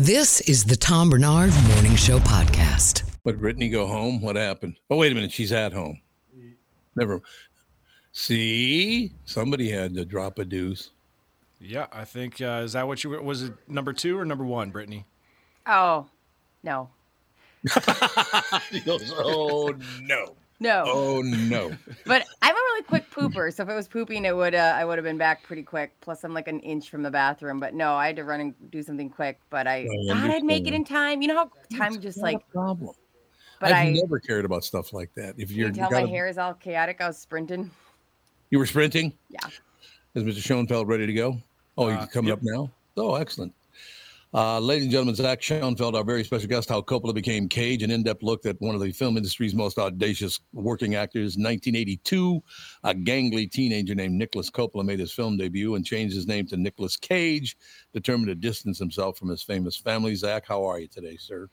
This 0.00 0.40
is 0.40 0.64
the 0.64 0.76
Tom 0.76 1.10
Barnard 1.10 1.52
Morning 1.74 1.94
Show 1.94 2.20
podcast. 2.20 3.02
But 3.22 3.38
Brittany 3.38 3.68
go 3.68 3.86
home? 3.86 4.22
What 4.22 4.34
happened? 4.34 4.76
Oh, 4.88 4.96
wait 4.96 5.12
a 5.12 5.14
minute. 5.14 5.30
She's 5.30 5.52
at 5.52 5.74
home. 5.74 6.00
Never. 6.96 7.20
See, 8.12 9.12
somebody 9.26 9.70
had 9.70 9.92
to 9.96 10.06
drop 10.06 10.38
a 10.38 10.46
deuce. 10.46 10.88
Yeah, 11.60 11.86
I 11.92 12.06
think 12.06 12.40
uh, 12.40 12.62
is 12.64 12.72
that 12.72 12.88
what 12.88 13.04
you 13.04 13.10
were? 13.10 13.20
Was 13.20 13.42
it 13.42 13.52
number 13.68 13.92
two 13.92 14.18
or 14.18 14.24
number 14.24 14.42
one, 14.42 14.70
Brittany? 14.70 15.04
Oh, 15.66 16.06
no. 16.62 16.88
he 18.70 18.80
goes, 18.80 19.12
oh 19.18 19.74
no. 20.00 20.34
No. 20.60 20.84
Oh 20.86 21.22
no. 21.22 21.72
But 22.06 22.26
I'm 22.42 22.54
a 22.54 22.58
really 22.58 22.82
quick 22.82 23.10
pooper, 23.10 23.52
so 23.52 23.62
if 23.62 23.68
it 23.68 23.74
was 23.74 23.88
pooping, 23.88 24.24
it 24.24 24.36
would 24.36 24.54
uh, 24.54 24.74
I 24.76 24.84
would 24.84 24.98
have 24.98 25.04
been 25.04 25.16
back 25.18 25.42
pretty 25.42 25.62
quick. 25.62 25.92
Plus, 26.00 26.22
I'm 26.24 26.34
like 26.34 26.48
an 26.48 26.60
inch 26.60 26.90
from 26.90 27.02
the 27.02 27.10
bathroom. 27.10 27.60
But 27.60 27.72
no, 27.74 27.94
I 27.94 28.06
had 28.08 28.16
to 28.16 28.24
run 28.24 28.40
and 28.40 28.54
do 28.70 28.82
something 28.82 29.08
quick. 29.10 29.38
But 29.50 29.66
I 29.66 29.86
I 30.10 30.14
thought 30.14 30.30
I'd 30.30 30.44
make 30.44 30.66
it 30.66 30.74
in 30.74 30.84
time. 30.84 31.22
You 31.22 31.28
know 31.28 31.36
how 31.36 31.76
time 31.78 31.98
just 32.00 32.18
Not 32.18 32.24
like. 32.24 32.36
a 32.36 32.52
problem. 32.52 32.94
But 33.60 33.72
I've 33.72 33.88
I 33.88 33.90
never 33.92 34.18
cared 34.18 34.44
about 34.44 34.64
stuff 34.64 34.92
like 34.92 35.12
that. 35.14 35.34
If 35.38 35.50
you 35.50 35.58
you're 35.58 35.68
can 35.68 35.78
tell 35.78 35.90
gotta- 35.90 36.06
my 36.06 36.10
hair 36.10 36.26
is 36.28 36.38
all 36.38 36.54
chaotic. 36.54 37.00
I 37.00 37.06
was 37.08 37.18
sprinting. 37.18 37.70
you 38.50 38.58
were 38.58 38.66
sprinting, 38.66 39.12
Yeah. 39.28 39.38
is 40.14 40.24
Mr. 40.24 40.40
Schonfeld 40.42 40.86
ready 40.88 41.06
to 41.06 41.12
go? 41.12 41.38
Oh, 41.78 41.88
Uh, 41.88 42.00
he's 42.00 42.08
coming 42.10 42.28
yep. 42.30 42.38
up 42.38 42.42
now. 42.42 42.70
Oh, 42.96 43.14
excellent. 43.16 43.52
Uh, 44.32 44.60
ladies 44.60 44.84
and 44.84 44.92
gentlemen, 44.92 45.14
Zach 45.16 45.40
Schonfeld, 45.40 45.94
our 45.94 46.04
very 46.04 46.22
special 46.22 46.46
guest, 46.46 46.68
how 46.68 46.80
Coppola 46.80 47.12
became 47.12 47.48
Cage, 47.48 47.82
an 47.82 47.90
in-depth 47.90 48.22
look 48.22 48.46
at 48.46 48.54
one 48.60 48.76
of 48.76 48.80
the 48.80 48.92
film 48.92 49.16
industry's 49.16 49.56
most 49.56 49.76
audacious 49.76 50.38
working 50.52 50.94
actors. 50.94 51.36
1982, 51.36 52.40
a 52.84 52.94
gangly 52.94 53.50
teenager 53.50 53.92
named 53.96 54.14
Nicolas 54.14 54.48
Coppola 54.48 54.84
made 54.84 55.00
his 55.00 55.10
film 55.12 55.36
debut 55.36 55.74
and 55.74 55.84
changed 55.84 56.14
his 56.14 56.28
name 56.28 56.46
to 56.46 56.56
Nicolas 56.56 56.96
Cage, 56.96 57.56
determined 57.92 58.28
to 58.28 58.36
distance 58.36 58.78
himself 58.78 59.18
from 59.18 59.28
his 59.30 59.42
famous 59.42 59.76
family. 59.76 60.14
Zach, 60.14 60.44
how 60.46 60.64
are 60.64 60.78
you 60.78 60.86
today, 60.86 61.16
sir? 61.16 61.48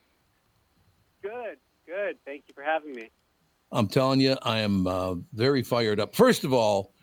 Good, 1.20 1.58
good. 1.84 2.16
Thank 2.24 2.44
you 2.46 2.54
for 2.54 2.62
having 2.62 2.92
me. 2.92 3.10
I'm 3.72 3.88
telling 3.88 4.20
you, 4.20 4.36
I 4.42 4.58
am 4.58 4.86
uh, 4.86 5.16
very 5.32 5.64
fired 5.64 5.98
up. 5.98 6.14
First 6.14 6.44
of 6.44 6.52
all, 6.52 6.94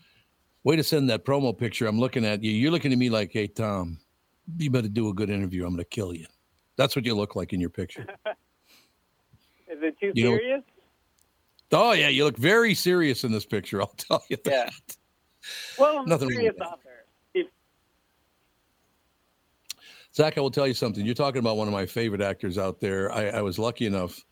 way 0.63 0.77
to 0.77 0.83
send 0.83 1.09
that 1.09 1.25
promo 1.25 1.55
picture. 1.55 1.85
I'm 1.85 1.99
looking 1.99 2.23
at 2.23 2.41
you. 2.43 2.51
You're 2.51 2.71
looking 2.71 2.93
at 2.93 2.97
me 2.97 3.09
like, 3.09 3.33
hey, 3.33 3.47
Tom, 3.47 3.99
you 4.57 4.69
better 4.69 4.87
do 4.87 5.09
a 5.09 5.13
good 5.13 5.29
interview. 5.29 5.63
I'm 5.63 5.71
going 5.71 5.79
to 5.79 5.85
kill 5.85 6.13
you. 6.13 6.25
That's 6.77 6.95
what 6.95 7.05
you 7.05 7.15
look 7.15 7.35
like 7.35 7.53
in 7.53 7.59
your 7.61 7.69
picture. 7.69 8.05
Is 9.67 9.79
it 9.81 9.95
too 9.99 10.11
You 10.13 10.23
know- 10.31 10.37
serious? 10.37 10.61
oh, 11.71 11.91
yeah. 11.93 12.09
You 12.09 12.23
look 12.25 12.37
very 12.37 12.73
serious 12.73 13.23
in 13.23 13.31
this 13.31 13.45
picture. 13.45 13.81
I'll 13.81 13.87
tell 13.97 14.23
you 14.29 14.37
that. 14.45 14.51
Yeah. 14.53 14.69
Well, 15.79 15.99
I'm 15.99 16.05
Nothing 16.07 16.27
a 16.27 16.29
wrong 16.29 16.35
serious 16.37 16.53
with 16.53 16.59
that. 16.59 16.67
author. 16.67 17.05
If, 17.33 17.47
Zach, 20.15 20.37
I 20.37 20.41
will 20.41 20.51
tell 20.51 20.67
you 20.67 20.73
something. 20.73 21.05
You're 21.05 21.15
talking 21.15 21.39
about 21.39 21.57
one 21.57 21.67
of 21.67 21.73
my 21.73 21.85
favorite 21.85 22.21
actors 22.21 22.57
out 22.57 22.79
there. 22.79 23.11
I, 23.11 23.27
I 23.29 23.41
was 23.41 23.59
lucky 23.59 23.85
enough. 23.85 24.23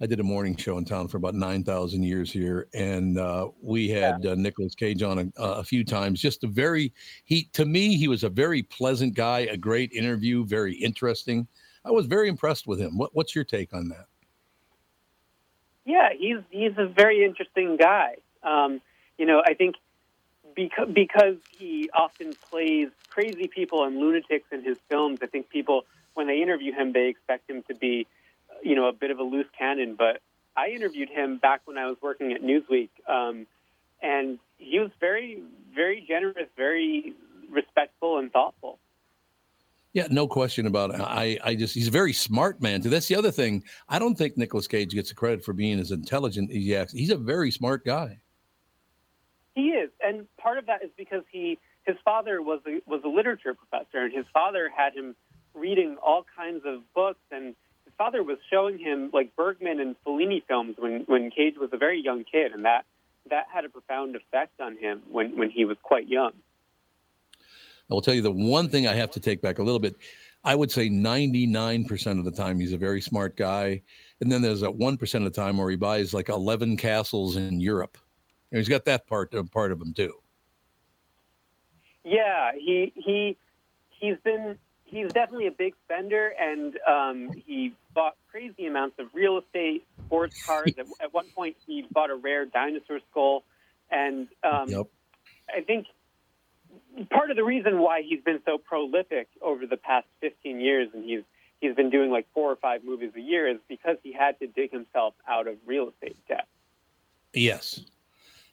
I 0.00 0.06
did 0.06 0.20
a 0.20 0.24
morning 0.24 0.56
show 0.56 0.78
in 0.78 0.84
town 0.84 1.08
for 1.08 1.18
about 1.18 1.34
9,000 1.34 2.02
years 2.02 2.32
here. 2.32 2.68
And 2.72 3.18
uh, 3.18 3.48
we 3.60 3.88
had 3.90 4.24
uh, 4.24 4.34
Nicolas 4.34 4.74
Cage 4.74 5.02
on 5.02 5.32
a, 5.36 5.42
a 5.42 5.64
few 5.64 5.84
times. 5.84 6.20
Just 6.20 6.42
a 6.44 6.46
very, 6.46 6.92
he, 7.24 7.44
to 7.52 7.66
me, 7.66 7.96
he 7.96 8.08
was 8.08 8.24
a 8.24 8.30
very 8.30 8.62
pleasant 8.62 9.14
guy, 9.14 9.40
a 9.40 9.56
great 9.56 9.92
interview, 9.92 10.44
very 10.46 10.74
interesting. 10.74 11.46
I 11.84 11.90
was 11.90 12.06
very 12.06 12.28
impressed 12.28 12.66
with 12.66 12.80
him. 12.80 12.96
What, 12.96 13.14
what's 13.14 13.34
your 13.34 13.44
take 13.44 13.74
on 13.74 13.88
that? 13.90 14.06
yeah, 15.90 16.10
he's 16.16 16.38
he's 16.50 16.72
a 16.76 16.86
very 16.86 17.24
interesting 17.24 17.76
guy. 17.76 18.16
Um, 18.42 18.80
you 19.18 19.26
know, 19.26 19.42
I 19.44 19.54
think 19.54 19.74
because 20.54 20.88
because 20.92 21.36
he 21.50 21.90
often 21.92 22.34
plays 22.50 22.88
crazy 23.08 23.48
people 23.48 23.84
and 23.84 23.98
lunatics 23.98 24.46
in 24.52 24.62
his 24.62 24.78
films. 24.88 25.18
I 25.22 25.26
think 25.26 25.48
people 25.48 25.84
when 26.14 26.26
they 26.26 26.42
interview 26.42 26.72
him, 26.72 26.92
they 26.92 27.08
expect 27.08 27.48
him 27.48 27.62
to 27.68 27.74
be, 27.74 28.06
you 28.62 28.74
know, 28.74 28.88
a 28.88 28.92
bit 28.92 29.10
of 29.10 29.18
a 29.18 29.22
loose 29.22 29.46
cannon. 29.58 29.94
But 29.96 30.20
I 30.56 30.68
interviewed 30.68 31.08
him 31.08 31.38
back 31.38 31.62
when 31.64 31.78
I 31.78 31.86
was 31.86 31.96
working 32.02 32.32
at 32.32 32.42
Newsweek, 32.42 32.90
um, 33.08 33.46
and 34.02 34.38
he 34.58 34.78
was 34.78 34.90
very 35.00 35.42
very 35.74 36.04
generous, 36.06 36.48
very 36.56 37.14
respectful 37.50 38.18
and 38.18 38.32
thoughtful. 38.32 38.78
Yeah, 39.92 40.06
no 40.08 40.28
question 40.28 40.66
about 40.66 40.94
it. 40.94 41.00
I, 41.00 41.38
I 41.42 41.54
just, 41.56 41.74
he's 41.74 41.88
a 41.88 41.90
very 41.90 42.12
smart 42.12 42.60
man. 42.62 42.80
too. 42.80 42.90
That's 42.90 43.08
the 43.08 43.16
other 43.16 43.32
thing. 43.32 43.64
I 43.88 43.98
don't 43.98 44.16
think 44.16 44.36
Nicolas 44.36 44.68
Cage 44.68 44.92
gets 44.92 45.08
the 45.08 45.16
credit 45.16 45.44
for 45.44 45.52
being 45.52 45.80
as 45.80 45.90
intelligent 45.90 46.50
as 46.50 46.56
he 46.56 46.76
acts. 46.76 46.92
He's 46.92 47.10
a 47.10 47.16
very 47.16 47.50
smart 47.50 47.84
guy. 47.84 48.18
He 49.56 49.70
is, 49.70 49.90
and 50.00 50.26
part 50.38 50.58
of 50.58 50.66
that 50.66 50.84
is 50.84 50.90
because 50.96 51.24
he 51.30 51.58
his 51.84 51.96
father 52.04 52.40
was 52.40 52.60
a, 52.68 52.78
was 52.88 53.00
a 53.04 53.08
literature 53.08 53.54
professor, 53.54 54.04
and 54.04 54.12
his 54.12 54.26
father 54.32 54.70
had 54.74 54.94
him 54.94 55.16
reading 55.54 55.96
all 56.00 56.24
kinds 56.36 56.62
of 56.64 56.82
books, 56.94 57.20
and 57.32 57.56
father 58.00 58.22
was 58.22 58.38
showing 58.50 58.78
him 58.78 59.10
like 59.12 59.36
Bergman 59.36 59.78
and 59.78 59.94
Fellini 60.06 60.42
films 60.48 60.76
when 60.78 61.02
when 61.06 61.30
Cage 61.30 61.56
was 61.60 61.68
a 61.74 61.76
very 61.76 62.02
young 62.02 62.24
kid, 62.24 62.52
and 62.52 62.64
that 62.64 62.86
that 63.28 63.44
had 63.52 63.66
a 63.66 63.68
profound 63.68 64.16
effect 64.16 64.58
on 64.58 64.78
him 64.78 65.02
when 65.10 65.36
when 65.36 65.50
he 65.50 65.66
was 65.66 65.76
quite 65.82 66.08
young. 66.08 66.32
I 67.90 67.94
will 67.94 68.00
tell 68.00 68.14
you 68.14 68.22
the 68.22 68.30
one 68.30 68.70
thing 68.70 68.88
I 68.88 68.94
have 68.94 69.10
to 69.12 69.20
take 69.20 69.42
back 69.42 69.58
a 69.58 69.62
little 69.62 69.78
bit. 69.78 69.96
I 70.42 70.54
would 70.54 70.70
say 70.70 70.88
99% 70.88 72.18
of 72.18 72.24
the 72.24 72.30
time 72.30 72.58
he's 72.58 72.72
a 72.72 72.78
very 72.78 73.02
smart 73.02 73.36
guy. 73.36 73.82
And 74.22 74.32
then 74.32 74.40
there's 74.40 74.60
that 74.60 74.70
1% 74.70 75.14
of 75.14 75.24
the 75.24 75.30
time 75.30 75.58
where 75.58 75.68
he 75.68 75.76
buys 75.76 76.14
like 76.14 76.30
11 76.30 76.78
castles 76.78 77.36
in 77.36 77.60
Europe. 77.60 77.98
And 78.50 78.58
he's 78.58 78.68
got 78.68 78.86
that 78.86 79.06
part, 79.06 79.34
uh, 79.34 79.42
part 79.42 79.70
of 79.70 79.82
him 79.82 79.92
too. 79.92 80.14
Yeah, 82.04 82.52
he 82.54 82.92
he 82.96 83.36
he's 83.90 84.16
been 84.24 84.56
he's 84.90 85.12
definitely 85.12 85.46
a 85.46 85.52
big 85.52 85.74
spender, 85.84 86.32
and 86.38 86.78
um, 86.86 87.30
he 87.46 87.72
bought 87.94 88.16
crazy 88.30 88.66
amounts 88.66 88.98
of 88.98 89.06
real 89.14 89.38
estate, 89.38 89.86
sports 90.06 90.44
cars. 90.44 90.72
at, 90.78 90.86
at 91.00 91.14
one 91.14 91.26
point, 91.34 91.56
he 91.66 91.86
bought 91.90 92.10
a 92.10 92.16
rare 92.16 92.44
dinosaur 92.44 93.00
skull, 93.10 93.44
and 93.90 94.28
um, 94.42 94.68
Yep. 94.68 94.86
I 95.54 95.60
think 95.62 95.86
part 97.10 97.30
of 97.30 97.36
the 97.36 97.44
reason 97.44 97.78
why 97.80 98.02
he's 98.02 98.22
been 98.22 98.40
so 98.44 98.58
prolific 98.58 99.28
over 99.40 99.66
the 99.66 99.76
past 99.76 100.06
15 100.20 100.60
years, 100.60 100.88
and 100.92 101.04
he's 101.04 101.22
he's 101.60 101.74
been 101.74 101.90
doing 101.90 102.10
like 102.10 102.26
four 102.32 102.50
or 102.50 102.56
five 102.56 102.84
movies 102.84 103.12
a 103.16 103.20
year 103.20 103.48
is 103.48 103.58
because 103.68 103.96
he 104.02 104.12
had 104.12 104.38
to 104.40 104.46
dig 104.46 104.70
himself 104.70 105.14
out 105.28 105.46
of 105.46 105.56
real 105.66 105.88
estate 105.88 106.16
debt. 106.26 106.46
Yes, 107.32 107.80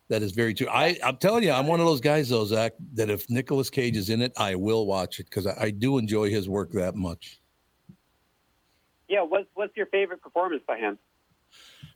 that 0.10 0.22
is 0.22 0.32
very 0.32 0.54
true. 0.54 0.68
I, 0.70 0.98
I'm 1.04 1.18
telling 1.18 1.44
you, 1.44 1.52
I'm 1.52 1.68
one 1.68 1.80
of 1.80 1.86
those 1.86 2.02
guys, 2.02 2.30
though, 2.30 2.46
Zach, 2.46 2.74
that 2.94 3.10
if 3.10 3.30
Nicolas 3.30 3.70
Cage 3.70 3.98
is 3.98 4.10
in 4.10 4.22
it, 4.22 4.32
I 4.38 4.56
will 4.56 4.86
watch 4.86 5.20
it 5.20 5.26
because 5.30 5.46
I, 5.48 5.56
I 5.60 5.72
do 5.72 5.98
enjoy 5.98 6.30
his 6.30 6.48
work 6.48 6.72
that 6.72 6.96
much. 6.96 7.40
Yeah, 9.10 9.22
what's 9.22 9.48
what's 9.54 9.76
your 9.78 9.86
favorite 9.88 10.22
performance 10.22 10.64
by 10.68 10.78
him? 10.78 10.98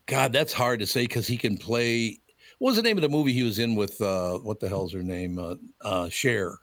God, 0.05 0.33
that's 0.33 0.53
hard 0.53 0.79
to 0.79 0.87
say 0.87 1.03
because 1.03 1.27
he 1.27 1.37
can 1.37 1.57
play. 1.57 2.19
What 2.59 2.69
was 2.69 2.75
the 2.77 2.83
name 2.83 2.97
of 2.97 3.01
the 3.01 3.09
movie 3.09 3.33
he 3.33 3.43
was 3.43 3.59
in 3.59 3.75
with? 3.75 3.99
Uh, 4.01 4.37
what 4.39 4.59
the 4.59 4.69
hell's 4.69 4.93
her 4.93 5.03
name? 5.03 5.37
Uh, 5.39 5.55
uh, 5.81 6.09
Cher. 6.09 6.57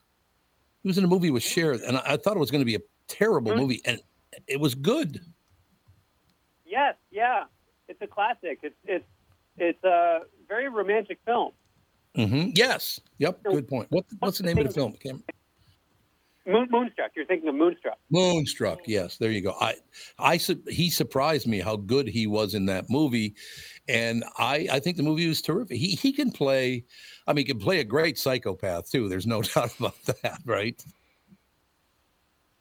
He 0.83 0.89
was 0.89 0.97
in 0.97 1.05
a 1.05 1.09
movie 1.09 1.31
with 1.31 1.43
Cher, 1.43 1.73
and 1.73 1.99
I, 1.99 2.03
I 2.07 2.17
thought 2.17 2.37
it 2.37 2.41
was 2.41 2.51
going 2.51 2.61
to 2.61 2.67
be 2.67 2.77
a 2.77 2.81
terrible 3.09 3.53
Hmm. 3.53 3.59
movie, 3.59 3.83
and 3.85 4.01
it 4.47 4.61
was 4.61 4.75
good. 4.75 5.21
Yes, 6.65 6.95
yeah, 7.11 7.45
it's 7.89 8.01
a 8.03 8.07
classic. 8.07 8.61
It's 8.63 8.77
it's 8.85 9.05
it's 9.61 9.83
a 9.85 10.21
very 10.49 10.69
romantic 10.69 11.19
film. 11.25 11.53
hmm 12.15 12.51
Yes. 12.55 13.01
Yep. 13.19 13.43
Good 13.45 13.69
point. 13.69 13.87
What, 13.91 14.05
what's 14.21 14.39
the 14.39 14.45
name 14.45 14.59
of 14.59 14.67
the 14.67 14.73
film? 14.73 14.95
Moon, 16.49 16.67
Moonstruck. 16.71 17.11
You're 17.15 17.27
thinking 17.27 17.49
of 17.49 17.55
Moonstruck. 17.55 17.99
Moonstruck. 18.11 18.81
Yes, 18.87 19.19
there 19.19 19.31
you 19.31 19.43
go. 19.43 19.55
I, 19.61 19.75
I, 20.19 20.39
he 20.69 20.89
surprised 20.89 21.47
me 21.47 21.61
how 21.61 21.77
good 21.77 22.09
he 22.09 22.27
was 22.27 22.55
in 22.55 22.65
that 22.67 22.87
movie, 22.89 23.35
and 23.87 24.25
I, 24.39 24.67
I 24.73 24.81
think 24.81 24.97
the 24.97 25.03
movie 25.03 25.29
was 25.29 25.43
terrific. 25.43 25.77
He, 25.77 25.91
he 25.91 26.13
can 26.13 26.33
play. 26.33 26.85
I 27.27 27.35
mean, 27.35 27.45
he 27.45 27.53
can 27.53 27.61
play 27.61 27.81
a 27.81 27.85
great 27.85 28.19
psychopath 28.19 28.91
too. 28.91 29.11
There's 29.11 29.27
no 29.27 29.43
doubt 29.55 29.79
about 29.79 30.03
that, 30.23 30.41
right? 30.47 30.83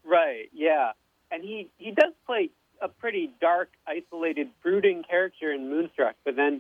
Right. 0.03 0.49
Yeah, 0.53 0.91
and 1.31 1.41
he 1.43 1.69
he 1.77 1.91
does 1.91 2.13
play 2.25 2.49
a 2.81 2.89
pretty 2.89 3.31
dark, 3.39 3.69
isolated, 3.87 4.49
brooding 4.61 5.03
character 5.09 5.53
in 5.53 5.69
Moonstruck. 5.69 6.15
But 6.25 6.35
then 6.35 6.59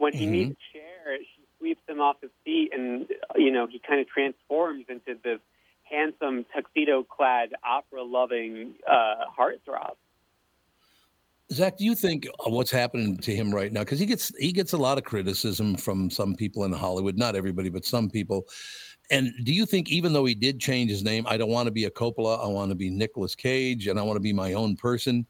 when 0.00 0.14
he 0.14 0.26
Mhm. 0.26 0.30
meets 0.30 0.60
Cher, 0.72 1.18
she 1.18 1.42
sweeps 1.58 1.82
him 1.86 2.00
off 2.00 2.16
his 2.22 2.30
feet, 2.42 2.72
and 2.72 3.06
you 3.36 3.50
know 3.50 3.66
he 3.66 3.78
kind 3.78 4.00
of 4.00 4.08
transforms 4.08 4.86
into 4.88 5.14
this 5.22 5.40
handsome, 5.82 6.46
tuxedo-clad, 6.54 7.52
opera-loving 7.64 8.74
uh, 8.86 9.26
heartthrob. 9.36 9.96
Zach, 11.52 11.76
do 11.76 11.84
you 11.84 11.96
think 11.96 12.28
what's 12.46 12.70
happening 12.70 13.16
to 13.18 13.34
him 13.34 13.52
right 13.52 13.72
now? 13.72 13.80
Because 13.80 13.98
he 13.98 14.06
gets 14.06 14.32
he 14.38 14.52
gets 14.52 14.72
a 14.72 14.78
lot 14.78 14.96
of 14.98 15.04
criticism 15.04 15.76
from 15.76 16.08
some 16.08 16.34
people 16.34 16.64
in 16.64 16.72
Hollywood, 16.72 17.18
not 17.18 17.36
everybody, 17.36 17.68
but 17.68 17.84
some 17.84 18.08
people. 18.08 18.46
And 19.10 19.32
do 19.44 19.52
you 19.52 19.66
think, 19.66 19.90
even 19.90 20.12
though 20.12 20.24
he 20.24 20.36
did 20.36 20.60
change 20.60 20.88
his 20.90 21.02
name, 21.02 21.26
I 21.28 21.36
don't 21.36 21.50
want 21.50 21.66
to 21.66 21.72
be 21.72 21.84
a 21.84 21.90
Coppola, 21.90 22.42
I 22.42 22.46
want 22.46 22.70
to 22.70 22.76
be 22.76 22.88
Nicolas 22.88 23.34
Cage, 23.34 23.88
and 23.88 23.98
I 23.98 24.02
want 24.02 24.16
to 24.16 24.20
be 24.20 24.32
my 24.32 24.52
own 24.52 24.76
person. 24.76 25.26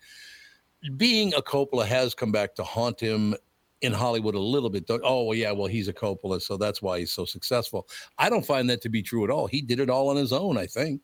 Being 0.97 1.33
a 1.35 1.41
Coppola 1.41 1.87
has 1.87 2.15
come 2.15 2.31
back 2.31 2.55
to 2.57 2.63
haunt 2.63 3.01
him 3.01 3.35
in 3.83 3.93
Hollywood 3.93 4.35
a 4.35 4.41
little 4.41 4.71
bit. 4.71 4.85
Oh, 4.89 5.25
well, 5.25 5.35
yeah, 5.37 5.53
well, 5.53 5.67
he's 5.67 5.89
a 5.89 5.93
Coppola, 5.93 6.41
so 6.41 6.57
that's 6.57 6.83
why 6.83 6.99
he's 6.99 7.13
so 7.13 7.25
successful. 7.25 7.89
I 8.19 8.29
don't 8.29 8.45
find 8.45 8.69
that 8.71 8.83
to 8.83 8.89
be 8.89 9.03
true 9.03 9.25
at 9.25 9.31
all. 9.31 9.47
He 9.47 9.63
did 9.63 9.81
it 9.81 9.91
all 9.91 10.09
on 10.09 10.17
his 10.17 10.33
own, 10.33 10.59
I 10.59 10.67
think. 10.67 11.03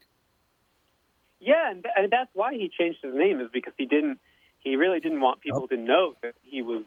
Yeah, 1.41 1.71
and, 1.71 1.85
and 1.97 2.11
that's 2.11 2.31
why 2.35 2.55
he 2.55 2.71
changed 2.77 2.99
his 3.03 3.15
name 3.15 3.41
is 3.41 3.49
because 3.53 3.73
he 3.77 3.87
didn't. 3.87 4.19
He 4.59 4.75
really 4.75 4.99
didn't 4.99 5.21
want 5.21 5.41
people 5.41 5.69
to 5.69 5.77
know 5.77 6.15
that 6.23 6.35
he 6.43 6.61
was 6.61 6.83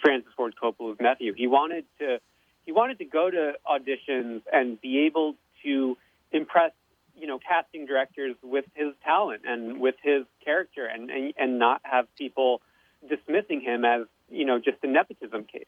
Francis 0.00 0.32
Ford 0.36 0.54
Coppola's 0.62 0.98
nephew. 1.00 1.34
He 1.36 1.46
wanted 1.46 1.84
to. 1.98 2.18
He 2.64 2.72
wanted 2.72 2.98
to 2.98 3.04
go 3.04 3.30
to 3.30 3.54
auditions 3.68 4.42
and 4.52 4.80
be 4.80 5.00
able 5.00 5.34
to 5.64 5.98
impress, 6.32 6.70
you 7.14 7.26
know, 7.26 7.38
casting 7.38 7.84
directors 7.86 8.36
with 8.42 8.64
his 8.74 8.94
talent 9.04 9.42
and 9.46 9.80
with 9.80 9.96
his 10.02 10.24
character, 10.44 10.86
and 10.86 11.10
and, 11.10 11.34
and 11.36 11.58
not 11.58 11.80
have 11.82 12.06
people 12.16 12.62
dismissing 13.08 13.60
him 13.60 13.84
as 13.84 14.02
you 14.34 14.44
know 14.44 14.58
just 14.58 14.78
a 14.82 14.86
nepotism 14.86 15.44
case. 15.44 15.66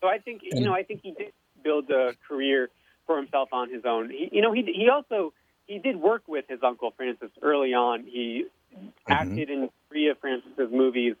So 0.00 0.08
I 0.08 0.18
think 0.18 0.42
you 0.42 0.64
know 0.64 0.74
I 0.74 0.82
think 0.82 1.00
he 1.02 1.12
did 1.12 1.32
build 1.62 1.90
a 1.90 2.12
career 2.28 2.70
for 3.06 3.16
himself 3.16 3.48
on 3.52 3.70
his 3.70 3.84
own. 3.84 4.10
He, 4.10 4.28
you 4.32 4.42
know 4.42 4.52
he 4.52 4.62
he 4.62 4.88
also 4.88 5.32
he 5.66 5.78
did 5.78 5.96
work 5.96 6.22
with 6.26 6.44
his 6.48 6.60
uncle 6.62 6.92
Francis 6.96 7.30
early 7.42 7.74
on. 7.74 8.04
He 8.04 8.46
acted 9.08 9.50
in 9.50 9.70
three 9.88 10.08
of 10.10 10.18
Francis's 10.18 10.70
movies, 10.70 11.14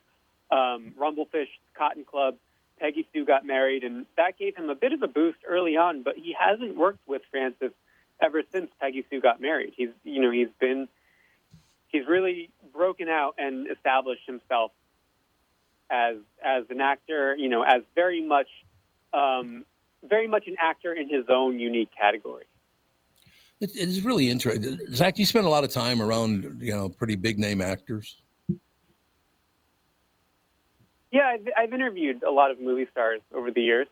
um, 0.50 0.92
Rumble 0.96 1.26
Fish, 1.26 1.48
Cotton 1.76 2.04
Club, 2.04 2.36
Peggy 2.78 3.06
Sue 3.12 3.24
Got 3.24 3.44
Married, 3.46 3.82
and 3.82 4.06
that 4.16 4.38
gave 4.38 4.56
him 4.56 4.68
a 4.68 4.74
bit 4.74 4.92
of 4.92 5.02
a 5.02 5.08
boost 5.08 5.38
early 5.48 5.76
on. 5.76 6.02
But 6.02 6.16
he 6.16 6.36
hasn't 6.38 6.76
worked 6.76 7.06
with 7.08 7.22
Francis 7.30 7.72
ever 8.20 8.42
since 8.52 8.70
Peggy 8.80 9.04
Sue 9.10 9.20
Got 9.20 9.40
Married. 9.40 9.72
He's 9.76 9.90
you 10.04 10.20
know 10.20 10.30
he's 10.30 10.48
been 10.60 10.88
he's 11.88 12.06
really 12.06 12.50
broken 12.72 13.08
out 13.08 13.34
and 13.38 13.68
established 13.70 14.26
himself 14.26 14.72
as 15.90 16.16
as 16.44 16.64
an 16.70 16.80
actor. 16.80 17.36
You 17.36 17.48
know, 17.48 17.62
as 17.62 17.82
very 17.94 18.26
much 18.26 18.48
um, 19.12 19.64
very 20.08 20.28
much 20.28 20.46
an 20.46 20.56
actor 20.60 20.92
in 20.92 21.08
his 21.08 21.24
own 21.28 21.58
unique 21.58 21.90
category. 21.98 22.44
It, 23.60 23.70
it's 23.74 24.00
really 24.00 24.28
interesting. 24.30 24.78
Zach, 24.92 25.18
you 25.18 25.24
spend 25.24 25.46
a 25.46 25.48
lot 25.48 25.64
of 25.64 25.70
time 25.70 26.02
around, 26.02 26.58
you 26.60 26.72
know, 26.72 26.88
pretty 26.88 27.16
big 27.16 27.38
name 27.38 27.62
actors. 27.62 28.16
Yeah, 31.10 31.28
I've, 31.28 31.48
I've 31.56 31.72
interviewed 31.72 32.22
a 32.22 32.30
lot 32.30 32.50
of 32.50 32.60
movie 32.60 32.86
stars 32.92 33.20
over 33.34 33.50
the 33.50 33.62
years. 33.62 33.86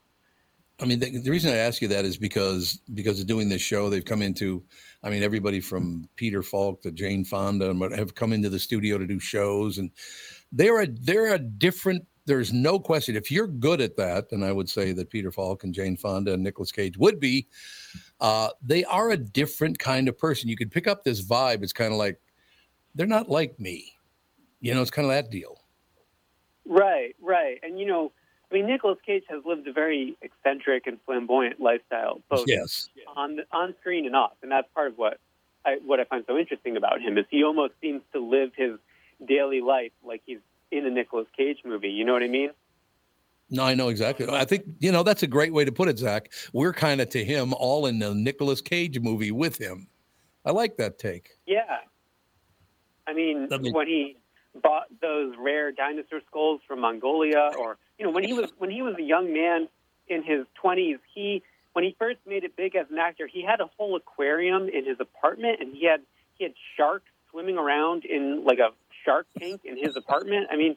I 0.80 0.86
mean, 0.86 0.98
the, 0.98 1.18
the 1.18 1.30
reason 1.30 1.52
I 1.52 1.56
ask 1.56 1.80
you 1.80 1.88
that 1.88 2.04
is 2.04 2.16
because 2.16 2.80
because 2.92 3.20
of 3.20 3.26
doing 3.26 3.48
this 3.48 3.62
show, 3.62 3.88
they've 3.88 4.04
come 4.04 4.22
into, 4.22 4.62
I 5.02 5.08
mean, 5.08 5.22
everybody 5.22 5.60
from 5.60 6.08
Peter 6.16 6.42
Falk 6.42 6.82
to 6.82 6.90
Jane 6.90 7.24
Fonda 7.24 7.72
have 7.96 8.14
come 8.14 8.32
into 8.32 8.50
the 8.50 8.58
studio 8.58 8.98
to 8.98 9.06
do 9.06 9.20
shows, 9.20 9.78
and 9.78 9.90
they're 10.54 10.80
a 10.82 10.86
they're 10.86 11.34
a 11.34 11.38
different. 11.38 12.06
There's 12.26 12.54
no 12.54 12.78
question. 12.80 13.16
If 13.16 13.30
you're 13.30 13.46
good 13.46 13.82
at 13.82 13.96
that, 13.96 14.32
and 14.32 14.42
I 14.44 14.52
would 14.52 14.70
say 14.70 14.92
that 14.92 15.10
Peter 15.10 15.30
Falk 15.30 15.64
and 15.64 15.74
Jane 15.74 15.94
Fonda 15.96 16.32
and 16.32 16.42
nicolas 16.42 16.72
Cage 16.72 16.96
would 16.96 17.20
be, 17.20 17.46
uh, 18.20 18.48
they 18.62 18.82
are 18.84 19.10
a 19.10 19.16
different 19.16 19.78
kind 19.78 20.08
of 20.08 20.16
person. 20.16 20.48
You 20.48 20.56
could 20.56 20.70
pick 20.70 20.86
up 20.86 21.04
this 21.04 21.20
vibe. 21.22 21.62
It's 21.62 21.74
kind 21.74 21.92
of 21.92 21.98
like 21.98 22.18
they're 22.94 23.06
not 23.06 23.28
like 23.28 23.60
me. 23.60 23.92
You 24.60 24.72
know, 24.72 24.80
it's 24.80 24.90
kind 24.90 25.04
of 25.04 25.10
that 25.10 25.30
deal. 25.30 25.60
Right, 26.64 27.14
right. 27.20 27.58
And 27.62 27.78
you 27.78 27.84
know, 27.84 28.12
I 28.50 28.54
mean, 28.54 28.66
nicolas 28.66 28.98
Cage 29.04 29.24
has 29.28 29.42
lived 29.44 29.68
a 29.68 29.72
very 29.72 30.16
eccentric 30.22 30.86
and 30.86 30.98
flamboyant 31.04 31.60
lifestyle, 31.60 32.22
both 32.30 32.44
Yes. 32.46 32.88
on 33.16 33.40
on 33.52 33.74
screen 33.80 34.06
and 34.06 34.16
off, 34.16 34.32
and 34.42 34.50
that's 34.50 34.68
part 34.74 34.88
of 34.88 34.96
what 34.96 35.18
I 35.66 35.76
what 35.84 36.00
I 36.00 36.04
find 36.04 36.24
so 36.26 36.38
interesting 36.38 36.78
about 36.78 37.02
him 37.02 37.18
is 37.18 37.26
he 37.30 37.44
almost 37.44 37.74
seems 37.82 38.00
to 38.14 38.20
live 38.20 38.52
his 38.56 38.78
daily 39.26 39.60
life 39.60 39.92
like 40.02 40.22
he's 40.26 40.38
in 40.70 40.86
a 40.86 40.90
Nicolas 40.90 41.26
Cage 41.36 41.58
movie. 41.64 41.90
You 41.90 42.04
know 42.04 42.12
what 42.12 42.22
I 42.22 42.28
mean? 42.28 42.50
No, 43.50 43.64
I 43.64 43.74
know 43.74 43.88
exactly. 43.88 44.26
I 44.28 44.44
think 44.44 44.64
you 44.80 44.90
know 44.90 45.02
that's 45.02 45.22
a 45.22 45.26
great 45.26 45.52
way 45.52 45.64
to 45.64 45.72
put 45.72 45.88
it, 45.88 45.98
Zach. 45.98 46.32
We're 46.52 46.72
kind 46.72 47.00
of 47.00 47.08
to 47.10 47.24
him 47.24 47.52
all 47.54 47.86
in 47.86 47.98
the 47.98 48.14
Nicolas 48.14 48.60
Cage 48.60 48.98
movie 49.00 49.30
with 49.30 49.58
him. 49.58 49.88
I 50.44 50.50
like 50.50 50.76
that 50.78 50.98
take. 50.98 51.30
Yeah. 51.46 51.78
I 53.06 53.12
mean, 53.12 53.48
I 53.52 53.58
mean- 53.58 53.72
when 53.72 53.86
he 53.86 54.16
bought 54.62 54.86
those 55.02 55.34
rare 55.38 55.72
dinosaur 55.72 56.20
skulls 56.26 56.60
from 56.66 56.80
Mongolia, 56.80 57.50
or 57.58 57.76
you 57.98 58.04
know, 58.06 58.12
when 58.12 58.24
he 58.24 58.32
was 58.32 58.52
when 58.58 58.70
he 58.70 58.82
was 58.82 58.94
a 58.98 59.02
young 59.02 59.32
man 59.32 59.68
in 60.08 60.22
his 60.22 60.46
twenties, 60.54 60.98
he 61.14 61.42
when 61.74 61.84
he 61.84 61.94
first 61.98 62.18
made 62.26 62.44
it 62.44 62.56
big 62.56 62.76
as 62.76 62.86
an 62.90 62.98
actor, 62.98 63.26
he 63.26 63.42
had 63.42 63.60
a 63.60 63.66
whole 63.76 63.96
aquarium 63.96 64.68
in 64.68 64.86
his 64.86 64.98
apartment, 65.00 65.60
and 65.60 65.74
he 65.74 65.86
had 65.86 66.00
he 66.38 66.44
had 66.44 66.54
sharks 66.76 67.10
swimming 67.30 67.58
around 67.58 68.04
in 68.04 68.44
like 68.44 68.58
a 68.58 68.70
shark 69.04 69.26
tank 69.38 69.62
in 69.64 69.76
his 69.76 69.96
apartment. 69.96 70.48
I 70.50 70.56
mean, 70.56 70.76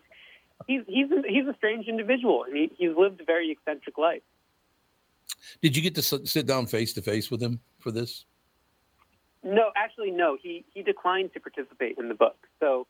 he's 0.67 0.81
he's 0.87 1.11
a, 1.11 1.21
he's 1.27 1.47
a 1.47 1.55
strange 1.55 1.87
individual, 1.87 2.43
and 2.43 2.55
he, 2.55 2.71
he's 2.77 2.95
lived 2.95 3.21
a 3.21 3.25
very 3.25 3.51
eccentric 3.51 3.97
life. 3.97 4.21
Did 5.61 5.75
you 5.75 5.81
get 5.81 5.95
to 5.95 6.01
sit 6.01 6.45
down 6.45 6.65
face 6.65 6.93
to 6.93 7.01
face 7.01 7.29
with 7.29 7.41
him 7.41 7.59
for 7.79 7.91
this? 7.91 8.25
No, 9.43 9.71
actually, 9.75 10.11
no. 10.11 10.37
He 10.41 10.65
he 10.73 10.81
declined 10.83 11.33
to 11.33 11.39
participate 11.39 11.97
in 11.97 12.09
the 12.09 12.15
book. 12.15 12.37
So 12.59 12.87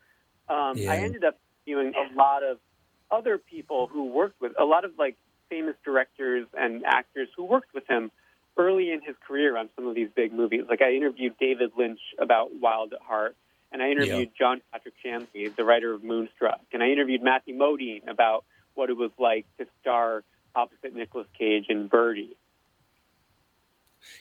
um, 0.49 0.77
Yeah. 0.77 0.91
I 0.91 0.97
ended 0.97 1.23
up 1.23 1.37
viewing 1.65 1.93
a 1.95 2.15
lot 2.15 2.43
of 2.43 2.57
other 3.11 3.37
people 3.37 3.87
who 3.87 4.05
worked 4.05 4.41
with 4.41 4.53
a 4.59 4.65
lot 4.65 4.85
of 4.85 4.91
like 4.97 5.17
famous 5.49 5.75
directors 5.83 6.47
and 6.57 6.83
actors 6.85 7.29
who 7.35 7.43
worked 7.43 7.73
with 7.73 7.87
him 7.87 8.11
early 8.57 8.91
in 8.91 9.01
his 9.01 9.15
career 9.25 9.55
on 9.57 9.69
some 9.75 9.87
of 9.87 9.95
these 9.95 10.09
big 10.15 10.33
movies. 10.33 10.63
Like 10.69 10.81
I 10.81 10.93
interviewed 10.93 11.35
David 11.39 11.71
Lynch 11.77 11.99
about 12.19 12.55
Wild 12.59 12.93
at 12.93 13.01
Heart, 13.01 13.35
and 13.71 13.81
I 13.81 13.89
interviewed 13.89 14.31
John 14.37 14.61
Patrick 14.71 14.95
Shanley, 15.03 15.49
the 15.49 15.63
writer 15.63 15.93
of 15.93 16.03
Moonstruck, 16.03 16.61
and 16.71 16.81
I 16.81 16.89
interviewed 16.89 17.21
Matthew 17.21 17.55
Modine 17.55 18.07
about 18.07 18.45
what 18.75 18.89
it 18.89 18.97
was 18.97 19.11
like 19.17 19.45
to 19.57 19.65
star 19.81 20.23
opposite 20.55 20.95
Nicolas 20.95 21.27
Cage 21.37 21.65
in 21.69 21.87
Birdy. 21.87 22.37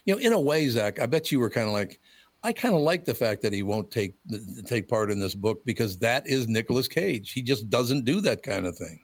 You 0.05 0.15
know, 0.15 0.21
in 0.21 0.33
a 0.33 0.41
way, 0.41 0.69
Zach, 0.69 0.99
I 0.99 1.07
bet 1.07 1.31
you 1.31 1.39
were 1.39 1.51
kind 1.51 1.67
of 1.67 1.73
like, 1.73 2.01
I 2.43 2.53
kind 2.53 2.75
of 2.75 2.81
like 2.81 3.05
the 3.05 3.15
fact 3.15 3.43
that 3.43 3.53
he 3.53 3.63
won't 3.63 3.91
take 3.91 4.15
take 4.67 4.89
part 4.89 5.11
in 5.11 5.19
this 5.19 5.35
book 5.35 5.65
because 5.65 5.99
that 5.99 6.27
is 6.27 6.49
Nicolas 6.49 6.89
Cage. 6.89 7.33
He 7.33 7.43
just 7.43 7.69
doesn't 7.71 8.05
do 8.05 8.21
that 8.21 8.43
kind 8.43 8.67
of 8.67 8.77
thing. 8.77 9.01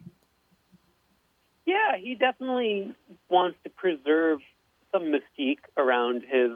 Yeah, 1.64 1.96
he 1.98 2.14
definitely 2.14 2.94
wants 3.28 3.58
to 3.64 3.70
preserve 3.70 4.40
some 4.92 5.04
mystique 5.04 5.60
around 5.76 6.22
his 6.22 6.50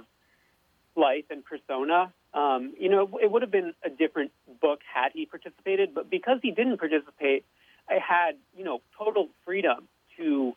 life 0.96 1.24
and 1.30 1.44
persona. 1.44 2.12
Um, 2.36 2.74
you 2.78 2.90
know, 2.90 3.08
it 3.22 3.30
would 3.30 3.40
have 3.40 3.50
been 3.50 3.72
a 3.82 3.88
different 3.88 4.30
book 4.60 4.80
had 4.94 5.12
he 5.14 5.24
participated, 5.24 5.94
but 5.94 6.10
because 6.10 6.38
he 6.42 6.50
didn't 6.50 6.76
participate, 6.76 7.46
I 7.88 7.94
had 7.94 8.36
you 8.56 8.62
know 8.62 8.82
total 8.96 9.28
freedom 9.44 9.88
to 10.18 10.54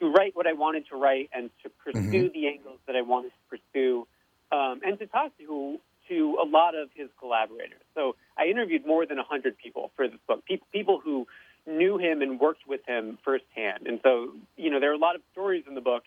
to 0.00 0.10
write 0.10 0.34
what 0.34 0.48
I 0.48 0.54
wanted 0.54 0.88
to 0.88 0.96
write 0.96 1.30
and 1.32 1.50
to 1.62 1.70
pursue 1.84 2.30
the 2.34 2.48
angles 2.48 2.80
that 2.88 2.96
I 2.96 3.02
wanted 3.02 3.30
to 3.30 3.58
pursue, 3.58 4.08
um, 4.50 4.80
and 4.84 4.98
to 4.98 5.06
talk 5.06 5.30
to 5.38 5.78
to 6.08 6.38
a 6.42 6.44
lot 6.44 6.74
of 6.74 6.88
his 6.94 7.08
collaborators. 7.20 7.80
So 7.94 8.16
I 8.36 8.46
interviewed 8.46 8.84
more 8.84 9.06
than 9.06 9.16
hundred 9.18 9.56
people 9.56 9.92
for 9.94 10.08
this 10.08 10.18
book, 10.26 10.44
people 10.44 10.66
people 10.72 11.00
who 11.02 11.28
knew 11.64 11.96
him 11.96 12.22
and 12.22 12.40
worked 12.40 12.66
with 12.66 12.80
him 12.88 13.18
firsthand. 13.24 13.86
And 13.86 14.00
so 14.02 14.32
you 14.56 14.68
know 14.68 14.80
there 14.80 14.90
are 14.90 14.94
a 14.94 14.98
lot 14.98 15.14
of 15.14 15.22
stories 15.30 15.62
in 15.68 15.76
the 15.76 15.80
book 15.80 16.02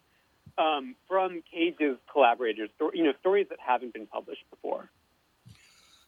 um, 0.58 0.96
from 1.08 1.44
Cage's 1.50 1.98
collaborators, 2.12 2.70
you 2.94 3.06
know 3.06 3.14
stories 3.22 3.48
that 3.52 3.60
haven't 3.66 3.94
been 3.94 4.08
published 4.08 4.44
before. 4.50 4.90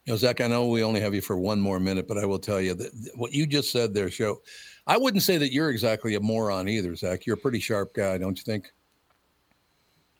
You 0.10 0.14
know, 0.14 0.18
Zach, 0.18 0.42
I 0.42 0.48
know 0.48 0.66
we 0.66 0.82
only 0.82 1.02
have 1.02 1.14
you 1.14 1.22
for 1.22 1.38
one 1.38 1.62
more 1.62 1.80
minute, 1.80 2.08
but 2.08 2.18
I 2.18 2.26
will 2.26 2.40
tell 2.40 2.60
you 2.60 2.74
that 2.74 3.12
what 3.14 3.32
you 3.32 3.46
just 3.46 3.72
said 3.72 3.94
there, 3.94 4.10
show. 4.10 4.42
I 4.88 4.98
wouldn't 4.98 5.22
say 5.22 5.38
that 5.38 5.54
you're 5.54 5.70
exactly 5.70 6.16
a 6.16 6.20
moron 6.20 6.68
either, 6.68 6.96
Zach. 6.96 7.28
You're 7.28 7.36
a 7.36 7.40
pretty 7.40 7.60
sharp 7.60 7.94
guy, 7.94 8.18
don't 8.18 8.36
you 8.36 8.44
think? 8.44 8.72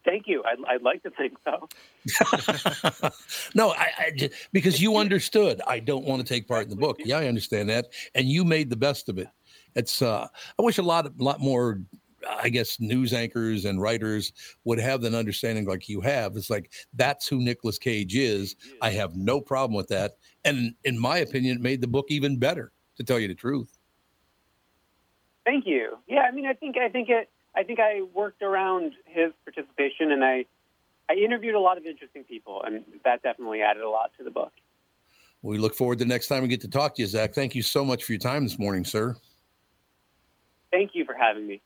Thank 0.06 0.28
you. 0.28 0.44
I'd, 0.46 0.60
I'd 0.68 0.84
like 0.84 1.02
to 1.02 1.10
think 1.10 1.38
so. 1.44 3.10
no, 3.56 3.72
I, 3.72 3.90
I 3.98 4.12
ju- 4.16 4.30
because 4.54 4.80
you 4.80 4.96
understood. 4.96 5.60
I 5.66 5.80
don't 5.80 6.06
want 6.06 6.22
to 6.22 6.34
take 6.34 6.48
part 6.48 6.66
in 6.66 6.70
the 6.70 6.76
book. 6.76 6.98
Yeah, 7.04 7.18
I 7.18 7.26
understand 7.26 7.68
that, 7.72 7.88
and 8.14 8.30
you 8.30 8.46
made 8.46 8.70
the 8.70 8.78
best 8.78 9.10
of 9.10 9.18
it. 9.18 9.30
It's. 9.74 10.04
uh 10.04 10.28
I 10.60 10.62
wish 10.62 10.78
a 10.78 10.84
lot, 10.84 11.08
a 11.08 11.14
lot 11.18 11.40
more. 11.40 11.82
I 12.38 12.50
guess 12.50 12.80
news 12.80 13.14
anchors 13.14 13.66
and 13.66 13.82
writers 13.82 14.34
would 14.64 14.80
have 14.80 15.04
an 15.04 15.16
understanding 15.16 15.66
like 15.66 15.90
you 15.90 16.02
have. 16.02 16.36
It's 16.36 16.50
like 16.50 16.72
that's 16.94 17.28
who 17.28 17.40
Nicolas 17.40 17.78
Cage 17.78 18.16
is. 18.16 18.56
I 18.82 18.92
have 18.92 19.16
no 19.16 19.42
problem 19.42 19.76
with 19.76 19.88
that, 19.90 20.18
and 20.46 20.74
in 20.84 20.98
my 21.00 21.20
opinion, 21.20 21.58
it 21.58 21.62
made 21.62 21.82
the 21.82 21.88
book 21.88 22.06
even 22.10 22.38
better. 22.38 22.72
To 23.00 23.06
tell 23.06 23.18
you 23.18 23.30
the 23.30 23.34
truth. 23.34 23.78
Thank 25.46 25.66
you. 25.66 25.98
Yeah, 26.06 26.24
I 26.30 26.32
mean, 26.32 26.46
I 26.46 26.52
think 26.52 26.76
I 26.78 26.90
think 26.90 27.08
it. 27.08 27.30
I 27.56 27.64
think 27.64 27.80
I 27.80 28.02
worked 28.14 28.42
around 28.42 28.92
his 29.06 29.32
participation, 29.46 30.12
and 30.12 30.22
I 30.22 30.46
I 31.10 31.14
interviewed 31.14 31.56
a 31.56 31.60
lot 31.60 31.78
of 31.78 31.86
interesting 31.86 32.26
people, 32.26 32.62
and 32.64 32.84
that 33.06 33.24
definitely 33.24 33.62
added 33.62 33.84
a 33.84 33.90
lot 33.90 34.12
to 34.18 34.26
the 34.26 34.32
book. 34.32 34.52
We 35.42 35.58
look 35.58 35.76
forward 35.76 36.00
to 36.00 36.06
next 36.06 36.28
time 36.28 36.42
we 36.44 36.50
get 36.50 36.60
to 36.62 36.68
talk 36.68 36.96
to 36.96 37.02
you, 37.02 37.08
Zach. 37.08 37.34
Thank 37.34 37.56
you 37.56 37.62
so 37.62 37.86
much 37.86 38.04
for 38.04 38.12
your 38.12 38.20
time 38.20 38.44
this 38.44 38.60
morning, 38.60 38.84
sir. 38.84 39.16
Thank 40.72 40.92
you 40.94 41.06
for 41.06 41.14
having 41.14 41.48
me. 41.48 41.62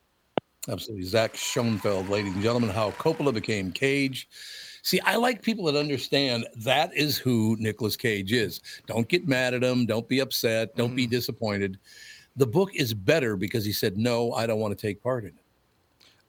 Absolutely. 0.70 1.06
Zach 1.06 1.34
Schonfeld, 1.34 2.10
ladies 2.10 2.34
and 2.34 2.42
gentlemen, 2.42 2.70
how 2.70 2.92
Coppola 2.92 3.34
became 3.34 3.72
Cage. 3.72 4.30
See, 4.82 5.00
I 5.02 5.16
like 5.16 5.42
people 5.42 5.66
that 5.66 5.76
understand 5.76 6.46
that 6.58 6.96
is 6.96 7.18
who 7.18 7.56
Nicolas 7.60 7.96
Cage 7.96 8.34
is. 8.34 8.62
Don't 8.86 9.08
get 9.08 9.28
mad 9.28 9.54
at 9.54 9.64
him. 9.64 9.86
Don't 9.86 10.08
be 10.08 10.20
upset. 10.20 10.76
Don't 10.76 10.96
be 10.96 11.04
mm-hmm. 11.04 11.12
disappointed. 11.12 11.80
The 12.36 12.48
book 12.48 12.76
is 12.76 12.94
better 12.94 13.36
because 13.38 13.64
he 13.64 13.72
said, 13.72 13.98
No, 13.98 14.34
I 14.34 14.46
don't 14.46 14.60
want 14.60 14.78
to 14.78 14.88
take 14.88 15.02
part 15.02 15.24
in 15.24 15.30
it. 15.30 15.36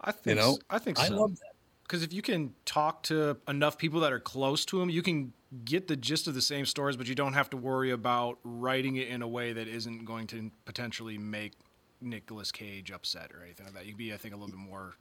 I 0.01 0.13
think. 0.13 0.39
know, 0.39 0.53
s- 0.53 0.59
I 0.71 0.79
think 0.79 0.99
I 0.99 1.09
so. 1.09 1.17
love 1.17 1.37
that. 1.37 1.53
Because 1.83 2.03
if 2.03 2.13
you 2.13 2.23
can 2.23 2.55
talk 2.65 3.03
to 3.05 3.37
enough 3.47 3.77
people 3.77 4.01
that 4.01 4.13
are 4.13 4.21
close 4.21 4.65
to 4.67 4.81
him, 4.81 4.89
you 4.89 5.03
can 5.03 5.33
get 5.65 5.87
the 5.87 5.97
gist 5.97 6.27
of 6.27 6.35
the 6.35 6.43
same 6.43 6.67
stories, 6.67 6.97
but 6.97 7.07
you 7.07 7.15
don't 7.15 7.35
have 7.35 7.51
to 7.51 7.57
worry 7.57 7.91
about 7.91 8.39
writing 8.43 8.97
it 8.97 9.09
in 9.09 9.23
a 9.23 9.29
way 9.29 9.53
that 9.53 9.69
isn't 9.69 10.05
going 10.05 10.27
to 10.29 10.51
potentially 10.65 11.19
make 11.19 11.53
Nicolas 12.05 12.53
Cage 12.53 12.91
upset 12.91 13.31
or 13.33 13.43
anything 13.43 13.67
like 13.67 13.75
that. 13.75 13.85
You 13.87 13.93
can 13.93 13.99
be, 13.99 14.13
I 14.13 14.17
think, 14.17 14.35
a 14.35 14.37
little 14.37 14.51
bit 14.55 14.59
more 14.59 14.95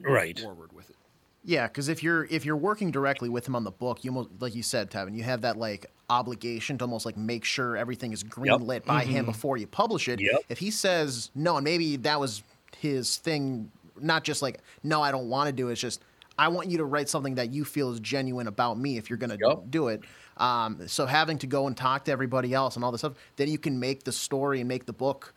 Right. 0.00 0.38
forward 0.38 0.72
with 0.72 0.90
it. 0.90 0.96
Yeah, 1.44 1.66
because 1.66 1.88
if 1.88 2.02
you're 2.04 2.24
if 2.26 2.44
you're 2.44 2.56
working 2.56 2.92
directly 2.92 3.28
with 3.28 3.48
him 3.48 3.56
on 3.56 3.64
the 3.64 3.70
book, 3.72 4.04
you 4.04 4.10
almost 4.12 4.30
like 4.38 4.54
you 4.54 4.62
said, 4.62 4.90
Tevin, 4.90 5.16
you 5.16 5.24
have 5.24 5.40
that 5.40 5.56
like 5.56 5.86
obligation 6.08 6.78
to 6.78 6.84
almost 6.84 7.04
like 7.04 7.16
make 7.16 7.44
sure 7.44 7.76
everything 7.76 8.12
is 8.12 8.22
green 8.22 8.64
lit 8.64 8.84
by 8.84 9.04
him 9.04 9.26
before 9.26 9.56
you 9.56 9.66
publish 9.66 10.08
it. 10.08 10.20
Yep. 10.20 10.42
If 10.48 10.58
he 10.58 10.70
says 10.70 11.30
no, 11.34 11.56
and 11.56 11.64
maybe 11.64 11.96
that 11.96 12.20
was 12.20 12.42
his 12.78 13.16
thing, 13.16 13.72
not 14.00 14.22
just 14.22 14.40
like 14.40 14.60
no, 14.84 15.02
I 15.02 15.10
don't 15.10 15.28
want 15.28 15.48
to 15.48 15.52
do 15.52 15.68
it. 15.68 15.72
It's 15.72 15.80
just 15.80 16.00
I 16.38 16.46
want 16.48 16.70
you 16.70 16.78
to 16.78 16.84
write 16.84 17.08
something 17.08 17.34
that 17.34 17.52
you 17.52 17.64
feel 17.64 17.90
is 17.92 17.98
genuine 17.98 18.46
about 18.46 18.78
me 18.78 18.96
if 18.96 19.10
you're 19.10 19.16
gonna 19.18 19.36
Yep. 19.44 19.64
do 19.68 19.88
it. 19.88 20.02
Um, 20.36 20.86
so 20.86 21.06
having 21.06 21.38
to 21.38 21.46
go 21.48 21.66
and 21.66 21.76
talk 21.76 22.04
to 22.04 22.12
everybody 22.12 22.54
else 22.54 22.76
and 22.76 22.84
all 22.84 22.92
this 22.92 23.00
stuff, 23.00 23.14
then 23.36 23.48
you 23.48 23.58
can 23.58 23.80
make 23.80 24.04
the 24.04 24.12
story 24.12 24.60
and 24.60 24.68
make 24.68 24.86
the 24.86 24.92
book 24.92 25.34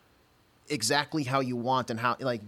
exactly 0.70 1.24
how 1.24 1.40
you 1.40 1.56
want 1.56 1.90
and 1.90 2.00
how 2.00 2.16
like 2.20 2.42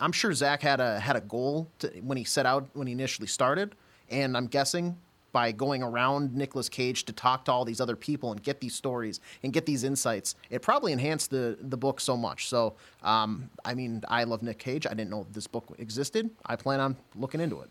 I'm 0.00 0.12
sure 0.12 0.32
Zach 0.32 0.62
had 0.62 0.80
a 0.80 1.00
had 1.00 1.16
a 1.16 1.20
goal 1.20 1.68
to, 1.80 1.88
when 2.02 2.16
he 2.16 2.24
set 2.24 2.46
out 2.46 2.68
when 2.74 2.86
he 2.86 2.92
initially 2.92 3.26
started, 3.26 3.74
and 4.10 4.36
I'm 4.36 4.46
guessing 4.46 4.96
by 5.32 5.52
going 5.52 5.82
around 5.82 6.34
Nicolas 6.34 6.68
Cage 6.68 7.04
to 7.04 7.12
talk 7.12 7.44
to 7.44 7.52
all 7.52 7.64
these 7.64 7.80
other 7.80 7.96
people 7.96 8.32
and 8.32 8.42
get 8.42 8.60
these 8.60 8.74
stories 8.74 9.20
and 9.42 9.52
get 9.52 9.66
these 9.66 9.84
insights, 9.84 10.34
it 10.50 10.62
probably 10.62 10.92
enhanced 10.92 11.30
the 11.30 11.58
the 11.60 11.76
book 11.76 12.00
so 12.00 12.16
much. 12.16 12.48
So, 12.48 12.76
um, 13.02 13.50
I 13.64 13.74
mean, 13.74 14.02
I 14.08 14.24
love 14.24 14.42
Nick 14.42 14.58
Cage. 14.58 14.86
I 14.86 14.90
didn't 14.90 15.10
know 15.10 15.26
this 15.32 15.46
book 15.46 15.74
existed. 15.78 16.30
I 16.46 16.56
plan 16.56 16.80
on 16.80 16.96
looking 17.16 17.40
into 17.40 17.60
it. 17.60 17.70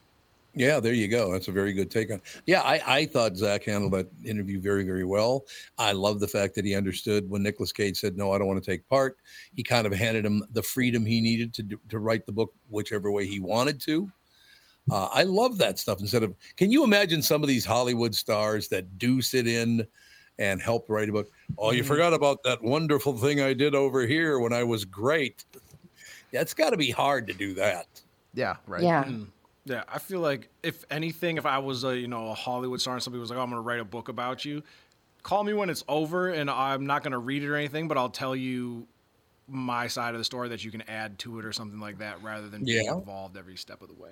Yeah, 0.57 0.79
there 0.79 0.93
you 0.93 1.07
go. 1.07 1.31
That's 1.31 1.47
a 1.47 1.51
very 1.51 1.71
good 1.71 1.91
take 1.91 2.11
on. 2.11 2.21
Yeah, 2.45 2.61
I, 2.61 2.81
I 2.85 3.05
thought 3.05 3.37
Zach 3.37 3.63
handled 3.63 3.93
that 3.93 4.07
interview 4.25 4.59
very, 4.59 4.83
very 4.83 5.05
well. 5.05 5.45
I 5.77 5.91
love 5.91 6.19
the 6.19 6.27
fact 6.27 6.55
that 6.55 6.65
he 6.65 6.75
understood 6.75 7.29
when 7.29 7.43
Nicolas 7.43 7.71
Cage 7.71 7.99
said, 7.99 8.17
"No, 8.17 8.31
I 8.31 8.37
don't 8.37 8.47
want 8.47 8.63
to 8.63 8.71
take 8.71 8.87
part." 8.87 9.17
He 9.55 9.63
kind 9.63 9.85
of 9.85 9.93
handed 9.93 10.25
him 10.25 10.43
the 10.51 10.63
freedom 10.63 11.05
he 11.05 11.21
needed 11.21 11.53
to 11.55 11.79
to 11.89 11.99
write 11.99 12.25
the 12.25 12.31
book 12.31 12.53
whichever 12.69 13.11
way 13.11 13.27
he 13.27 13.39
wanted 13.39 13.79
to. 13.81 14.11
Uh, 14.89 15.09
I 15.13 15.23
love 15.23 15.57
that 15.57 15.77
stuff. 15.77 15.99
Instead 15.99 16.23
of, 16.23 16.33
can 16.55 16.71
you 16.71 16.83
imagine 16.83 17.21
some 17.21 17.43
of 17.43 17.49
these 17.49 17.65
Hollywood 17.65 18.15
stars 18.15 18.67
that 18.69 18.97
do 18.97 19.21
sit 19.21 19.45
in 19.45 19.85
and 20.39 20.61
help 20.61 20.89
write 20.89 21.09
a 21.09 21.11
book? 21.11 21.29
Oh, 21.57 21.71
you 21.71 21.83
forgot 21.83 22.13
about 22.13 22.41
that 22.43 22.63
wonderful 22.63 23.17
thing 23.17 23.41
I 23.41 23.53
did 23.53 23.75
over 23.75 24.07
here 24.07 24.39
when 24.39 24.53
I 24.53 24.63
was 24.63 24.85
great. 24.85 25.43
Yeah, 26.31 26.41
it's 26.41 26.53
got 26.53 26.69
to 26.71 26.77
be 26.77 26.89
hard 26.89 27.27
to 27.27 27.33
do 27.33 27.53
that. 27.55 27.87
Yeah, 28.33 28.55
right. 28.65 28.83
Yeah. 28.83 29.11
Yeah, 29.67 29.83
I 29.87 29.99
feel 29.99 30.21
like 30.21 30.49
if 30.63 30.85
anything, 30.89 31.37
if 31.37 31.45
I 31.45 31.57
was 31.59 31.83
a 31.83 31.97
you 31.97 32.07
know 32.07 32.29
a 32.29 32.33
Hollywood 32.33 32.79
star 32.79 32.93
and 32.93 33.03
somebody 33.03 33.19
was 33.19 33.29
like, 33.29 33.37
oh, 33.37 33.41
"I'm 33.41 33.49
going 33.49 33.61
to 33.61 33.67
write 33.67 33.79
a 33.79 33.85
book 33.85 34.07
about 34.07 34.45
you," 34.45 34.63
call 35.23 35.43
me 35.43 35.53
when 35.53 35.69
it's 35.69 35.83
over, 35.89 36.29
and 36.29 36.49
I'm 36.49 36.85
not 36.85 37.03
going 37.03 37.11
to 37.11 37.17
read 37.17 37.43
it 37.43 37.49
or 37.49 37.55
anything, 37.55 37.87
but 37.87 37.97
I'll 37.97 38.09
tell 38.09 38.35
you 38.35 38.87
my 39.47 39.87
side 39.87 40.13
of 40.13 40.19
the 40.19 40.25
story 40.25 40.49
that 40.49 40.63
you 40.63 40.71
can 40.71 40.83
add 40.83 41.19
to 41.19 41.39
it 41.39 41.45
or 41.45 41.51
something 41.51 41.79
like 41.79 41.99
that, 41.99 42.23
rather 42.23 42.47
than 42.47 42.63
being 42.63 42.85
involved 42.85 43.35
every 43.37 43.57
step 43.57 43.81
of 43.81 43.89
the 43.89 43.95
way. 43.95 44.11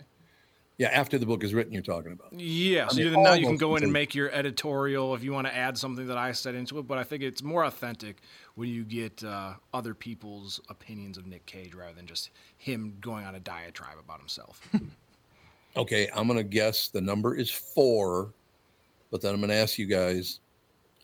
Yeah, 0.77 0.89
after 0.89 1.17
the 1.17 1.25
book 1.25 1.41
is 1.45 1.53
written, 1.53 1.71
you're 1.71 1.81
talking 1.81 2.11
about. 2.11 2.37
Yeah, 2.37 2.89
so 2.89 2.97
mean, 2.97 3.23
now 3.23 3.31
you 3.31 3.47
can 3.47 3.55
go 3.55 3.77
in 3.77 3.83
and 3.83 3.93
make 3.93 4.13
your 4.13 4.29
editorial 4.31 5.15
if 5.15 5.23
you 5.23 5.31
want 5.31 5.47
to 5.47 5.55
add 5.55 5.77
something 5.77 6.07
that 6.07 6.17
I 6.17 6.33
said 6.33 6.53
into 6.53 6.79
it. 6.79 6.87
But 6.87 6.97
I 6.97 7.05
think 7.05 7.23
it's 7.23 7.41
more 7.41 7.63
authentic 7.63 8.17
when 8.55 8.67
you 8.67 8.83
get 8.83 9.23
uh, 9.23 9.53
other 9.73 9.93
people's 9.93 10.59
opinions 10.67 11.17
of 11.17 11.27
Nick 11.27 11.45
Cage 11.45 11.73
rather 11.73 11.93
than 11.93 12.07
just 12.07 12.29
him 12.57 12.97
going 12.99 13.23
on 13.23 13.35
a 13.35 13.39
diatribe 13.39 13.97
about 13.97 14.19
himself. 14.19 14.59
Okay, 15.77 16.07
I'm 16.15 16.27
going 16.27 16.37
to 16.37 16.43
guess 16.43 16.87
the 16.87 17.01
number 17.01 17.35
is 17.35 17.51
four, 17.51 18.33
but 19.11 19.21
then 19.21 19.33
I'm 19.33 19.41
going 19.41 19.49
to 19.49 19.55
ask 19.55 19.77
you 19.77 19.85
guys 19.85 20.39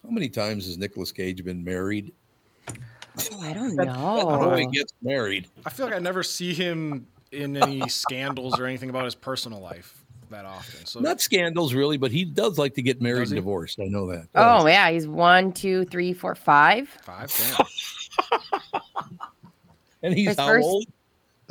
how 0.03 0.09
many 0.09 0.29
times 0.29 0.65
has 0.65 0.77
Nicolas 0.77 1.11
Cage 1.11 1.43
been 1.43 1.63
married? 1.63 2.13
Oh, 2.69 3.41
I 3.41 3.53
don't 3.53 3.75
know. 3.75 3.85
How 3.85 4.49
do 4.49 4.55
he 4.55 4.65
know. 4.65 4.71
gets 4.71 4.93
married? 5.01 5.47
I 5.65 5.69
feel 5.69 5.85
like 5.85 5.95
I 5.95 5.99
never 5.99 6.23
see 6.23 6.53
him 6.53 7.05
in 7.31 7.57
any 7.57 7.87
scandals 7.89 8.59
or 8.59 8.65
anything 8.65 8.89
about 8.89 9.05
his 9.05 9.15
personal 9.15 9.59
life 9.59 10.01
that 10.29 10.45
often. 10.45 10.85
So 10.85 10.99
Not 10.99 11.21
scandals, 11.21 11.73
really, 11.73 11.97
but 11.97 12.11
he 12.11 12.25
does 12.25 12.57
like 12.57 12.73
to 12.75 12.81
get 12.81 13.01
married 13.01 13.27
and 13.27 13.35
divorced. 13.35 13.79
I 13.79 13.85
know 13.85 14.07
that. 14.07 14.27
Oh 14.35 14.65
yeah, 14.65 14.89
he's 14.89 15.07
one, 15.07 15.51
two, 15.51 15.85
three, 15.85 16.13
four, 16.13 16.35
five. 16.35 16.89
five. 17.03 17.31
Damn. 17.37 18.41
and 20.03 20.13
he's 20.13 20.29
his 20.29 20.37
how 20.37 20.47
first- 20.47 20.65
old? 20.65 20.85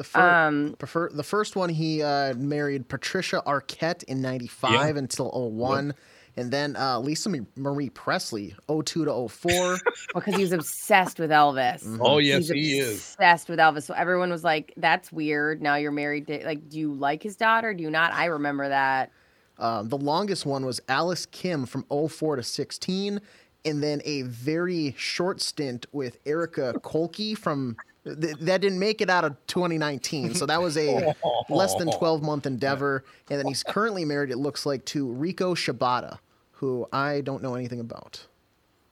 The 0.00 0.04
first, 0.04 0.16
Um, 0.24 0.76
prefer, 0.78 1.10
the 1.12 1.22
first 1.22 1.56
one 1.56 1.68
he 1.68 2.02
uh, 2.02 2.32
married 2.32 2.88
Patricia 2.88 3.42
Arquette 3.46 4.02
in 4.04 4.22
'95 4.22 4.96
until 4.96 5.30
01. 5.30 5.92
And 6.38 6.50
then 6.50 6.74
uh, 6.76 6.98
Lisa 7.00 7.28
Marie 7.54 7.90
Presley, 7.90 8.54
02 8.66 9.04
to 9.04 9.28
04. 9.28 9.78
because 10.14 10.34
he 10.36 10.40
was 10.40 10.52
obsessed 10.52 11.18
with 11.18 11.28
Elvis. 11.28 11.98
Oh, 12.00 12.16
yes, 12.16 12.48
He's 12.48 12.50
he 12.72 12.78
is. 12.78 12.92
obsessed 12.94 13.50
with 13.50 13.58
Elvis. 13.58 13.82
So 13.82 13.92
everyone 13.92 14.30
was 14.30 14.42
like, 14.42 14.72
"That's 14.78 15.12
weird." 15.12 15.60
Now 15.60 15.74
you're 15.74 15.92
married. 15.92 16.28
To, 16.28 16.42
like, 16.46 16.66
do 16.70 16.78
you 16.78 16.94
like 16.94 17.22
his 17.22 17.36
daughter? 17.36 17.74
Do 17.74 17.82
you 17.82 17.90
not? 17.90 18.14
I 18.14 18.24
remember 18.24 18.70
that. 18.70 19.10
Um, 19.58 19.90
the 19.90 19.98
longest 19.98 20.46
one 20.46 20.64
was 20.64 20.80
Alice 20.88 21.26
Kim 21.26 21.66
from 21.66 21.84
04 22.08 22.36
to 22.36 22.42
16, 22.42 23.20
and 23.66 23.82
then 23.82 24.00
a 24.06 24.22
very 24.22 24.94
short 24.96 25.42
stint 25.42 25.84
with 25.92 26.16
Erika 26.24 26.72
Koike 26.82 27.36
from 27.36 27.76
th- 28.04 28.36
that 28.40 28.60
didn't 28.60 28.78
make 28.78 29.00
it 29.00 29.10
out 29.10 29.24
of 29.24 29.36
2019. 29.46 30.34
So 30.34 30.46
that 30.46 30.60
was 30.60 30.76
a 30.76 31.14
less 31.48 31.74
than 31.74 31.90
12 31.90 32.22
month 32.22 32.46
endeavor. 32.46 33.04
And 33.30 33.38
then 33.38 33.46
he's 33.46 33.62
currently 33.62 34.04
married, 34.04 34.30
it 34.30 34.36
looks 34.38 34.66
like, 34.66 34.84
to 34.86 35.06
Riko 35.06 35.54
Shibata, 35.54 36.18
who 36.52 36.86
I 36.92 37.20
don't 37.20 37.42
know 37.42 37.54
anything 37.54 37.80
about. 37.80 38.26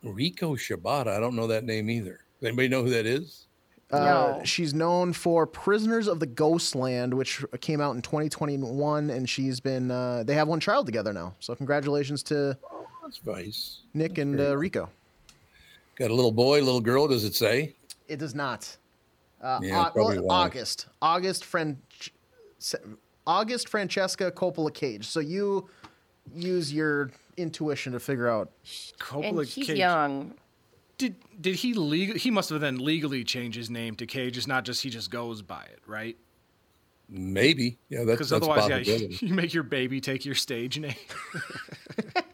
Riko 0.05 0.57
Shibata. 0.57 1.09
I 1.09 1.21
don't 1.21 1.35
know 1.35 1.47
that 1.49 1.65
name 1.65 1.91
either. 1.91 2.21
Does 2.41 2.47
anybody 2.49 2.69
know 2.69 2.83
who 2.85 2.91
that 2.91 3.07
is? 3.07 3.47
Uh, 3.91 3.99
No. 3.99 4.41
She's 4.45 4.75
known 4.75 5.13
for 5.13 5.47
Prisoners 5.47 6.07
of 6.09 6.21
the 6.21 6.27
Ghostland, 6.27 7.15
which 7.15 7.45
came 7.61 7.81
out 7.81 7.97
in 7.97 8.03
2021, 8.03 9.11
and 9.11 9.29
she's 9.29 9.61
been. 9.61 9.91
Uh, 9.91 10.23
they 10.25 10.35
have 10.35 10.47
one 10.47 10.61
child 10.61 10.87
together 10.87 11.13
now. 11.13 11.35
So 11.41 11.55
congratulations 11.55 12.23
to 12.25 12.57
That's 13.03 13.25
nice. 13.27 13.81
Nick 13.95 14.19
and 14.19 14.39
uh, 14.39 14.53
Riko. 14.55 14.89
Got 15.97 16.11
a 16.13 16.15
little 16.15 16.31
boy, 16.31 16.63
little 16.63 16.81
girl. 16.81 17.09
Does 17.09 17.25
it 17.25 17.35
say? 17.35 17.75
It 18.07 18.19
does 18.21 18.35
not. 18.35 18.77
Uh, 19.41 19.61
Yeah, 19.63 19.87
Au- 19.87 19.91
probably 19.91 20.19
well. 20.19 20.33
August. 20.33 20.87
August 21.01 21.45
Fran- 21.45 21.81
August 23.27 23.69
Francesca 23.69 24.31
Coppola 24.33 24.73
Cage. 24.73 25.07
So 25.07 25.21
you 25.21 25.69
use 26.35 26.73
your 26.73 27.11
intuition 27.37 27.93
to 27.93 28.01
figure 28.01 28.29
out. 28.29 28.51
Coppola 28.99 29.41
and 29.41 29.49
she's 29.49 29.67
Cage. 29.67 29.79
young. 29.79 30.35
Did 30.97 31.17
did 31.41 31.57
he 31.57 31.75
legal? 31.75 32.17
He 32.17 32.31
must 32.31 32.51
have 32.51 32.61
then 32.61 32.79
legally 32.79 33.23
changed 33.23 33.57
his 33.57 33.71
name 33.71 33.95
to 33.97 34.07
Cage. 34.07 34.37
It's 34.37 34.49
not 34.49 34.65
just 34.65 34.83
he 34.83 34.91
just 34.91 35.11
goes 35.11 35.43
by 35.43 35.63
it, 35.73 35.81
right? 35.87 36.17
Maybe. 37.11 37.79
Yeah, 37.89 38.01
that's, 38.05 38.19
Because 38.19 38.33
otherwise, 38.33 38.69
yeah, 38.69 38.79
possibility. 38.79 39.19
you 39.27 39.33
make 39.35 39.55
your 39.55 39.63
baby 39.63 40.01
take 40.01 40.25
your 40.27 40.35
stage 40.35 40.79
name. 40.79 40.95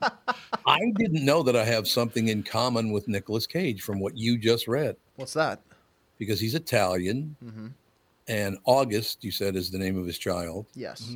I 0.66 0.80
didn't 0.96 1.24
know 1.24 1.42
that 1.42 1.54
I 1.54 1.64
have 1.64 1.86
something 1.86 2.28
in 2.28 2.42
common 2.42 2.90
with 2.90 3.06
Nicolas 3.06 3.46
Cage 3.46 3.82
from 3.82 4.00
what 4.00 4.16
you 4.16 4.38
just 4.38 4.66
read 4.66 4.96
What's 5.16 5.34
that? 5.34 5.60
Because 6.18 6.40
he's 6.40 6.54
Italian. 6.54 7.36
Mm-hmm. 7.44 7.66
And 8.28 8.58
August, 8.64 9.22
you 9.24 9.30
said, 9.30 9.54
is 9.56 9.70
the 9.70 9.78
name 9.78 9.98
of 9.98 10.06
his 10.06 10.16
child. 10.18 10.66
Yes. 10.74 11.12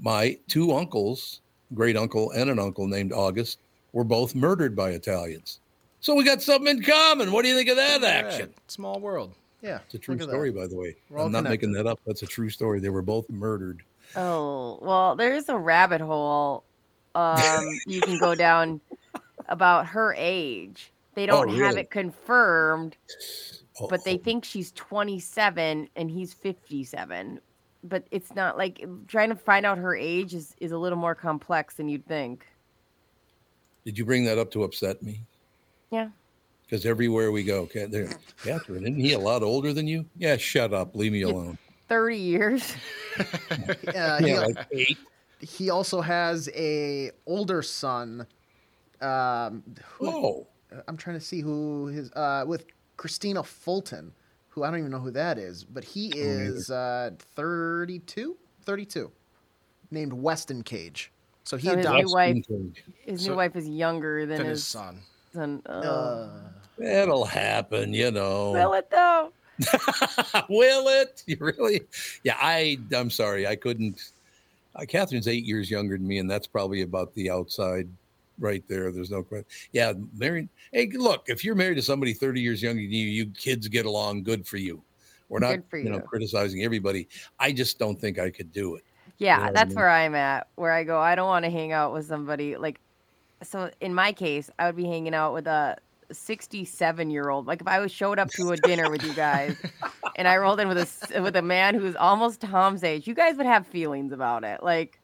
My 0.00 0.38
two 0.48 0.72
uncles, 0.72 1.40
great 1.74 1.96
uncle 1.96 2.30
and 2.32 2.50
an 2.50 2.58
uncle 2.58 2.86
named 2.86 3.12
August, 3.12 3.58
were 3.92 4.04
both 4.04 4.34
murdered 4.34 4.74
by 4.76 4.90
Italians. 4.90 5.60
So 6.00 6.14
we 6.14 6.24
got 6.24 6.42
something 6.42 6.76
in 6.76 6.82
common. 6.82 7.32
What 7.32 7.42
do 7.42 7.48
you 7.48 7.54
think 7.56 7.70
of 7.70 7.76
that 7.76 8.02
action? 8.04 8.50
Yeah, 8.52 8.60
Small 8.66 9.00
world. 9.00 9.32
Yeah. 9.62 9.78
It's 9.86 9.94
a 9.94 9.98
true 9.98 10.18
story, 10.18 10.50
that. 10.50 10.58
by 10.60 10.66
the 10.66 10.76
way. 10.76 10.96
We're 11.08 11.20
I'm 11.20 11.32
not 11.32 11.44
connected. 11.44 11.68
making 11.68 11.72
that 11.84 11.86
up. 11.90 11.98
That's 12.06 12.22
a 12.22 12.26
true 12.26 12.50
story. 12.50 12.80
They 12.80 12.90
were 12.90 13.00
both 13.02 13.28
murdered. 13.30 13.82
Oh 14.16 14.78
well, 14.82 15.16
there's 15.16 15.48
a 15.48 15.56
rabbit 15.56 16.02
hole 16.02 16.62
um, 17.14 17.64
you 17.86 18.02
can 18.02 18.18
go 18.18 18.34
down 18.34 18.80
about 19.48 19.86
her 19.86 20.14
age. 20.18 20.90
They 21.14 21.22
Oh, 21.24 21.26
don't 21.44 21.48
have 21.50 21.58
really? 21.58 21.80
it 21.82 21.90
confirmed, 21.90 22.96
Oh, 23.80 23.88
but 23.88 24.04
they 24.04 24.14
oh, 24.14 24.22
think 24.22 24.44
she's 24.44 24.72
27 24.72 25.88
and 25.96 26.10
he's 26.10 26.32
57. 26.32 27.40
But 27.82 28.06
it's 28.10 28.34
not 28.34 28.56
like 28.56 28.84
trying 29.08 29.28
to 29.30 29.36
find 29.36 29.66
out 29.66 29.78
her 29.78 29.94
age 29.96 30.34
is, 30.34 30.54
is 30.60 30.72
a 30.72 30.78
little 30.78 30.98
more 30.98 31.14
complex 31.14 31.74
than 31.74 31.88
you'd 31.88 32.06
think. 32.06 32.46
Did 33.84 33.98
you 33.98 34.04
bring 34.04 34.24
that 34.24 34.38
up 34.38 34.50
to 34.52 34.62
upset 34.62 35.02
me? 35.02 35.20
Yeah. 35.90 36.08
Because 36.64 36.86
everywhere 36.86 37.30
we 37.30 37.44
go, 37.44 37.66
Ca- 37.66 37.88
there, 37.88 38.08
Catherine, 38.42 38.84
isn't 38.84 38.98
he 38.98 39.12
a 39.12 39.18
lot 39.18 39.42
older 39.42 39.72
than 39.74 39.86
you? 39.86 40.06
Yeah, 40.16 40.36
shut 40.38 40.72
up. 40.72 40.96
Leave 40.96 41.12
me 41.12 41.22
alone. 41.22 41.58
30 41.88 42.16
years. 42.16 42.74
Uh, 43.16 44.18
he, 44.18 44.28
Yeah, 44.28 44.40
like 44.40 44.66
eight. 44.72 44.98
he 45.40 45.70
also 45.70 46.00
has 46.00 46.48
a 46.56 47.12
older 47.26 47.62
son. 47.62 48.26
Um, 49.00 49.62
who, 49.84 50.08
Oh, 50.08 50.46
I'm 50.88 50.96
trying 50.96 51.16
to 51.16 51.24
see 51.24 51.40
who 51.40 51.86
his 51.86 52.10
uh, 52.14 52.44
with 52.44 52.64
Christina 52.96 53.42
Fulton, 53.42 54.12
who 54.48 54.62
I 54.64 54.70
don't 54.70 54.78
even 54.80 54.90
know 54.90 55.00
who 55.00 55.10
that 55.12 55.38
is, 55.38 55.64
but 55.64 55.84
he 55.84 56.08
is 56.16 56.70
uh, 56.70 57.10
32, 57.34 58.36
32, 58.64 59.10
named 59.90 60.12
Weston 60.12 60.62
Cage. 60.62 61.10
So 61.44 61.56
he 61.56 61.68
So 61.68 61.76
his 61.76 61.86
adopts. 61.86 62.04
new 62.06 62.12
wife, 62.14 62.36
Weston 62.36 62.72
Cage. 62.74 62.84
his 63.04 63.22
So- 63.24 63.30
new 63.30 63.36
wife 63.36 63.56
is 63.56 63.68
younger 63.68 64.26
than 64.26 64.38
Than 64.38 64.46
his 64.46 64.58
his 64.60 64.66
son. 64.66 65.00
son. 65.34 65.62
Oh. 65.66 65.72
Uh, 65.80 66.30
That'll 66.78 67.24
happen, 67.24 67.92
you 67.94 68.10
know. 68.10 68.50
Will 68.52 68.72
it 68.74 68.90
though? 68.90 69.30
Will 70.48 70.88
it? 70.88 71.22
You 71.26 71.36
really? 71.38 71.82
Yeah, 72.24 72.36
I. 72.40 72.78
I'm 72.92 73.10
sorry, 73.10 73.46
I 73.46 73.54
couldn't. 73.54 74.10
Uh, 74.74 74.84
Catherine's 74.88 75.28
eight 75.28 75.44
years 75.44 75.70
younger 75.70 75.96
than 75.96 76.06
me, 76.08 76.18
and 76.18 76.28
that's 76.28 76.48
probably 76.48 76.82
about 76.82 77.14
the 77.14 77.30
outside, 77.30 77.88
right 78.38 78.62
there. 78.68 78.90
There's 78.90 79.10
no 79.10 79.22
question. 79.22 79.46
Yeah, 79.72 79.92
married. 80.16 80.48
Hey, 80.72 80.90
look, 80.92 81.24
if 81.28 81.44
you're 81.44 81.54
married 81.54 81.76
to 81.76 81.82
somebody 81.82 82.12
30 82.12 82.40
years 82.40 82.62
younger 82.62 82.82
than 82.82 82.90
you, 82.90 83.06
you 83.06 83.26
kids 83.26 83.68
get 83.68 83.86
along. 83.86 84.22
Good 84.22 84.46
for 84.46 84.56
you. 84.56 84.82
We're 85.28 85.38
not, 85.40 85.52
Good 85.56 85.64
for 85.68 85.78
you 85.78 85.88
know, 85.90 86.00
criticizing 86.00 86.62
everybody. 86.62 87.08
I 87.38 87.52
just 87.52 87.78
don't 87.78 88.00
think 88.00 88.18
I 88.18 88.30
could 88.30 88.52
do 88.52 88.76
it. 88.76 88.84
Yeah, 89.18 89.38
what 89.38 89.48
I 89.48 89.52
that's 89.52 89.68
mean? 89.68 89.76
where 89.76 89.88
I'm 89.90 90.14
at. 90.14 90.48
Where 90.56 90.72
I 90.72 90.84
go, 90.84 91.00
I 91.00 91.14
don't 91.14 91.28
want 91.28 91.44
to 91.44 91.50
hang 91.50 91.72
out 91.72 91.92
with 91.92 92.06
somebody 92.06 92.56
like. 92.56 92.80
So 93.42 93.70
in 93.80 93.94
my 93.94 94.12
case, 94.12 94.50
I 94.58 94.66
would 94.66 94.76
be 94.76 94.86
hanging 94.86 95.14
out 95.14 95.34
with 95.34 95.46
a 95.46 95.76
67 96.12 97.10
year 97.10 97.30
old. 97.30 97.46
Like 97.46 97.60
if 97.60 97.68
I 97.68 97.80
was 97.80 97.92
showed 97.92 98.18
up 98.18 98.30
to 98.30 98.50
a 98.52 98.56
dinner 98.56 98.90
with 98.90 99.02
you 99.02 99.14
guys, 99.14 99.56
and 100.16 100.28
I 100.28 100.36
rolled 100.36 100.60
in 100.60 100.68
with 100.68 100.78
a 100.78 100.82
s- 100.82 101.12
with 101.20 101.36
a 101.36 101.42
man 101.42 101.74
who's 101.74 101.96
almost 101.96 102.40
Tom's 102.40 102.84
age, 102.84 103.06
you 103.06 103.14
guys 103.14 103.36
would 103.36 103.46
have 103.46 103.66
feelings 103.66 104.12
about 104.12 104.44
it. 104.44 104.62
Like, 104.62 105.00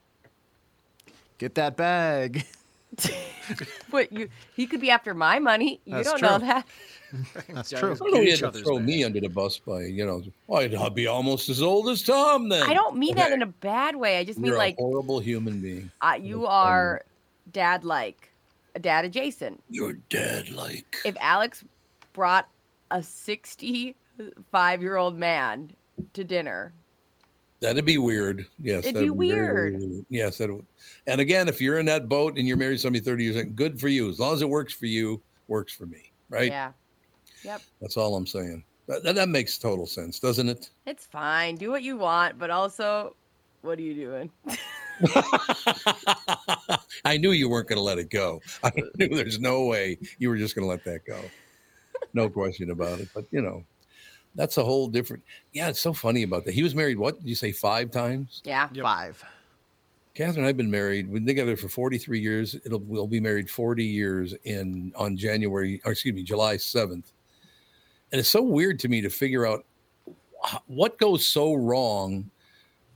get 1.39 1.55
that 1.57 1.77
bag. 1.77 2.45
but 3.91 4.13
you 4.13 4.29
he 4.55 4.67
could 4.67 4.81
be 4.81 4.91
after 4.91 5.15
my 5.15 5.39
money. 5.39 5.81
You 5.85 5.95
That's 5.97 6.11
don't 6.11 6.23
know 6.23 6.39
that. 6.39 6.67
That's 7.49 7.71
true. 7.71 7.93
I 7.93 7.95
don't 7.95 8.01
know. 8.01 8.11
Get 8.13 8.23
You 8.25 8.33
each 8.35 8.41
had 8.41 8.53
to 8.53 8.63
throw 8.63 8.77
back. 8.77 8.87
me 8.87 9.05
under 9.05 9.21
the 9.21 9.29
bus 9.29 9.59
by, 9.59 9.83
you 9.83 10.07
know, 10.07 10.23
well, 10.47 10.61
I'd 10.63 10.95
be 10.95 11.07
almost 11.09 11.49
as 11.49 11.61
old 11.61 11.89
as 11.89 12.03
Tom 12.03 12.49
then. 12.49 12.63
I 12.63 12.73
don't 12.75 12.97
mean 12.97 13.17
that 13.17 13.33
in 13.33 13.43
a 13.43 13.47
bad 13.47 13.97
way. 13.97 14.19
I 14.19 14.25
just 14.25 14.39
mean 14.39 14.47
You're 14.51 14.59
like 14.59 14.75
a 14.79 14.83
horrible 14.83 15.19
human 15.19 15.61
being. 15.61 15.91
uh, 16.01 16.17
you 16.21 16.41
That's 16.43 16.47
funny. 16.47 16.71
are 16.71 17.03
dad 17.53 17.85
like, 17.85 18.31
a 18.77 18.79
dad 18.79 19.05
adjacent. 19.05 19.61
You're 19.69 19.95
dead 20.09 20.51
like. 20.51 20.97
if 21.05 21.17
Alex 21.21 21.65
brought 22.13 22.49
a 22.93 23.03
65 23.03 24.83
year 24.83 24.97
old 24.97 25.17
man 25.19 25.73
to 26.13 26.23
dinner, 26.23 26.73
That'd 27.61 27.85
be 27.85 27.99
weird. 27.99 28.47
Yes. 28.59 28.87
It'd 28.87 29.03
be 29.03 29.11
weird. 29.11 29.79
very 29.79 30.05
Yes. 30.09 30.39
That 30.39 30.51
would. 30.51 30.65
And 31.07 31.21
again, 31.21 31.47
if 31.49 31.61
you're 31.61 31.79
in 31.79 31.87
that 31.87 32.09
boat 32.09 32.39
and 32.39 32.49
you're 32.49 32.57
married 32.57 32.81
somebody 32.81 33.05
30 33.05 33.25
years, 33.25 33.45
good 33.55 33.79
for 33.79 33.89
you. 33.89 34.09
As 34.09 34.19
long 34.19 34.33
as 34.33 34.43
it 34.43 34.49
works 34.49 34.73
for 34.73 34.87
you, 34.87 35.21
works 35.47 35.73
for 35.73 35.87
me. 35.87 36.13
Right. 36.31 36.51
yeah. 36.51 36.73
Yep. 37.43 37.63
That's 37.81 37.97
all 37.97 38.17
I'm 38.17 38.27
saying. 38.27 38.65
That, 38.87 39.03
that, 39.05 39.15
that 39.15 39.29
makes 39.29 39.59
total 39.59 39.87
sense, 39.87 40.19
doesn't 40.19 40.49
it? 40.49 40.71
It's 40.87 41.07
fine. 41.07 41.57
Do 41.57 41.71
what 41.71 41.83
you 41.83 41.97
want, 41.97 42.39
but 42.39 42.51
also, 42.51 43.15
what 43.63 43.79
are 43.79 43.83
you 43.83 43.95
doing? 43.95 44.31
I 47.05 47.17
knew 47.17 47.31
you 47.31 47.49
weren't 47.49 47.69
going 47.69 47.79
to 47.79 47.83
let 47.83 47.99
it 47.99 48.11
go. 48.11 48.41
I 48.65 48.73
knew 48.99 49.09
there's 49.09 49.39
no 49.39 49.65
way 49.67 49.99
you 50.19 50.29
were 50.29 50.37
just 50.37 50.55
going 50.55 50.65
to 50.65 50.69
let 50.69 50.85
that 50.85 51.05
go. 51.07 51.21
No 52.15 52.29
question 52.29 52.71
about 52.71 53.01
it. 53.01 53.09
But, 53.15 53.27
you 53.31 53.43
know, 53.43 53.65
that's 54.41 54.57
a 54.57 54.65
whole 54.65 54.89
different. 54.89 55.23
Yeah, 55.53 55.69
it's 55.69 55.81
so 55.81 55.93
funny 55.93 56.23
about 56.23 56.47
that. 56.47 56.55
He 56.55 56.63
was 56.63 56.75
married, 56.75 56.99
what 56.99 57.19
did 57.19 57.29
you 57.29 57.35
say, 57.35 57.53
five 57.53 57.91
times? 57.91 58.41
Yeah. 58.43 58.71
Yep. 58.73 58.83
Five. 58.83 59.25
Catherine 60.15 60.47
I've 60.47 60.57
been 60.57 60.71
married. 60.71 61.11
We've 61.11 61.23
been 61.23 61.27
together 61.27 61.59
for 61.59 61.69
43 61.69 62.19
years. 62.19 62.57
It'll 62.65 62.81
we'll 62.81 63.07
be 63.07 63.21
married 63.21 63.51
40 63.51 63.85
years 63.85 64.35
in 64.45 64.95
on 64.97 65.15
January, 65.19 65.83
or 65.85 65.93
excuse 65.93 66.15
me, 66.15 66.23
July 66.23 66.57
7th. 66.57 67.13
And 68.13 68.19
it's 68.19 68.31
so 68.31 68.41
weird 68.41 68.79
to 68.81 68.89
me 68.89 69.03
to 69.03 69.11
figure 69.11 69.47
out 69.47 69.67
what 70.69 70.99
goes 70.99 71.23
so 71.23 71.53
wrong. 71.53 72.31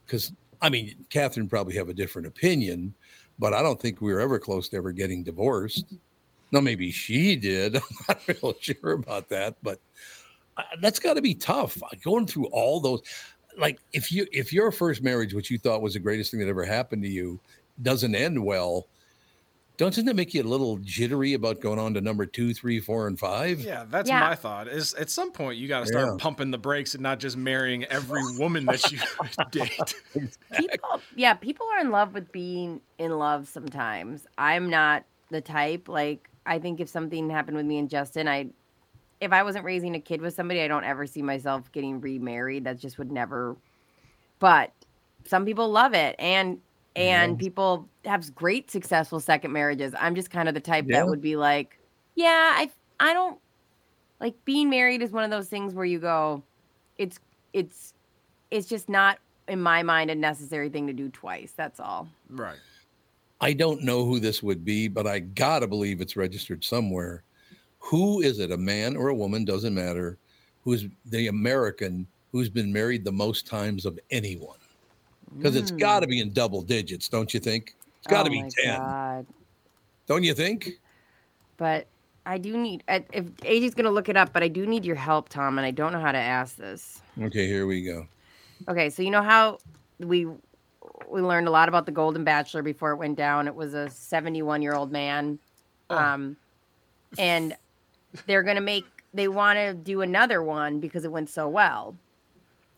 Because 0.06 0.32
I 0.62 0.70
mean, 0.70 0.94
Catherine 1.10 1.46
probably 1.46 1.74
have 1.76 1.90
a 1.90 1.94
different 1.94 2.26
opinion, 2.26 2.94
but 3.38 3.52
I 3.52 3.62
don't 3.62 3.78
think 3.78 4.00
we 4.00 4.14
were 4.14 4.20
ever 4.20 4.38
close 4.38 4.70
to 4.70 4.78
ever 4.78 4.92
getting 4.92 5.22
divorced. 5.22 5.92
No, 6.52 6.62
maybe 6.62 6.90
she 6.90 7.36
did. 7.36 7.76
I'm 7.76 7.82
not 8.08 8.28
real 8.28 8.54
sure 8.58 8.92
about 8.92 9.28
that, 9.28 9.56
but 9.62 9.78
that's 10.80 10.98
got 10.98 11.14
to 11.14 11.22
be 11.22 11.34
tough 11.34 11.82
uh, 11.82 11.86
going 12.02 12.26
through 12.26 12.46
all 12.46 12.80
those 12.80 13.00
like 13.58 13.78
if 13.92 14.10
you 14.12 14.26
if 14.32 14.52
your 14.52 14.70
first 14.70 15.02
marriage 15.02 15.34
which 15.34 15.50
you 15.50 15.58
thought 15.58 15.82
was 15.82 15.94
the 15.94 16.00
greatest 16.00 16.30
thing 16.30 16.40
that 16.40 16.48
ever 16.48 16.64
happened 16.64 17.02
to 17.02 17.08
you 17.08 17.38
doesn't 17.82 18.14
end 18.14 18.42
well 18.44 18.86
doesn't 19.76 20.06
it 20.06 20.14
make 20.14 20.32
you 20.34 20.40
a 20.40 20.44
little 20.44 20.76
jittery 20.78 21.32
about 21.34 21.60
going 21.60 21.80
on 21.80 21.94
to 21.94 22.00
number 22.00 22.26
two 22.26 22.54
three 22.54 22.78
four 22.78 23.08
and 23.08 23.18
five 23.18 23.58
Yeah, 23.60 23.84
that's 23.90 24.08
Yeah. 24.08 24.20
my 24.20 24.36
thought. 24.36 24.68
Is 24.68 24.94
at 24.94 25.10
some 25.10 25.32
point 25.32 25.58
you 25.58 25.66
got 25.66 25.80
to 25.80 25.86
start 25.86 26.06
Yeah. 26.06 26.16
pumping 26.16 26.52
the 26.52 26.58
brakes 26.58 26.94
and 26.94 27.02
not 27.02 27.18
just 27.18 27.36
marrying 27.36 27.82
every 27.86 28.22
woman 28.38 28.66
that 28.66 28.92
you 28.92 29.00
date. 29.50 29.94
People, 30.56 31.00
yeah, 31.16 31.34
people 31.34 31.66
are 31.74 31.80
in 31.80 31.90
love 31.90 32.14
with 32.14 32.30
being 32.30 32.80
in 32.98 33.18
love 33.18 33.48
sometimes. 33.48 34.28
I'm 34.38 34.70
not 34.70 35.04
the 35.30 35.40
type. 35.40 35.88
Like, 35.88 36.28
I 36.46 36.60
think 36.60 36.78
if 36.78 36.88
something 36.88 37.28
happened 37.28 37.56
with 37.56 37.66
me 37.66 37.78
and 37.78 37.90
Justin, 37.90 38.28
I, 38.28 38.50
if 39.20 39.32
I 39.32 39.42
wasn't 39.42 39.64
raising 39.64 39.94
a 39.94 40.00
kid 40.00 40.20
with 40.20 40.34
somebody, 40.34 40.60
I 40.62 40.68
don't 40.68 40.84
ever 40.84 41.06
see 41.06 41.22
myself 41.22 41.70
getting 41.72 42.00
remarried. 42.00 42.64
That 42.64 42.78
just 42.78 42.98
would 42.98 43.10
never. 43.12 43.56
But 44.38 44.72
some 45.24 45.44
people 45.44 45.70
love 45.70 45.94
it, 45.94 46.16
and 46.18 46.58
and 46.96 47.38
people 47.38 47.88
have 48.04 48.32
great 48.34 48.70
successful 48.70 49.18
second 49.20 49.52
marriages. 49.52 49.94
I'm 49.98 50.14
just 50.14 50.30
kind 50.30 50.48
of 50.48 50.54
the 50.54 50.60
type 50.60 50.84
Yeah. 50.88 50.98
that 51.00 51.08
would 51.08 51.20
be 51.20 51.36
like, 51.36 51.78
yeah, 52.14 52.52
I 52.56 52.70
I 53.00 53.12
don't 53.14 53.38
like 54.20 54.34
being 54.44 54.70
married 54.70 55.02
is 55.02 55.10
one 55.10 55.24
of 55.24 55.30
those 55.30 55.48
things 55.48 55.74
where 55.74 55.84
you 55.84 55.98
go, 55.98 56.42
it's 56.98 57.18
it's 57.52 57.94
it's 58.50 58.68
just 58.68 58.88
not 58.88 59.18
in 59.48 59.60
my 59.60 59.82
mind 59.82 60.10
a 60.10 60.14
necessary 60.14 60.68
thing 60.68 60.86
to 60.86 60.92
do 60.92 61.08
twice. 61.08 61.52
That's 61.56 61.80
all. 61.80 62.08
right. 62.30 62.58
i 63.40 63.52
don't 63.52 63.82
know 63.82 64.04
who 64.06 64.18
this 64.20 64.42
would 64.42 64.64
be 64.64 64.86
but 64.88 65.06
i 65.06 65.18
gotta 65.18 65.66
believe 65.66 66.00
it's 66.00 66.16
registered 66.16 66.62
somewhere 66.64 67.24
who 67.84 68.20
is 68.22 68.38
it 68.38 68.50
a 68.50 68.56
man 68.56 68.96
or 68.96 69.08
a 69.08 69.14
woman 69.14 69.44
doesn't 69.44 69.74
matter 69.74 70.18
who's 70.62 70.86
the 71.06 71.28
american 71.28 72.06
who's 72.32 72.48
been 72.48 72.72
married 72.72 73.04
the 73.04 73.12
most 73.12 73.46
times 73.46 73.84
of 73.86 73.98
anyone 74.10 74.58
because 75.36 75.56
it's 75.56 75.70
got 75.70 76.00
to 76.00 76.06
be 76.06 76.20
in 76.20 76.32
double 76.32 76.62
digits 76.62 77.08
don't 77.08 77.34
you 77.34 77.40
think 77.40 77.74
it's 77.98 78.06
got 78.06 78.24
to 78.24 78.30
Oh 78.30 78.32
be 78.32 78.50
10 78.64 78.80
God. 78.80 79.26
Don't 80.06 80.22
you 80.22 80.34
think? 80.34 80.72
But 81.56 81.86
I 82.26 82.38
do 82.38 82.56
need 82.56 82.82
I- 82.88 83.04
if 83.12 83.24
AJ's 83.42 83.74
gonna 83.74 83.90
look 83.90 84.08
it 84.08 84.16
up, 84.16 84.32
but 84.32 84.42
I 84.42 84.48
do 84.48 84.66
need 84.66 84.84
your 84.84 84.96
help, 84.96 85.28
Tom, 85.28 85.58
and 85.58 85.66
I 85.66 85.70
don't 85.70 85.92
know 85.92 86.00
how 86.00 86.12
to 86.12 86.18
ask 86.18 86.56
this. 86.56 87.00
Okay, 87.20 87.46
here 87.46 87.66
we 87.66 87.82
go. 87.82 88.06
Okay, 88.68 88.90
so 88.90 89.02
you 89.02 89.10
know 89.10 89.22
how 89.22 89.58
we 89.98 90.26
we 91.08 91.20
learned 91.20 91.48
a 91.48 91.50
lot 91.50 91.68
about 91.68 91.86
the 91.86 91.92
Golden 91.92 92.24
Bachelor 92.24 92.62
before 92.62 92.92
it 92.92 92.96
went 92.96 93.16
down. 93.16 93.46
It 93.46 93.54
was 93.54 93.74
a 93.74 93.90
71 93.90 94.62
year 94.62 94.74
old 94.74 94.90
man, 94.90 95.38
um, 95.90 96.36
and 97.18 97.56
they're 98.26 98.42
gonna 98.42 98.60
make 98.60 98.84
they 99.12 99.28
want 99.28 99.56
to 99.58 99.74
do 99.74 100.00
another 100.00 100.42
one 100.42 100.80
because 100.80 101.04
it 101.04 101.12
went 101.12 101.30
so 101.30 101.48
well. 101.48 101.96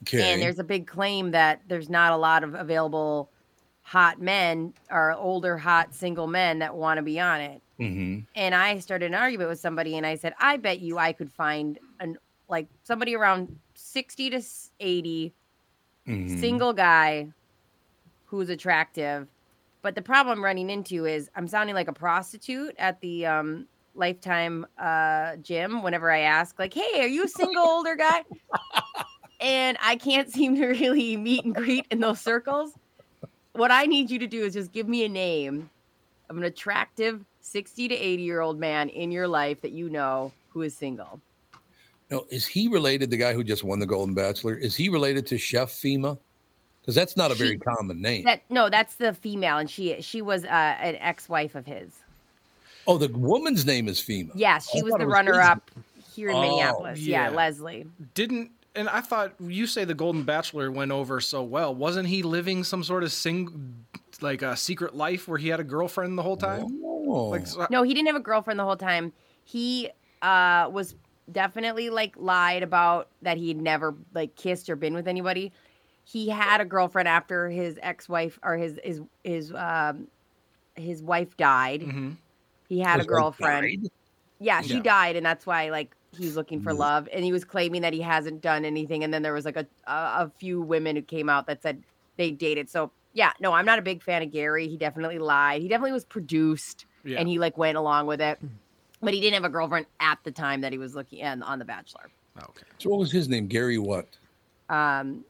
Okay. 0.02 0.32
And 0.32 0.42
there's 0.42 0.58
a 0.58 0.64
big 0.64 0.86
claim 0.86 1.30
that 1.30 1.62
there's 1.68 1.88
not 1.88 2.12
a 2.12 2.16
lot 2.16 2.44
of 2.44 2.54
available 2.54 3.30
hot 3.82 4.20
men 4.20 4.74
or 4.90 5.12
older 5.12 5.56
hot 5.56 5.94
single 5.94 6.26
men 6.26 6.58
that 6.58 6.74
want 6.76 6.98
to 6.98 7.02
be 7.02 7.18
on 7.20 7.40
it. 7.40 7.62
hmm 7.78 8.18
And 8.34 8.54
I 8.54 8.78
started 8.80 9.06
an 9.06 9.14
argument 9.14 9.48
with 9.48 9.60
somebody, 9.60 9.96
and 9.96 10.04
I 10.06 10.16
said, 10.16 10.34
I 10.38 10.56
bet 10.58 10.80
you 10.80 10.98
I 10.98 11.12
could 11.12 11.32
find 11.32 11.78
an 12.00 12.18
like 12.48 12.68
somebody 12.84 13.16
around 13.16 13.58
60 13.74 14.30
to 14.30 14.42
80 14.80 15.32
Mhm. 16.06 16.38
single 16.38 16.72
guy 16.72 17.28
who's 18.26 18.48
attractive. 18.50 19.26
But 19.82 19.94
the 19.94 20.02
problem 20.02 20.38
I'm 20.38 20.44
running 20.44 20.70
into 20.70 21.06
is 21.06 21.30
I'm 21.34 21.48
sounding 21.48 21.74
like 21.74 21.88
a 21.88 21.92
prostitute 21.92 22.74
at 22.78 23.00
the 23.00 23.26
um, 23.26 23.66
Lifetime 23.96 24.66
uh, 24.78 25.36
gym 25.36 25.82
whenever 25.82 26.10
I 26.10 26.20
ask, 26.20 26.58
like, 26.58 26.74
"Hey, 26.74 27.00
are 27.00 27.06
you 27.08 27.24
a 27.24 27.28
single 27.40 27.64
older 27.64 27.96
guy?" 27.96 28.22
and 29.40 29.76
I 29.82 29.96
can't 29.96 30.30
seem 30.32 30.56
to 30.56 30.66
really 30.66 31.16
meet 31.16 31.44
and 31.44 31.54
greet 31.54 31.86
in 31.90 32.00
those 32.00 32.20
circles. 32.20 32.72
What 33.52 33.70
I 33.70 33.86
need 33.86 34.10
you 34.10 34.18
to 34.18 34.26
do 34.26 34.44
is 34.44 34.52
just 34.54 34.72
give 34.72 34.86
me 34.88 35.04
a 35.04 35.08
name 35.08 35.70
of 36.28 36.36
an 36.36 36.42
attractive 36.44 37.24
60 37.40 37.88
to 37.88 37.94
80 37.94 38.22
year 38.22 38.40
old 38.40 38.58
man 38.58 38.88
in 38.88 39.10
your 39.10 39.28
life 39.28 39.60
that 39.62 39.72
you 39.72 39.88
know 39.88 40.32
who 40.50 40.62
is 40.62 40.76
single. 40.76 41.20
No, 42.10 42.26
is 42.30 42.46
he 42.46 42.68
related? 42.68 43.10
The 43.10 43.16
guy 43.16 43.32
who 43.32 43.42
just 43.42 43.64
won 43.64 43.78
the 43.78 43.86
Golden 43.86 44.14
Bachelor 44.14 44.54
is 44.54 44.76
he 44.76 44.88
related 44.88 45.26
to 45.28 45.38
Chef 45.38 45.70
Fhima? 45.72 46.18
Because 46.80 46.94
that's 46.94 47.16
not 47.16 47.32
a 47.32 47.34
very 47.34 47.52
She- 47.52 47.58
common 47.58 48.00
name. 48.00 48.24
That 48.24 48.42
no, 48.48 48.70
that's 48.70 48.94
the 48.96 49.12
female, 49.12 49.58
and 49.58 49.68
she 49.68 50.00
she 50.02 50.22
was 50.22 50.44
uh, 50.44 50.48
an 50.48 50.96
ex 51.00 51.28
wife 51.28 51.56
of 51.56 51.66
his. 51.66 51.90
Oh, 52.86 52.98
the 52.98 53.08
woman's 53.08 53.64
name 53.66 53.88
is 53.88 54.00
Fhima. 54.00 54.30
Yes, 54.34 54.70
she 54.70 54.82
was 54.82 54.92
the 54.94 55.06
was 55.06 55.12
runner 55.12 55.32
his. 55.38 55.48
up 55.48 55.70
here 56.14 56.28
in 56.30 56.36
Oh, 56.36 56.40
Minneapolis. 56.42 57.00
Yeah. 57.00 57.30
yeah. 57.30 57.36
Leslie. 57.36 57.86
Didn't 58.14 58.50
and 58.74 58.88
I 58.90 59.00
thought 59.00 59.32
you 59.40 59.66
say 59.66 59.84
the 59.84 59.94
Golden 59.94 60.22
Bachelor 60.22 60.70
went 60.70 60.92
over 60.92 61.20
so 61.20 61.42
well. 61.42 61.74
Wasn't 61.74 62.06
he 62.08 62.22
living 62.22 62.62
some 62.62 62.84
sort 62.84 63.02
of 63.04 63.12
sing 63.12 63.74
like 64.20 64.42
a 64.42 64.56
secret 64.56 64.94
life 64.94 65.26
where 65.28 65.38
he 65.38 65.48
had 65.48 65.60
a 65.60 65.64
girlfriend 65.64 66.18
the 66.18 66.22
whole 66.22 66.36
time? 66.36 66.80
Oh. 66.84 67.28
Like 67.30 67.46
so- 67.46 67.66
No, 67.70 67.82
he 67.82 67.94
didn't 67.94 68.06
have 68.08 68.16
a 68.16 68.20
girlfriend 68.20 68.58
the 68.60 68.64
whole 68.64 68.76
time. 68.76 69.12
He 69.44 69.90
uh 70.22 70.68
was 70.72 70.94
definitely 71.32 71.90
like 71.90 72.14
lied 72.16 72.62
about 72.62 73.08
that 73.22 73.36
he'd 73.36 73.60
never 73.60 73.94
like 74.14 74.36
kissed 74.36 74.68
or 74.70 74.76
been 74.76 74.94
with 74.94 75.08
anybody. 75.08 75.52
He 76.04 76.28
had 76.28 76.60
a 76.60 76.64
girlfriend 76.64 77.08
after 77.08 77.48
his 77.50 77.78
ex-wife 77.82 78.38
or 78.42 78.56
his 78.56 78.78
his 78.84 79.00
his 79.24 79.52
um 79.52 80.06
his 80.76 81.02
wife 81.02 81.36
died. 81.36 81.80
Mhm. 81.80 82.16
He 82.68 82.80
had 82.80 83.00
a 83.00 83.04
girlfriend. 83.04 83.82
died? 83.82 83.90
Yeah, 84.38 84.60
she 84.60 84.74
Yeah. 84.76 84.82
died, 84.82 85.16
and 85.16 85.24
that's 85.24 85.46
why 85.46 85.70
like 85.70 85.94
he's 86.10 86.36
looking 86.36 86.60
for 86.60 86.72
Mm. 86.72 86.78
love, 86.78 87.08
and 87.12 87.24
he 87.24 87.32
was 87.32 87.44
claiming 87.44 87.82
that 87.82 87.92
he 87.92 88.00
hasn't 88.00 88.40
done 88.42 88.64
anything. 88.64 89.02
And 89.04 89.12
then 89.12 89.22
there 89.22 89.32
was 89.32 89.44
like 89.44 89.56
a 89.56 89.66
a, 89.86 89.92
a 89.92 90.32
few 90.38 90.60
women 90.60 90.96
who 90.96 91.02
came 91.02 91.28
out 91.28 91.46
that 91.46 91.62
said 91.62 91.82
they 92.16 92.30
dated. 92.30 92.68
So 92.68 92.92
yeah, 93.12 93.32
no, 93.40 93.52
I'm 93.52 93.64
not 93.64 93.78
a 93.78 93.82
big 93.82 94.02
fan 94.02 94.22
of 94.22 94.30
Gerry. 94.32 94.68
He 94.68 94.76
definitely 94.76 95.18
lied. 95.18 95.62
He 95.62 95.68
definitely 95.68 95.92
was 95.92 96.04
produced, 96.04 96.84
Yeah. 97.04 97.18
and 97.20 97.28
he 97.28 97.38
like 97.38 97.56
went 97.56 97.78
along 97.78 98.06
with 98.06 98.20
it. 98.20 98.38
But 99.00 99.14
he 99.14 99.20
didn't 99.20 99.34
have 99.34 99.44
a 99.44 99.48
girlfriend 99.52 99.86
at 100.00 100.18
the 100.24 100.32
time 100.32 100.62
that 100.62 100.72
he 100.72 100.78
was 100.78 100.94
looking 100.94 101.18
in 101.20 101.42
on 101.42 101.58
The 101.58 101.64
Bachelor. 101.64 102.10
okay. 102.38 102.64
So 102.78 102.90
what 102.90 102.98
was 102.98 103.12
his 103.12 103.28
name? 103.28 103.48
Gerry 103.48 103.78
what? 103.78 104.08
Um, 104.68 105.24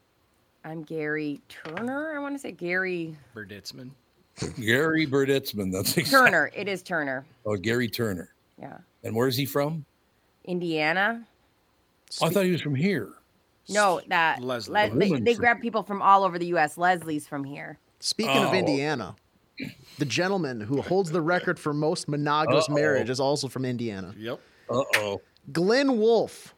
I'm 0.64 0.84
Gerry 0.84 1.40
Turner. 1.48 2.16
I 2.16 2.20
want 2.20 2.34
to 2.34 2.38
say 2.40 2.50
Gary 2.52 3.16
Berditzman. 3.34 3.90
Gary 4.60 5.06
Berditzman. 5.06 5.72
That's 5.72 5.96
exact- 5.96 6.10
Turner. 6.26 6.50
It 6.54 6.68
is 6.68 6.82
Turner. 6.82 7.24
Oh, 7.44 7.56
Gerry 7.56 7.88
Turner. 7.88 8.30
Yeah, 8.60 8.78
And 9.04 9.14
where's 9.14 9.36
he 9.36 9.44
from? 9.46 9.84
Indiana. 10.44 11.26
Oh, 12.22 12.26
I 12.26 12.30
thought 12.30 12.44
he 12.44 12.52
was 12.52 12.60
from 12.60 12.74
here. 12.74 13.10
No, 13.68 14.00
that 14.08 14.40
Leslie. 14.42 14.72
Le- 14.90 14.96
they, 14.96 15.08
Woman 15.10 15.24
they 15.24 15.34
grab 15.34 15.60
people 15.60 15.82
from 15.82 16.00
all 16.00 16.22
over 16.24 16.38
the 16.38 16.46
U.S. 16.46 16.78
Leslie's 16.78 17.26
from 17.26 17.42
here. 17.44 17.78
Speaking 17.98 18.36
of 18.44 18.50
Oh. 18.50 18.54
Indiana, 18.54 19.16
the 19.98 20.04
gentleman 20.04 20.60
who 20.60 20.80
holds 20.80 21.10
the 21.10 21.20
record 21.20 21.58
for 21.58 21.74
most 21.74 22.08
monogamous 22.08 22.66
Uh-oh. 22.68 22.74
marriage 22.74 23.10
is 23.10 23.18
also 23.20 23.48
from 23.48 23.64
Indiana. 23.64 24.14
Yep. 24.16 24.40
Uh 24.70 24.82
oh. 24.96 25.20
Glynn 25.52 25.98
Wolfe. 25.98 26.54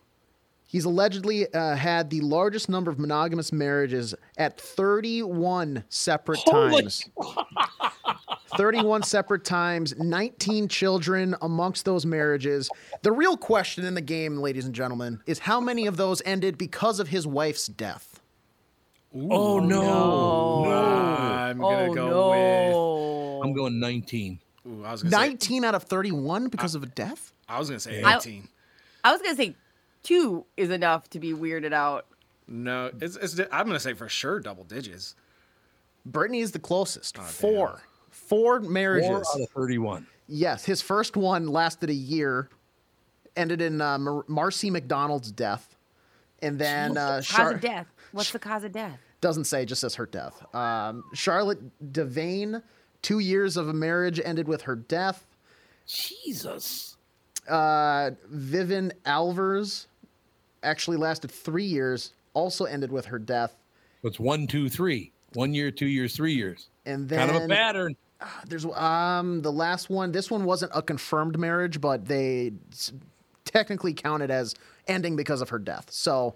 He's 0.70 0.84
allegedly 0.84 1.52
uh, 1.54 1.74
had 1.76 2.10
the 2.10 2.20
largest 2.20 2.68
number 2.68 2.90
of 2.90 2.98
monogamous 2.98 3.52
marriages 3.52 4.14
at 4.36 4.60
31 4.60 5.82
separate 5.88 6.40
Holy- 6.44 6.82
times. 6.82 7.08
31 8.56 9.02
separate 9.02 9.44
times, 9.44 9.94
19 9.98 10.68
children 10.68 11.34
amongst 11.42 11.84
those 11.86 12.04
marriages. 12.04 12.68
The 13.02 13.12
real 13.12 13.36
question 13.36 13.84
in 13.86 13.94
the 13.94 14.00
game, 14.02 14.36
ladies 14.38 14.66
and 14.66 14.74
gentlemen, 14.74 15.20
is 15.26 15.38
how 15.38 15.58
many 15.60 15.86
of 15.86 15.96
those 15.96 16.20
ended 16.26 16.58
because 16.58 17.00
of 17.00 17.08
his 17.08 17.26
wife's 17.26 17.66
death? 17.66 18.20
Oh 19.14 19.58
no. 19.60 20.64
I'm 20.70 21.58
gonna 21.58 21.88
oh 21.90 21.94
go 21.94 22.08
no! 22.10 23.42
I'm 23.42 23.54
going 23.54 23.80
19. 23.80 24.38
Ooh, 24.66 24.84
I 24.84 24.92
was 24.92 25.02
gonna 25.02 25.16
say. 25.16 25.28
19 25.28 25.64
out 25.64 25.74
of 25.74 25.84
31 25.84 26.48
because 26.48 26.74
of 26.74 26.82
a 26.82 26.86
death? 26.86 27.32
I 27.48 27.58
was 27.58 27.68
gonna 27.68 27.80
say 27.80 28.02
I- 28.02 28.16
18. 28.18 28.48
I 29.04 29.12
was 29.12 29.22
gonna 29.22 29.36
say 29.36 29.54
two 30.02 30.44
is 30.56 30.70
enough 30.70 31.08
to 31.10 31.18
be 31.20 31.32
weirded 31.32 31.72
out. 31.72 32.06
No, 32.46 32.90
it's, 33.00 33.16
it's 33.16 33.38
I'm 33.52 33.66
gonna 33.66 33.80
say 33.80 33.94
for 33.94 34.08
sure 34.08 34.40
double 34.40 34.64
digits. 34.64 35.14
Brittany 36.06 36.40
is 36.40 36.52
the 36.52 36.58
closest. 36.58 37.16
damn. 37.16 37.24
Four. 37.24 37.82
Four 38.10 38.60
marriages. 38.60 39.08
Four 39.08 39.18
out 39.34 39.40
of 39.42 39.50
31. 39.50 40.06
Yes, 40.26 40.64
his 40.64 40.80
first 40.82 41.16
one 41.16 41.48
lasted 41.48 41.90
a 41.90 41.94
year, 41.94 42.48
ended 43.36 43.60
in 43.60 43.80
uh, 43.80 43.98
Mar- 43.98 44.24
Marcy 44.28 44.70
McDonald's 44.70 45.30
death, 45.30 45.76
and 46.40 46.58
then 46.58 46.96
uh, 46.96 47.16
Cause 47.16 47.26
Char- 47.26 47.52
of 47.52 47.60
death. 47.60 47.86
What's 48.12 48.30
the 48.32 48.38
cause 48.38 48.64
of 48.64 48.72
death? 48.72 48.98
doesn't 49.20 49.44
say, 49.44 49.64
just 49.64 49.80
says 49.80 49.96
her 49.96 50.06
death. 50.06 50.42
Um, 50.54 51.02
Charlotte 51.12 51.58
Devane, 51.92 52.62
two 53.02 53.18
years 53.18 53.56
of 53.56 53.68
a 53.68 53.72
marriage 53.72 54.20
ended 54.24 54.46
with 54.46 54.62
her 54.62 54.76
death. 54.76 55.26
Jesus. 55.86 56.96
Uh, 57.48 58.10
Vivian 58.28 58.92
Alvers 59.06 59.86
actually 60.62 60.96
lasted 60.96 61.30
three 61.30 61.64
years, 61.64 62.12
also 62.34 62.64
ended 62.64 62.92
with 62.92 63.06
her 63.06 63.18
death. 63.18 63.54
It's 64.02 64.20
one, 64.20 64.46
two, 64.46 64.68
three. 64.68 65.12
One 65.34 65.52
year, 65.52 65.70
two 65.70 65.86
years, 65.86 66.16
three 66.16 66.34
years. 66.34 66.68
And 66.86 67.08
then 67.08 67.26
kind 67.26 67.36
of 67.36 67.42
a 67.44 67.48
pattern. 67.48 67.96
There's 68.46 68.64
um 68.64 69.42
the 69.42 69.52
last 69.52 69.90
one. 69.90 70.10
This 70.10 70.30
one 70.30 70.44
wasn't 70.44 70.72
a 70.74 70.82
confirmed 70.82 71.38
marriage, 71.38 71.80
but 71.80 72.06
they 72.06 72.52
technically 73.44 73.92
counted 73.94 74.30
as 74.30 74.54
ending 74.86 75.16
because 75.16 75.40
of 75.40 75.50
her 75.50 75.58
death. 75.58 75.90
So, 75.90 76.34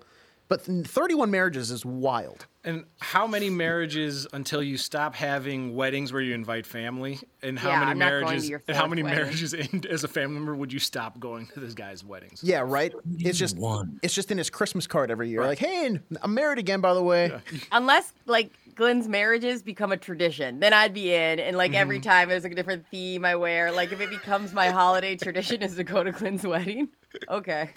but 0.53 0.87
31 0.87 1.31
marriages 1.31 1.71
is 1.71 1.85
wild. 1.85 2.47
And 2.65 2.85
how 3.01 3.27
many 3.27 3.51
marriages 3.51 4.27
until 4.33 4.63
you 4.63 4.77
stop 4.77 5.15
having 5.17 5.75
weddings 5.75 6.13
where 6.13 6.23
you 6.23 6.33
invite 6.35 6.65
family? 6.65 7.19
And 7.43 7.59
how 7.59 7.71
Yeah, 7.71 7.81
many 7.81 7.91
I'm 7.93 7.99
not 7.99 8.11
going 8.11 8.21
to 8.21 8.27
marriages? 8.27 8.51
And 8.69 8.77
how 8.77 8.87
many 8.87 9.03
wedding. 9.03 9.19
marriages 9.19 9.53
in, 9.55 9.85
as 9.91 10.05
a 10.05 10.09
family 10.09 10.35
member 10.37 10.55
would 10.55 10.73
you 10.73 10.79
stop 10.79 11.19
going 11.19 11.47
to 11.55 11.61
this 11.61 11.75
guy's 11.75 12.05
weddings? 12.05 12.41
Yeah, 12.45 12.61
right. 12.65 12.93
It's 13.19 13.39
just 13.39 13.57
One. 13.57 13.99
It's 14.03 14.15
just 14.15 14.31
in 14.31 14.39
his 14.39 14.49
Christmas 14.49 14.87
card 14.87 15.11
every 15.11 15.29
year. 15.29 15.41
Like, 15.45 15.59
hey, 15.59 15.99
I'm 16.23 16.35
married 16.35 16.59
again, 16.59 16.81
by 16.81 16.95
the 16.95 17.03
way. 17.03 17.33
Unless 17.73 18.13
like 18.27 18.53
Glynn's 18.77 19.09
marriages 19.09 19.63
become 19.63 19.91
a 19.91 19.97
tradition, 19.97 20.61
then 20.61 20.73
I'd 20.73 20.95
be 20.95 21.13
in. 21.13 21.41
And 21.41 21.57
like 21.57 21.75
every 21.75 21.99
Mm-hmm. 21.99 22.09
time 22.09 22.29
there's 22.29 22.45
like 22.45 22.53
a 22.53 22.57
different 22.57 22.87
theme 22.93 23.25
I 23.25 23.35
wear. 23.35 23.73
Like 23.73 23.91
if 23.93 24.01
it 24.01 24.11
becomes 24.11 24.53
my 24.53 24.69
holiday 24.71 25.17
tradition 25.25 25.63
is 25.63 25.75
to 25.77 25.85
go 25.85 26.05
to 26.05 26.13
Glynn's 26.13 26.47
wedding. 26.47 26.89
Okay. 27.29 27.71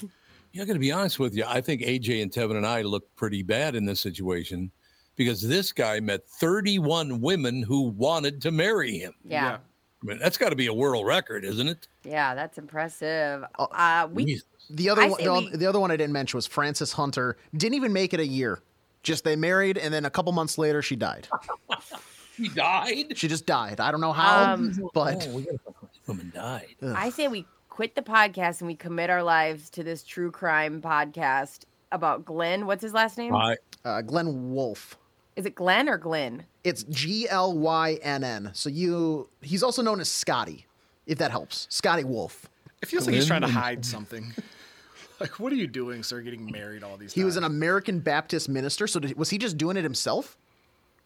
Yeah, 0.56 0.64
I 0.64 0.66
got 0.66 0.74
to 0.74 0.80
be 0.80 0.91
honest 0.93 1.20
with 1.20 1.36
you. 1.36 1.43
I 1.45 1.60
think 1.60 1.82
AJ 1.82 2.22
and 2.22 2.32
Tevin 2.32 2.56
and 2.56 2.66
I 2.66 2.82
look 2.82 3.14
pretty 3.18 3.43
bad 3.43 3.76
in 3.76 3.84
this 3.86 3.99
situation 3.99 4.72
because 5.18 5.41
this 5.41 5.74
guy 5.74 5.99
met 5.99 6.26
31 6.30 7.20
women 7.20 7.62
who 7.62 7.89
wanted 7.89 8.41
to 8.43 8.51
marry 8.51 8.97
him. 8.97 9.14
Yeah. 9.28 9.58
I 10.01 10.06
mean, 10.06 10.18
that's 10.18 10.38
got 10.38 10.51
to 10.51 10.56
be 10.56 10.68
a 10.68 10.74
world 10.74 11.06
record, 11.06 11.43
isn't 11.43 11.68
it? 11.68 11.89
Yeah, 12.06 12.36
that's 12.36 12.58
impressive. 12.58 13.43
Oh, 13.60 13.66
Uh, 13.66 14.08
we 14.14 14.24
Jesus. 14.24 14.45
The 14.70 14.89
other 14.89 15.01
I 15.01 15.08
one, 15.10 15.24
the, 15.24 15.34
we- 15.34 15.58
the 15.58 15.66
other 15.68 15.80
one 15.82 15.91
I 15.91 15.97
didn't 15.97 16.14
mention 16.14 16.38
was 16.38 16.47
Frances 16.47 16.93
Hunter. 16.93 17.36
Didn't 17.58 17.76
even 17.76 17.91
make 17.91 18.14
it 18.14 18.22
a 18.22 18.26
year. 18.26 18.62
Just 19.03 19.26
they 19.26 19.36
married, 19.36 19.78
and 19.78 19.93
then 19.93 20.06
a 20.06 20.10
couple 20.10 20.32
months 20.32 20.58
later, 20.58 20.82
she 20.82 20.95
died. 20.95 21.28
she 22.38 22.47
died. 22.47 23.18
She 23.18 23.28
just 23.28 23.45
died. 23.45 23.82
I 23.82 23.91
don't 23.91 23.99
know 24.01 24.14
how, 24.14 24.53
Um, 24.53 24.89
but 24.93 25.28
Oh, 25.28 25.36
we 25.36 25.43
gotta 25.43 25.58
find 25.60 25.76
out 25.84 25.91
this 25.91 26.08
woman 26.08 26.32
died. 26.34 26.76
I 26.82 27.10
say 27.10 27.28
we 27.28 27.45
quit 27.76 27.94
the 27.94 28.02
podcast 28.02 28.62
and 28.62 28.68
we 28.68 28.76
commit 28.76 29.10
our 29.10 29.22
lives 29.22 29.70
to 29.70 29.84
this 29.84 30.02
true 30.02 30.32
crime 30.32 30.82
podcast 30.82 31.66
about 31.92 32.24
Glynn. 32.24 32.68
What's 32.68 32.82
his 32.82 32.94
last 32.94 33.18
name? 33.18 33.36
I, 33.36 33.58
uh, 33.84 34.02
Glynn 34.02 34.54
Wolfe. 34.54 34.98
Is 35.36 35.46
it 35.46 35.56
Glenn 35.56 35.90
or 35.90 35.98
Glenn? 35.98 36.46
It's 36.64 36.84
G 36.84 37.28
L 37.28 37.52
Y 37.58 38.00
N 38.02 38.24
N. 38.24 38.52
So 38.54 38.70
you, 38.70 39.28
he's 39.42 39.62
also 39.62 39.82
known 39.82 40.00
as 40.00 40.08
Scotty. 40.08 40.66
if 41.06 41.18
that 41.18 41.32
helps. 41.32 41.68
Scotty 41.70 42.06
Wolfe. 42.06 42.48
It 42.82 42.88
feels 42.88 43.08
like 43.08 43.16
he's 43.16 43.28
trying 43.28 43.42
to 43.42 43.48
hide 43.48 43.84
something. 43.84 44.34
like, 45.20 45.38
what 45.42 45.52
are 45.52 45.58
you 45.58 45.68
doing, 45.68 46.02
sir? 46.02 46.22
Getting 46.22 46.50
married 46.50 46.82
all 46.82 46.96
these 46.96 47.12
He 47.12 47.26
was 47.26 47.36
an? 47.36 47.44
American 47.44 48.00
Baptist 48.00 48.48
minister. 48.48 48.88
So 48.88 49.02
did, 49.02 49.18
was 49.18 49.32
he 49.32 49.38
just 49.38 49.58
doing 49.58 49.76
it 49.76 49.84
himself? 49.84 50.38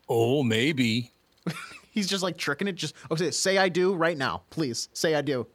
Oh, 0.08 0.44
maybe. 0.44 1.14
He's 1.92 2.06
just 2.08 2.22
like 2.22 2.38
tricking 2.38 2.68
it. 2.68 2.76
Just 2.76 2.94
okay, 3.10 3.32
say 3.32 3.58
I 3.58 3.70
do 3.70 3.96
right 3.96 4.20
now, 4.20 4.44
please. 4.52 4.90
Say 4.94 5.16
I 5.16 5.22
do. 5.22 5.48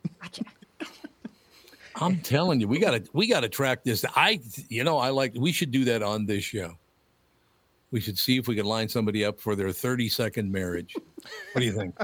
I'm 1.96 2.18
telling 2.20 2.60
you, 2.60 2.68
we 2.68 2.78
gotta 2.78 3.04
we 3.12 3.28
gotta 3.28 3.48
track 3.48 3.84
this. 3.84 4.04
I 4.16 4.40
you 4.68 4.84
know, 4.84 4.98
I 4.98 5.10
like 5.10 5.32
we 5.36 5.52
should 5.52 5.70
do 5.70 5.84
that 5.84 6.02
on 6.02 6.26
this 6.26 6.44
show. 6.44 6.76
We 7.90 8.00
should 8.00 8.18
see 8.18 8.38
if 8.38 8.48
we 8.48 8.56
can 8.56 8.66
line 8.66 8.88
somebody 8.88 9.24
up 9.24 9.38
for 9.38 9.54
their 9.54 9.70
30 9.70 10.08
second 10.08 10.50
marriage. 10.50 10.96
What 11.52 11.60
do 11.60 11.64
you 11.64 11.72
think? 11.72 11.96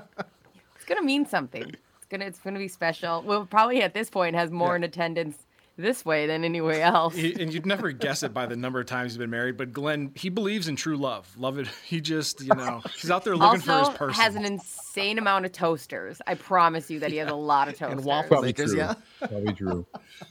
It's 0.76 0.84
gonna 0.86 1.02
mean 1.02 1.26
something. 1.26 1.62
It's 1.62 2.06
gonna 2.08 2.24
it's 2.24 2.38
gonna 2.38 2.58
be 2.58 2.68
special. 2.68 3.22
We'll 3.22 3.46
probably 3.46 3.82
at 3.82 3.94
this 3.94 4.08
point 4.08 4.36
has 4.36 4.50
more 4.50 4.76
in 4.76 4.84
attendance 4.84 5.46
this 5.80 6.04
way 6.04 6.26
than 6.26 6.44
anyway 6.44 6.80
else. 6.80 7.14
And 7.14 7.52
you'd 7.52 7.66
never 7.66 7.90
guess 7.92 8.22
it 8.22 8.32
by 8.34 8.46
the 8.46 8.56
number 8.56 8.80
of 8.80 8.86
times 8.86 9.12
he's 9.12 9.18
been 9.18 9.30
married. 9.30 9.56
But 9.56 9.72
Glynn, 9.72 10.12
he 10.14 10.28
believes 10.28 10.68
in 10.68 10.76
true 10.76 10.96
love. 10.96 11.28
Love 11.38 11.58
it. 11.58 11.68
He 11.84 12.00
just, 12.00 12.40
you 12.40 12.54
know, 12.54 12.82
he's 13.00 13.10
out 13.10 13.24
there 13.24 13.36
looking 13.36 13.60
for 13.60 13.72
his 13.78 13.88
also 13.88 13.92
person. 13.98 14.22
has 14.22 14.34
an 14.36 14.44
insane 14.44 15.18
amount 15.18 15.44
of 15.46 15.52
toasters. 15.52 16.20
I 16.26 16.34
promise 16.34 16.88
you 16.90 17.00
that 17.00 17.10
he 17.10 17.16
has 17.16 17.28
a 17.28 17.34
lot 17.34 17.66
of 17.68 17.74
toasters. 17.78 17.98
And 17.98 18.04
waffle 18.04 18.28
Probably 18.28 18.48
makers, 18.50 18.70
true. 18.70 18.78
yeah. 18.78 18.94
Probably 19.18 19.52
true. 19.54 19.86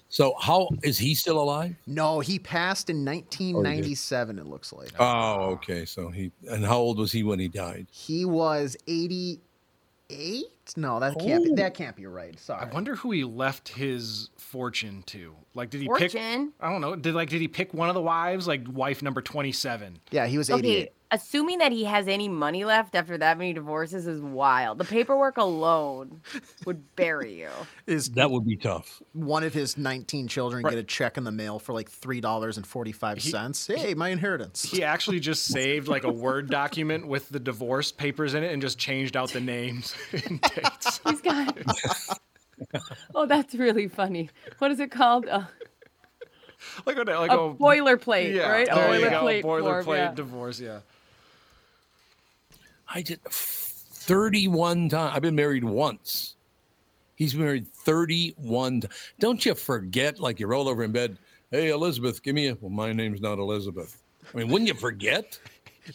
So 0.08 0.36
how 0.40 0.70
is 0.84 0.98
he 0.98 1.14
still 1.16 1.40
alive? 1.42 1.76
No, 1.86 2.22
he 2.22 2.40
passed 2.40 2.90
in 2.90 3.04
1997. 3.04 4.40
it 4.40 4.46
looks 4.46 4.72
like 4.72 4.92
Oh, 5.00 5.52
okay. 5.56 5.84
So 5.86 6.10
he 6.10 6.32
and 6.50 6.66
how 6.66 6.78
old 6.78 6.98
was 6.98 7.12
he 7.12 7.24
when 7.24 7.40
he 7.40 7.48
died? 7.50 7.88
he 7.92 8.24
was 8.26 8.78
88. 8.88 10.46
No, 10.78 11.00
that 11.00 11.18
can't 11.20 11.44
be, 11.44 11.52
Oh. 11.52 11.56
that 11.56 11.74
can't 11.74 11.96
be 11.96 12.06
right. 12.06 12.40
Sorry. 12.40 12.62
I 12.62 12.74
wonder 12.74 12.96
who 12.96 13.12
he 13.12 13.24
left 13.24 13.70
his 13.70 14.30
fortune 14.38 15.04
to. 15.08 15.36
Like, 15.54 15.70
did 15.70 15.82
he 15.82 15.88
pick? 15.98 16.12
Fortune? 16.12 16.54
I 16.60 16.70
don't 16.72 16.82
know. 16.82 16.96
Did 16.96 17.14
like 17.16 17.30
did 17.30 17.42
he 17.42 17.48
pick 17.48 17.74
one 17.74 17.90
of 17.90 17.96
the 17.96 18.02
wives, 18.02 18.48
like 18.48 18.66
wife 18.72 19.02
number 19.02 19.22
twenty-seven? 19.22 20.00
Yeah, 20.12 20.28
he 20.28 20.38
was 20.38 20.50
88. 20.50 20.82
Okay, 20.82 20.92
assuming 21.12 21.60
that 21.60 21.72
he 21.72 21.86
has 21.86 22.08
any 22.08 22.28
money 22.30 22.66
left 22.66 22.96
after 22.96 23.18
that 23.18 23.38
many 23.38 23.54
divorces 23.54 24.08
is 24.08 24.22
wild. 24.22 24.78
The 24.78 24.86
paperwork 24.86 25.38
alone 25.38 26.22
would 26.66 26.96
bury 26.96 27.40
you. 27.40 27.50
Is 27.88 28.10
That 28.12 28.30
would 28.32 28.46
be 28.46 28.56
tough. 28.56 29.02
one 29.14 29.44
of 29.44 29.54
his 29.54 29.78
19 29.78 30.28
children 30.28 30.64
get 30.64 30.76
a 30.78 30.84
check 30.84 31.18
in 31.18 31.24
the 31.24 31.32
mail 31.32 31.60
for 31.60 31.74
like 31.74 31.90
three 31.90 32.22
dollars 32.22 32.58
and 32.58 32.66
45 32.66 33.22
cents? 33.22 33.68
Hey, 33.68 33.94
my 33.94 34.10
inheritance. 34.10 34.64
He 34.64 34.84
actually 34.84 35.20
just 35.20 35.46
saved 35.46 35.88
like 35.88 36.04
a 36.04 36.12
word 36.12 36.50
document 36.50 37.08
with 37.08 37.30
the 37.30 37.40
divorce 37.40 37.92
papers 37.92 38.34
in 38.34 38.44
it 38.44 38.52
and 38.54 38.62
just 38.62 38.78
changed 38.78 39.18
out 39.18 39.32
the 39.32 39.42
names 39.42 39.96
and 40.12 40.42
dates. 40.42 41.02
He's 41.10 41.22
got. 41.22 41.58
oh, 43.16 43.26
that's 43.26 43.56
really 43.56 43.88
funny. 43.88 44.30
What 44.60 44.72
is 44.72 44.80
it 44.80 44.92
called? 44.92 45.28
Uh, 45.28 45.44
Like 46.86 46.98
a, 46.98 47.04
like 47.04 47.32
a 47.32 47.40
a 47.40 47.56
boilerplate, 47.56 48.36
yeah, 48.36 48.50
right? 48.50 48.68
A 48.70 48.76
there 48.76 49.00
you 49.00 49.06
boilerplate. 49.06 49.44
boilerplate 49.44 49.98
yeah. 49.98 50.14
divorce. 50.14 50.60
Yeah. 50.60 50.80
I 52.90 53.02
did 53.02 53.20
31 53.30 54.90
times. 54.90 55.14
I've 55.16 55.22
been 55.22 55.36
married 55.36 55.64
once. 55.64 56.36
He's 57.16 57.36
married 57.36 57.68
31. 57.68 58.84
Don't 59.20 59.46
you 59.46 59.54
forget, 59.54 60.20
like 60.20 60.40
you 60.40 60.48
roll 60.48 60.68
over 60.70 60.84
in 60.84 60.92
bed, 60.92 61.18
hey, 61.52 61.70
Elizabeth, 61.70 62.24
give 62.24 62.34
me 62.34 62.48
a. 62.48 62.56
Well, 62.56 62.70
my 62.70 62.94
name's 62.94 63.22
not 63.22 63.40
Elizabeth. 63.40 64.02
I 64.34 64.38
mean, 64.38 64.48
wouldn't 64.48 64.68
you 64.68 64.74
forget? 64.74 65.40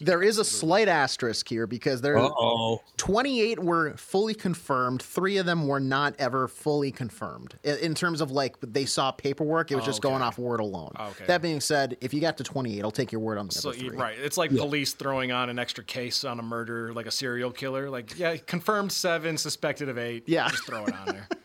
There 0.01 0.23
is 0.23 0.39
a 0.39 0.45
slight 0.45 0.89
asterisk 0.89 1.49
here 1.49 1.67
because 1.67 2.01
there 2.01 2.19
oh. 2.19 2.83
28 2.97 3.59
were 3.61 3.97
fully 3.97 4.35
confirmed. 4.35 5.03
Three 5.03 5.37
of 5.39 5.47
them 5.47 5.67
were 5.67 5.81
not 5.81 6.15
ever 6.19 6.49
fully 6.49 6.91
confirmed. 6.91 7.59
In, 7.63 7.77
in 7.79 7.95
terms 7.95 8.21
of 8.21 8.31
like 8.31 8.57
they 8.61 8.85
saw 8.87 9.11
paperwork, 9.11 9.71
it 9.71 9.77
was 9.77 9.85
Oh, 9.85 9.87
just 9.87 10.03
going 10.03 10.23
off 10.23 10.39
word 10.39 10.61
alone. 10.61 10.93
Okay. 10.99 11.27
That 11.27 11.43
being 11.43 11.61
said, 11.61 11.97
if 12.01 12.15
you 12.15 12.21
got 12.21 12.37
to 12.39 12.45
28, 12.45 12.83
I'll 12.83 12.91
take 12.91 13.13
your 13.13 13.21
word 13.21 13.39
on 13.39 13.47
the 13.49 13.53
So 13.53 13.71
other 13.71 13.79
three. 13.79 13.97
right, 13.97 14.19
it's 14.19 14.37
like 14.37 14.51
police 14.51 14.95
throwing 14.95 15.31
on 15.33 15.51
an 15.51 15.59
extra 15.59 15.85
case 15.85 16.25
on 16.25 16.39
a 16.39 16.43
murder, 16.43 16.93
like 16.93 17.07
a 17.07 17.11
serial 17.11 17.51
killer. 17.51 17.91
Like, 17.91 18.19
yeah, 18.19 18.37
confirmed 18.37 18.93
seven, 18.93 19.37
suspected 19.37 19.89
of 19.89 19.99
eight. 19.99 20.25
Yeah. 20.27 20.49
just 20.49 20.65
throw 20.65 20.85
it 20.85 20.95
on 20.95 21.07
there. 21.07 21.29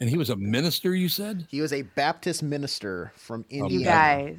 And 0.00 0.08
he 0.08 0.16
was 0.16 0.30
a 0.30 0.36
minister, 0.36 0.94
you 0.94 1.08
said? 1.10 1.46
He 1.50 1.60
was 1.60 1.72
a 1.72 1.82
Baptist 1.82 2.42
minister 2.42 3.12
from 3.14 3.44
India. 3.50 3.78
You 3.78 3.84
guys, 3.84 4.38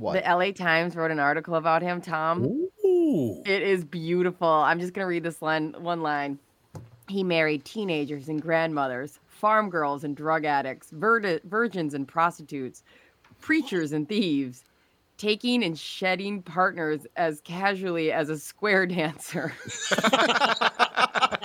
What? 0.00 0.14
the 0.14 0.20
LA 0.28 0.52
Times 0.52 0.96
wrote 0.96 1.10
an 1.10 1.18
article 1.20 1.56
about 1.56 1.82
him, 1.82 2.00
Tom. 2.00 2.44
Ooh. 2.44 3.42
It 3.44 3.62
is 3.62 3.84
beautiful. 3.84 4.48
I'm 4.48 4.80
just 4.80 4.94
going 4.94 5.04
to 5.04 5.08
read 5.08 5.22
this 5.22 5.42
line, 5.42 5.74
one 5.78 6.00
line. 6.00 6.38
He 7.08 7.22
married 7.22 7.64
teenagers 7.66 8.28
and 8.28 8.40
grandmothers, 8.40 9.18
farm 9.28 9.68
girls 9.68 10.02
and 10.02 10.16
drug 10.16 10.44
addicts, 10.46 10.90
virdi- 10.90 11.42
virgins 11.44 11.92
and 11.92 12.08
prostitutes, 12.08 12.82
preachers 13.40 13.92
and 13.92 14.08
thieves, 14.08 14.64
taking 15.18 15.62
and 15.62 15.78
shedding 15.78 16.40
partners 16.42 17.06
as 17.16 17.42
casually 17.42 18.10
as 18.10 18.30
a 18.30 18.38
square 18.38 18.86
dancer. 18.86 19.52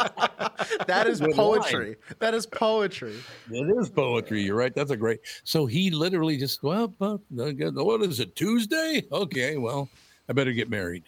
that 0.87 1.07
is 1.07 1.19
Good 1.19 1.35
poetry. 1.35 1.95
That 2.19 2.33
is 2.33 2.45
poetry. 2.45 3.15
It 3.51 3.77
is 3.79 3.89
poetry. 3.89 4.41
You're 4.41 4.55
right. 4.55 4.73
That's 4.73 4.91
a 4.91 4.97
great. 4.97 5.19
So 5.43 5.65
he 5.65 5.91
literally 5.91 6.37
just, 6.37 6.63
well, 6.63 6.93
what 7.29 8.01
is 8.01 8.19
it, 8.19 8.35
Tuesday? 8.35 9.03
Okay, 9.11 9.57
well, 9.57 9.89
I 10.29 10.33
better 10.33 10.51
get 10.51 10.69
married. 10.69 11.03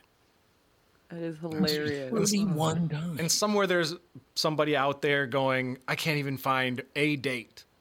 That 1.09 1.19
is 1.19 1.37
hilarious. 1.39 2.11
31 2.11 2.89
times. 2.89 3.19
And 3.19 3.31
somewhere 3.31 3.65
there's 3.65 3.95
somebody 4.35 4.75
out 4.75 5.01
there 5.01 5.25
going, 5.25 5.77
I 5.87 5.95
can't 5.95 6.17
even 6.17 6.37
find 6.37 6.81
a 6.95 7.15
date. 7.15 7.63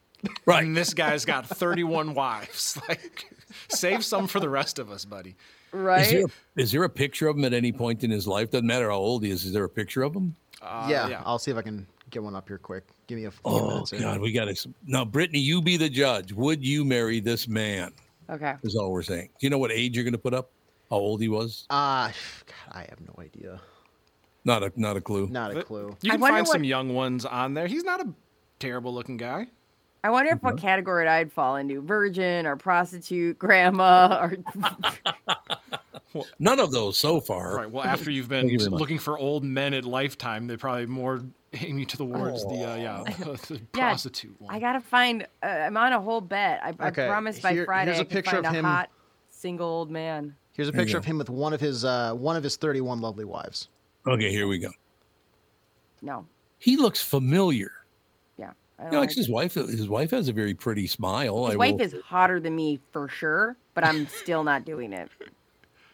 Right. 0.45 0.63
And 0.65 0.75
this 0.75 0.93
guy's 0.95 1.25
got 1.25 1.45
31 1.47 2.13
wives. 2.15 2.79
Like, 2.89 3.31
save 3.69 4.03
some 4.03 4.27
for 4.27 4.39
the 4.39 4.49
rest 4.49 4.79
of 4.79 4.89
us, 4.89 5.05
buddy. 5.05 5.31
Is 5.31 5.35
Right? 5.73 6.09
there, 6.09 6.25
is 6.55 6.71
there 6.71 6.83
a 6.83 6.89
picture 6.89 7.27
of 7.27 7.37
him 7.37 7.45
at 7.45 7.53
any 7.53 7.71
point 7.71 8.03
in 8.03 8.09
his 8.11 8.27
life? 8.27 8.49
Doesn't 8.51 8.65
matter 8.65 8.89
how 8.89 8.95
old 8.95 9.23
he 9.23 9.29
is. 9.29 9.45
Is 9.45 9.53
there 9.53 9.63
a 9.63 9.69
picture 9.69 10.03
of 10.03 10.15
him? 10.15 10.35
Uh, 10.61 10.87
yeah, 10.89 11.21
I'll 11.25 11.39
see 11.39 11.51
if 11.51 11.57
I 11.57 11.61
can 11.61 11.85
get 12.09 12.23
one 12.23 12.35
up 12.35 12.47
here 12.47 12.57
quick. 12.57 12.83
Give 13.07 13.17
me 13.17 13.25
a 13.25 13.31
few 13.31 13.39
Oh 13.45 13.69
minutes. 13.69 13.91
here. 13.91 13.99
God, 14.01 14.19
we 14.19 14.31
got 14.31 14.45
to 14.45 14.69
now. 14.85 15.05
Brittany, 15.05 15.39
you 15.39 15.61
be 15.61 15.77
the 15.77 15.89
judge. 15.89 16.33
Would 16.33 16.65
you 16.65 16.83
marry 16.83 17.19
this 17.19 17.47
man? 17.47 17.91
Okay. 18.29 18.55
Is 18.63 18.75
all 18.75 18.91
we're 18.91 19.03
saying. 19.03 19.29
Do 19.39 19.45
you 19.45 19.49
know 19.49 19.57
what 19.57 19.71
age 19.71 19.95
you're 19.95 20.03
going 20.03 20.11
to 20.13 20.17
put 20.17 20.33
up? 20.33 20.49
How 20.89 20.97
old 20.97 21.21
he 21.21 21.27
was? 21.29 21.65
Uh, 21.69 22.07
God, 22.45 22.53
I 22.71 22.79
have 22.89 22.99
no 23.01 23.13
idea. 23.23 23.61
Not 24.45 24.63
a 24.63 24.71
not 24.75 24.95
a 24.97 25.01
clue. 25.01 25.27
Not 25.27 25.51
a 25.51 25.55
But- 25.55 25.65
clue. 25.67 25.95
You 26.01 26.11
can 26.11 26.19
wonder 26.21 26.37
find 26.37 26.47
some 26.47 26.63
young 26.63 26.93
ones 26.93 27.25
on 27.25 27.53
there. 27.53 27.67
He's 27.67 27.83
not 27.83 27.99
a 28.01 28.09
terrible 28.59 28.93
looking 28.93 29.17
guy. 29.17 29.47
I 30.03 30.09
wonder 30.09 30.31
if 30.31 30.41
what 30.43 30.57
category 30.57 31.07
I'd 31.07 31.31
fall 31.33 31.57
into 31.57 31.81
virgin 31.81 32.45
or 32.45 32.55
prostitute, 32.55 33.37
grandma, 33.37 34.19
or 34.21 34.37
None 36.39 36.59
of 36.59 36.71
those 36.71 36.97
so 36.97 37.19
far. 37.21 37.55
Right. 37.57 37.69
Well, 37.71 37.83
after 37.83 38.09
you've 38.11 38.29
been 38.29 38.47
you 38.49 38.57
looking 38.59 38.97
for 38.99 39.17
old 39.17 39.43
men 39.43 39.73
at 39.73 39.85
Lifetime, 39.85 40.47
they 40.47 40.57
probably 40.57 40.85
more 40.85 41.21
aim 41.53 41.77
you 41.79 41.85
towards 41.85 42.43
the 42.45 42.63
uh, 42.63 42.75
yeah 42.75 43.03
the 43.19 43.59
Yeah, 43.73 43.89
prostitute 43.89 44.35
one. 44.39 44.53
I 44.55 44.59
gotta 44.59 44.81
find. 44.81 45.27
Uh, 45.43 45.47
I'm 45.47 45.77
on 45.77 45.93
a 45.93 46.01
whole 46.01 46.21
bet. 46.21 46.61
I, 46.63 46.69
Okay, 46.89 47.05
I 47.05 47.07
promised 47.07 47.41
by 47.41 47.53
here- 47.53 47.65
Friday 47.65 47.91
here's 47.91 47.99
a 47.99 48.01
I 48.01 48.03
could 48.05 48.11
picture 48.13 48.31
find 48.31 48.45
of 48.47 48.53
a 48.53 48.55
him. 48.57 48.65
hot 48.65 48.89
single 49.29 49.67
old 49.67 49.91
man. 49.91 50.35
Here's 50.53 50.69
a 50.69 50.73
picture 50.73 50.97
of 50.97 51.05
him 51.05 51.17
with 51.19 51.29
one 51.29 51.53
of 51.53 51.59
his 51.61 51.85
uh, 51.85 52.13
one 52.13 52.35
of 52.35 52.43
his 52.43 52.55
31 52.55 52.99
lovely 52.99 53.25
wives. 53.25 53.69
Okay, 54.07 54.31
here 54.31 54.47
we 54.47 54.57
go. 54.59 54.69
No, 56.01 56.25
He 56.59 56.77
looks 56.77 57.01
familiar. 57.01 57.71
yeah. 58.37 58.51
I 58.79 58.85
You 58.85 58.91
know, 58.91 58.99
like- 58.99 59.09
actually, 59.09 59.21
his 59.21 59.29
wife. 59.29 59.53
His 59.55 59.87
wife 59.89 60.11
has 60.11 60.29
a 60.29 60.33
very 60.33 60.53
pretty 60.53 60.87
smile. 60.87 61.45
his 61.47 61.55
I 61.55 61.57
wife 61.57 61.73
will- 61.73 61.81
is 61.81 61.95
hotter 62.05 62.39
than 62.39 62.55
me 62.55 62.79
for 62.91 63.07
sure, 63.09 63.55
but 63.73 63.83
I'm 63.83 64.07
still 64.07 64.43
not 64.43 64.65
doing 64.65 64.93
it. 64.93 65.09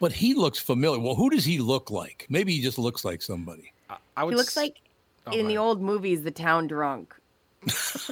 But 0.04 0.12
he 0.12 0.34
looks 0.34 0.58
familiar. 0.58 1.00
Well, 1.00 1.14
who 1.14 1.30
does 1.30 1.46
he 1.46 1.60
look 1.60 1.90
like? 1.90 2.26
Maybe 2.28 2.52
he 2.54 2.60
just 2.60 2.76
looks 2.78 3.06
like 3.06 3.22
somebody. 3.22 3.72
I, 3.88 3.96
I 4.18 4.24
would 4.24 4.32
He 4.32 4.36
looks 4.36 4.54
s- 4.54 4.62
like 4.62 4.80
Oh, 5.26 5.32
in 5.32 5.48
the 5.48 5.56
old 5.56 5.80
movies, 5.80 6.22
the 6.22 6.30
town 6.30 6.66
drunk. 6.66 7.14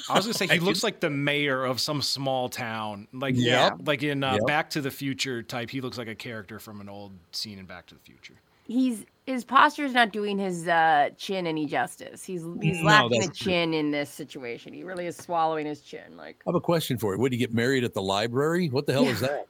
I 0.08 0.14
was 0.14 0.24
gonna 0.24 0.32
say 0.32 0.46
he 0.46 0.58
looks 0.58 0.82
like 0.82 1.00
the 1.00 1.10
mayor 1.10 1.66
of 1.66 1.78
some 1.82 2.00
small 2.00 2.48
town, 2.48 3.06
like 3.12 3.34
Yep. 3.36 3.80
like 3.84 4.02
in 4.02 4.24
uh, 4.24 4.32
Yep. 4.36 4.46
Back 4.46 4.70
to 4.70 4.80
the 4.80 4.90
Future 4.90 5.42
type. 5.42 5.68
He 5.68 5.82
looks 5.82 5.98
like 5.98 6.08
a 6.08 6.14
character 6.14 6.58
from 6.58 6.80
an 6.80 6.88
old 6.88 7.12
scene 7.32 7.58
in 7.58 7.66
Back 7.66 7.84
to 7.88 7.94
the 7.94 8.00
Future. 8.00 8.32
He's 8.66 9.04
his 9.26 9.44
posture 9.44 9.84
is 9.84 9.92
not 9.92 10.10
doing 10.12 10.38
his 10.38 10.66
uh, 10.66 11.10
chin 11.18 11.46
any 11.46 11.66
justice. 11.66 12.24
He's 12.24 12.46
he's 12.62 12.78
No, 12.80 12.86
lacking 12.86 13.22
a 13.24 13.26
that's 13.26 13.38
true. 13.38 13.52
chin 13.52 13.74
in 13.74 13.90
this 13.90 14.08
situation. 14.08 14.72
He 14.72 14.84
really 14.84 15.04
is 15.06 15.16
swallowing 15.18 15.66
his 15.66 15.82
chin. 15.82 16.16
Like 16.16 16.36
I 16.46 16.48
have 16.48 16.54
a 16.54 16.60
question 16.60 16.96
for 16.96 17.12
you. 17.14 17.20
Would 17.20 17.32
he 17.32 17.36
get 17.38 17.52
married 17.52 17.84
at 17.84 17.92
the 17.92 18.00
library? 18.02 18.68
What 18.70 18.86
the 18.86 18.94
hell 18.94 19.04
is 19.06 19.20
that? 19.20 19.48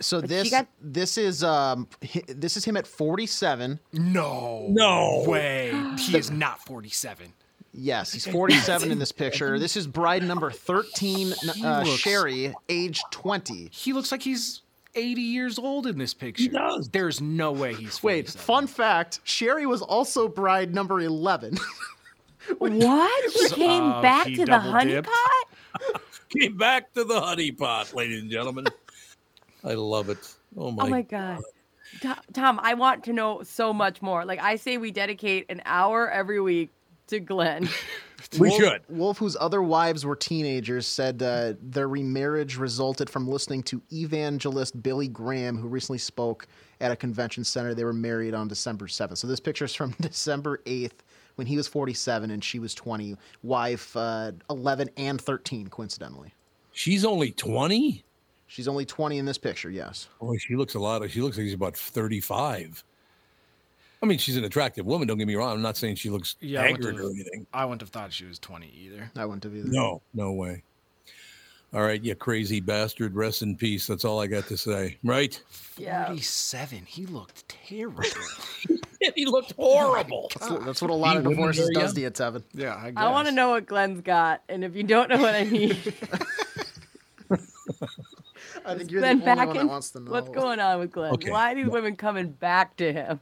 So 0.00 0.20
But 0.20 0.28
this 0.28 0.50
got- 0.50 0.66
this 0.80 1.16
is 1.16 1.44
um 1.44 1.86
hi- 2.12 2.22
this 2.28 2.56
is 2.56 2.64
him 2.64 2.76
at 2.76 2.86
47. 2.86 3.78
No, 3.92 4.66
No. 4.70 5.24
way. 5.26 5.72
He 5.98 6.16
is 6.16 6.30
not 6.30 6.60
forty-seven. 6.64 7.32
Yes, 7.76 8.12
he's 8.12 8.26
47 8.26 8.90
in 8.92 8.98
this 9.00 9.12
picture. 9.24 9.58
This 9.58 9.76
is 9.76 9.86
bride 9.86 10.22
number 10.22 10.50
13, 10.50 11.32
uh, 11.64 11.82
looks- 11.84 11.90
Sherry, 12.00 12.54
age 12.68 13.00
20. 13.10 13.68
He 13.72 13.92
looks 13.92 14.10
like 14.12 14.22
he's 14.22 14.60
eighty 14.96 15.22
years 15.22 15.58
old 15.58 15.86
in 15.88 15.98
this 15.98 16.14
picture. 16.14 16.42
He 16.44 16.48
does. 16.48 16.88
There's 16.88 17.20
no 17.20 17.50
way 17.52 17.74
he's 17.74 17.98
47. 17.98 18.02
Wait, 18.02 18.30
fun 18.30 18.66
fact: 18.66 19.20
Sherry 19.24 19.66
was 19.66 19.82
also 19.82 20.28
bride 20.28 20.74
number 20.74 21.00
11. 21.00 21.56
What? 22.58 23.32
She 23.32 23.48
came 23.54 23.82
Uh, 23.84 24.02
back 24.02 24.26
he 24.26 24.34
to 24.34 24.40
the 24.42 24.46
double 24.46 24.70
honey 24.70 24.90
dipped. 24.92 25.08
pot? 25.08 26.02
Came 26.28 26.56
back 26.58 26.92
to 26.92 27.02
the 27.04 27.18
honey 27.18 27.52
pot, 27.52 27.94
ladies 27.94 28.20
and 28.20 28.30
gentlemen. 28.30 28.66
I 29.64 29.74
love 29.74 30.10
it. 30.10 30.18
Oh 30.56 30.70
my, 30.70 30.84
Oh 30.84 30.88
my 30.88 31.02
god. 31.02 31.40
Tom, 32.00 32.16
Tom, 32.32 32.60
I 32.62 32.74
want 32.74 33.04
to 33.04 33.12
know 33.12 33.42
so 33.42 33.72
much 33.72 34.02
more. 34.02 34.24
Like 34.24 34.40
I 34.40 34.56
say 34.56 34.76
we 34.76 34.90
dedicate 34.90 35.46
an 35.48 35.62
hour 35.64 36.10
every 36.10 36.40
week 36.40 36.70
to 37.08 37.20
Glynn. 37.20 37.68
We 38.38 38.48
Wolfe, 38.48 38.62
should. 38.62 38.82
Wolfe, 38.88 39.18
whose 39.18 39.36
other 39.38 39.62
wives 39.62 40.04
were 40.06 40.16
teenagers, 40.16 40.86
said 40.86 41.22
uh, 41.22 41.54
their 41.60 41.88
remarriage 41.88 42.56
resulted 42.56 43.10
from 43.10 43.28
listening 43.28 43.62
to 43.64 43.82
evangelist 43.92 44.82
Billy 44.82 45.08
Graham, 45.08 45.56
who 45.58 45.68
recently 45.68 45.98
spoke 45.98 46.48
at 46.80 46.90
a 46.90 46.96
convention 46.96 47.44
center. 47.44 47.74
They 47.74 47.84
were 47.84 47.92
married 47.92 48.34
on 48.34 48.48
December 48.48 48.86
7th. 48.86 49.18
So 49.18 49.26
this 49.26 49.40
picture 49.40 49.66
is 49.66 49.74
from 49.74 49.90
December 50.00 50.62
8th 50.64 51.02
when 51.34 51.46
he 51.46 51.56
was 51.56 51.68
47 51.68 52.30
and 52.30 52.42
she 52.42 52.58
was 52.58 52.74
20. 52.74 53.16
Wife 53.42 53.96
uh, 53.96 54.32
11 54.50 54.90
and 54.96 55.20
13, 55.20 55.68
coincidentally. 55.68 56.32
She's 56.72 57.04
only 57.04 57.30
20? 57.30 58.04
She's 58.54 58.68
only 58.68 58.84
20 58.84 59.18
in 59.18 59.24
this 59.24 59.36
picture, 59.36 59.68
yes. 59.68 60.06
Boy, 60.20 60.36
she 60.36 60.54
looks 60.54 60.74
a 60.74 60.78
lot. 60.78 61.10
She 61.10 61.20
looks 61.20 61.36
like 61.36 61.44
she's 61.44 61.54
about 61.54 61.76
35. 61.76 62.84
I 64.00 64.06
mean, 64.06 64.18
she's 64.18 64.36
an 64.36 64.44
attractive 64.44 64.86
woman. 64.86 65.08
Don't 65.08 65.18
get 65.18 65.26
me 65.26 65.34
wrong. 65.34 65.54
I'm 65.54 65.60
not 65.60 65.76
saying 65.76 65.96
she 65.96 66.08
looks 66.08 66.36
Yeah, 66.40 66.60
I 66.60 66.70
wouldn't 66.70 66.84
haggard 66.84 67.00
or 67.00 67.02
have- 67.08 67.10
anything. 67.16 67.46
I 67.52 67.64
wouldn't 67.64 67.80
have 67.80 67.88
thought 67.90 68.12
she 68.12 68.26
was 68.26 68.38
20 68.38 68.68
either. 68.68 69.10
I 69.16 69.24
wouldn't 69.24 69.42
have 69.42 69.56
either. 69.56 69.68
No, 69.68 70.02
no 70.14 70.30
way. 70.30 70.62
All 71.72 71.82
right, 71.82 72.00
you 72.00 72.14
crazy 72.14 72.60
bastard. 72.60 73.16
Rest 73.16 73.42
in 73.42 73.56
peace. 73.56 73.88
That's 73.88 74.04
all 74.04 74.20
I 74.20 74.28
got 74.28 74.46
to 74.46 74.56
say. 74.56 74.98
Right? 75.02 75.42
Yeah. 75.76 76.06
47. 76.06 76.84
He 76.86 77.06
looked 77.06 77.48
terrible. 77.48 78.04
he 79.16 79.26
looked 79.26 79.54
horrible. 79.58 80.30
Oh 80.30 80.38
that's, 80.38 80.50
what- 80.52 80.64
that's 80.64 80.80
what 80.82 80.92
a 80.92 80.94
lot 80.94 81.16
of 81.16 81.24
divorces 81.24 81.68
are 81.70 81.72
does 81.72 81.82
young. 81.82 81.94
to 81.96 82.00
you, 82.02 82.10
Tevin. 82.12 82.44
yeah, 82.52 82.76
I 82.76 82.90
guess. 82.92 83.02
I 83.02 83.10
want 83.10 83.26
to 83.26 83.34
know 83.34 83.50
what 83.50 83.66
Glenn's 83.66 84.02
got, 84.02 84.42
and 84.48 84.62
if 84.62 84.76
you 84.76 84.84
don't 84.84 85.10
know 85.10 85.18
what 85.18 85.34
I 85.34 85.42
mean, 85.42 85.76
I 88.64 88.74
think 88.76 88.90
you're 88.90 89.00
Glynn 89.00 89.20
the 89.20 89.30
only 89.30 89.36
back 89.36 89.46
one 89.48 89.56
that 89.56 89.62
in. 89.62 89.68
wants 89.68 89.90
to 89.90 90.00
know. 90.00 90.10
What's 90.10 90.28
going 90.28 90.60
on 90.60 90.78
with 90.80 90.92
Glynn? 90.92 91.12
Okay. 91.12 91.30
Why 91.30 91.52
are 91.52 91.54
these 91.54 91.68
women 91.68 91.96
coming 91.96 92.30
back 92.30 92.76
to 92.76 92.92
him? 92.92 93.20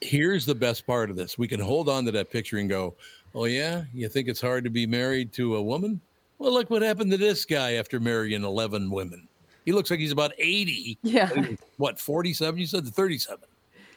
Here's 0.00 0.46
the 0.46 0.54
best 0.54 0.86
part 0.86 1.10
of 1.10 1.16
this. 1.16 1.38
We 1.38 1.46
can 1.46 1.60
hold 1.60 1.88
on 1.88 2.04
to 2.06 2.12
that 2.12 2.30
picture 2.30 2.58
and 2.58 2.68
go, 2.68 2.94
oh, 3.34 3.44
yeah? 3.44 3.84
You 3.92 4.08
think 4.08 4.28
it's 4.28 4.40
hard 4.40 4.64
to 4.64 4.70
be 4.70 4.86
married 4.86 5.32
to 5.34 5.56
a 5.56 5.62
woman? 5.62 6.00
Well, 6.38 6.52
look 6.52 6.70
what 6.70 6.82
happened 6.82 7.10
to 7.10 7.18
this 7.18 7.44
guy 7.44 7.74
after 7.74 8.00
marrying 8.00 8.44
11 8.44 8.90
women. 8.90 9.28
He 9.66 9.72
looks 9.72 9.90
like 9.90 10.00
he's 10.00 10.12
about 10.12 10.32
80. 10.38 10.98
Yeah. 11.02 11.28
What, 11.76 12.00
47? 12.00 12.58
You 12.58 12.66
said 12.66 12.86
37. 12.86 13.40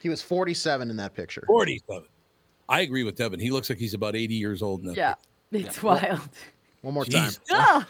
He 0.02 0.10
was 0.10 0.22
47 0.22 0.90
in 0.90 0.98
that 0.98 1.14
picture. 1.14 1.44
47. 1.48 2.04
I 2.68 2.82
agree 2.82 3.04
with 3.04 3.16
Devin. 3.16 3.40
He 3.40 3.50
looks 3.50 3.70
like 3.70 3.80
he's 3.80 3.94
about 3.94 4.16
80 4.16 4.36
years 4.36 4.62
old. 4.62 4.84
now. 4.84 4.94
that 4.94 4.98
Yeah. 4.98 5.16
It's 5.52 5.82
wild. 5.82 6.30
One 6.82 6.94
more 6.94 7.06
time. 7.06 7.32
Jeez. 7.32 7.40
Ah! 7.52 7.88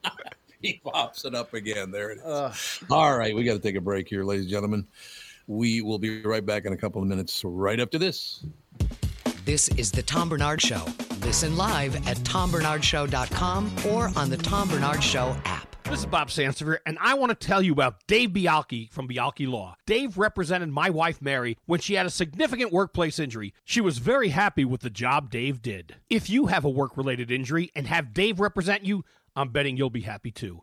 he 0.62 0.80
pops 0.84 1.24
it 1.24 1.34
up 1.34 1.54
again. 1.54 1.90
There 1.90 2.10
it 2.10 2.18
is. 2.18 2.24
Ugh. 2.24 2.54
All 2.90 3.16
right, 3.16 3.34
we 3.34 3.44
got 3.44 3.54
to 3.54 3.58
take 3.58 3.76
a 3.76 3.80
break 3.80 4.08
here, 4.08 4.24
ladies 4.24 4.44
and 4.44 4.50
gentlemen. 4.50 4.86
We 5.46 5.80
will 5.80 5.98
be 5.98 6.22
right 6.22 6.44
back 6.44 6.64
in 6.64 6.72
a 6.72 6.76
couple 6.76 7.00
of 7.00 7.08
minutes, 7.08 7.44
right 7.44 7.78
up 7.78 7.90
to 7.92 7.98
this. 7.98 8.44
This 9.44 9.68
is 9.70 9.92
the 9.92 10.02
Tom 10.02 10.28
Barnard 10.28 10.60
Show. 10.60 10.84
Listen 11.20 11.56
live 11.56 11.94
at 12.08 12.16
tombarnardshow.com 12.18 13.76
or 13.88 14.10
on 14.16 14.28
the 14.28 14.36
Tom 14.36 14.68
Barnard 14.68 15.02
Show 15.02 15.36
app. 15.44 15.76
This 15.84 16.00
is 16.00 16.06
Bob 16.06 16.30
Sansevere, 16.30 16.78
and 16.84 16.98
I 17.00 17.14
want 17.14 17.30
to 17.30 17.46
tell 17.46 17.62
you 17.62 17.72
about 17.72 18.04
Dave 18.08 18.30
Bialke 18.30 18.90
from 18.90 19.06
Bialke 19.06 19.46
Law. 19.46 19.76
Dave 19.86 20.18
represented 20.18 20.68
my 20.70 20.90
wife 20.90 21.22
Mary 21.22 21.58
when 21.66 21.78
she 21.78 21.94
had 21.94 22.06
a 22.06 22.10
significant 22.10 22.72
workplace 22.72 23.20
injury. 23.20 23.54
She 23.64 23.80
was 23.80 23.98
very 23.98 24.30
happy 24.30 24.64
with 24.64 24.80
the 24.80 24.90
job 24.90 25.30
Dave 25.30 25.62
did. 25.62 25.94
If 26.10 26.28
you 26.28 26.46
have 26.46 26.64
a 26.64 26.68
work 26.68 26.96
related 26.96 27.30
injury 27.30 27.70
and 27.76 27.86
have 27.86 28.12
Dave 28.12 28.40
represent 28.40 28.84
you, 28.84 29.04
I'm 29.36 29.50
betting 29.50 29.76
you'll 29.76 29.90
be 29.90 30.00
happy 30.00 30.30
too. 30.30 30.62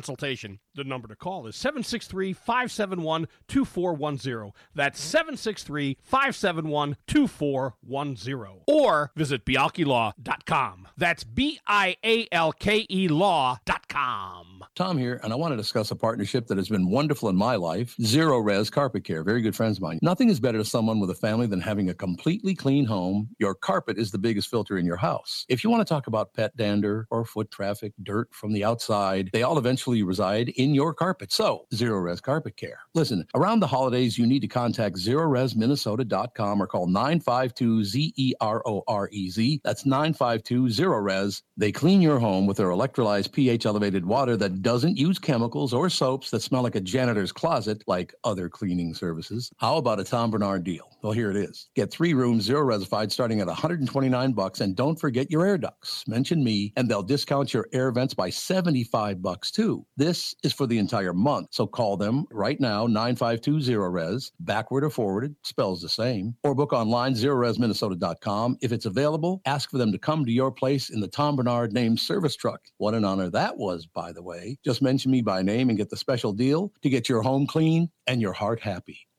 consultation. 0.00 0.58
The 0.74 0.84
number 0.84 1.08
to 1.08 1.16
call 1.16 1.46
is 1.46 1.56
763 1.56 2.32
571 2.32 3.26
2410. 3.48 4.52
That's 4.74 5.00
mm-hmm. 5.00 5.10
763 5.10 5.98
571 6.02 6.96
2410. 7.06 8.62
Or 8.66 9.10
visit 9.16 9.44
bialkelaw.com. 9.44 10.88
That's 10.96 11.24
B 11.24 11.58
I 11.66 11.96
A 12.04 12.28
L 12.30 12.52
K 12.52 12.86
E 12.88 13.08
law.com. 13.08 14.64
Tom 14.76 14.98
here, 14.98 15.20
and 15.24 15.32
I 15.32 15.36
want 15.36 15.52
to 15.52 15.56
discuss 15.56 15.90
a 15.90 15.96
partnership 15.96 16.46
that 16.46 16.58
has 16.58 16.68
been 16.68 16.88
wonderful 16.88 17.28
in 17.28 17.36
my 17.36 17.56
life 17.56 17.96
Zerorez 18.00 18.70
Carpet 18.70 19.04
Care. 19.04 19.24
Very 19.24 19.42
good 19.42 19.56
friends 19.56 19.78
of 19.78 19.82
mine. 19.82 19.98
Nothing 20.02 20.28
is 20.28 20.38
better 20.38 20.58
to 20.58 20.64
someone 20.64 21.00
with 21.00 21.10
a 21.10 21.14
family 21.14 21.46
than 21.46 21.60
having 21.60 21.90
a 21.90 21.94
completely 21.94 22.54
clean 22.54 22.84
home. 22.84 23.28
Your 23.38 23.54
carpet 23.54 23.98
is 23.98 24.10
the 24.10 24.18
biggest 24.18 24.48
filter 24.48 24.78
in 24.78 24.86
your 24.86 24.96
house. 24.96 25.44
If 25.48 25.64
you 25.64 25.70
want 25.70 25.86
to 25.86 25.92
talk 25.92 26.06
about 26.06 26.34
pet 26.34 26.56
dander 26.56 27.06
or 27.10 27.24
foot 27.24 27.50
traffic, 27.50 27.92
dirt 28.02 28.32
from 28.32 28.52
the 28.52 28.64
outside, 28.64 29.30
they 29.32 29.42
all 29.42 29.58
eventually 29.58 30.02
reside 30.02 30.50
in 30.62 30.74
your 30.74 30.92
carpet. 30.92 31.32
So, 31.32 31.66
Zerorez 31.74 32.20
Carpet 32.20 32.56
Care. 32.56 32.80
Listen, 32.94 33.26
around 33.34 33.60
the 33.60 33.66
holidays, 33.66 34.18
you 34.18 34.26
need 34.26 34.40
to 34.40 34.48
contact 34.48 34.96
zerorezminnesota.com 34.96 36.62
or 36.62 36.66
call 36.66 36.86
952 36.86 37.84
Z 37.84 38.12
E 38.16 38.34
R 38.40 38.62
O 38.66 38.82
R 38.86 39.08
E 39.10 39.30
Z. 39.30 39.60
That's 39.64 39.86
952 39.86 40.64
Zerorez. 40.64 41.42
They 41.56 41.72
clean 41.72 42.02
your 42.02 42.18
home 42.18 42.46
with 42.46 42.58
their 42.58 42.68
electrolyzed 42.68 43.32
pH 43.32 43.66
elevated 43.66 44.04
water 44.04 44.36
that 44.36 44.62
doesn't 44.62 44.98
use 44.98 45.18
chemicals 45.18 45.72
or 45.72 45.88
soaps 45.88 46.30
that 46.30 46.42
smell 46.42 46.62
like 46.62 46.74
a 46.74 46.80
janitor's 46.80 47.32
closet 47.32 47.82
like 47.86 48.14
other 48.24 48.48
cleaning 48.48 48.94
services. 48.94 49.50
How 49.56 49.76
about 49.76 50.00
a 50.00 50.04
Tom 50.04 50.30
Barnard 50.30 50.64
deal? 50.64 50.90
Well, 51.02 51.12
here 51.12 51.30
it 51.30 51.36
is. 51.36 51.70
Get 51.74 51.90
three 51.90 52.12
rooms, 52.12 52.44
zero 52.44 52.60
resified, 52.60 53.10
starting 53.10 53.40
at 53.40 53.46
129 53.46 54.32
bucks, 54.32 54.60
and 54.60 54.76
don't 54.76 55.00
forget 55.00 55.30
your 55.30 55.46
air 55.46 55.56
ducts. 55.56 56.04
Mention 56.06 56.44
me, 56.44 56.72
and 56.76 56.88
they'll 56.88 57.02
discount 57.02 57.54
your 57.54 57.68
air 57.72 57.90
vents 57.90 58.12
by 58.12 58.28
75 58.28 59.22
bucks 59.22 59.50
too. 59.50 59.86
This 59.96 60.34
is 60.42 60.49
for 60.52 60.66
the 60.66 60.78
entire 60.78 61.12
month, 61.12 61.48
so 61.50 61.66
call 61.66 61.96
them 61.96 62.26
right 62.30 62.58
now, 62.60 62.86
9520 62.86 63.76
res, 63.76 64.32
backward 64.40 64.84
or 64.84 64.90
forwarded, 64.90 65.34
spells 65.42 65.80
the 65.80 65.88
same, 65.88 66.34
or 66.42 66.54
book 66.54 66.72
online, 66.72 67.14
zerorezminnesota.com. 67.14 68.58
If 68.60 68.72
it's 68.72 68.86
available, 68.86 69.40
ask 69.44 69.70
for 69.70 69.78
them 69.78 69.92
to 69.92 69.98
come 69.98 70.24
to 70.24 70.32
your 70.32 70.50
place 70.50 70.90
in 70.90 71.00
the 71.00 71.08
Tom 71.08 71.36
Barnard 71.36 71.72
named 71.72 72.00
service 72.00 72.36
truck. 72.36 72.60
What 72.78 72.94
an 72.94 73.04
honor 73.04 73.30
that 73.30 73.56
was, 73.56 73.86
by 73.86 74.12
the 74.12 74.22
way. 74.22 74.58
Just 74.64 74.82
mention 74.82 75.10
me 75.10 75.22
by 75.22 75.42
name 75.42 75.68
and 75.68 75.78
get 75.78 75.90
the 75.90 75.96
special 75.96 76.32
deal 76.32 76.72
to 76.82 76.88
get 76.88 77.08
your 77.08 77.22
home 77.22 77.46
clean 77.46 77.90
and 78.06 78.20
your 78.20 78.32
heart 78.32 78.60
happy. 78.60 79.09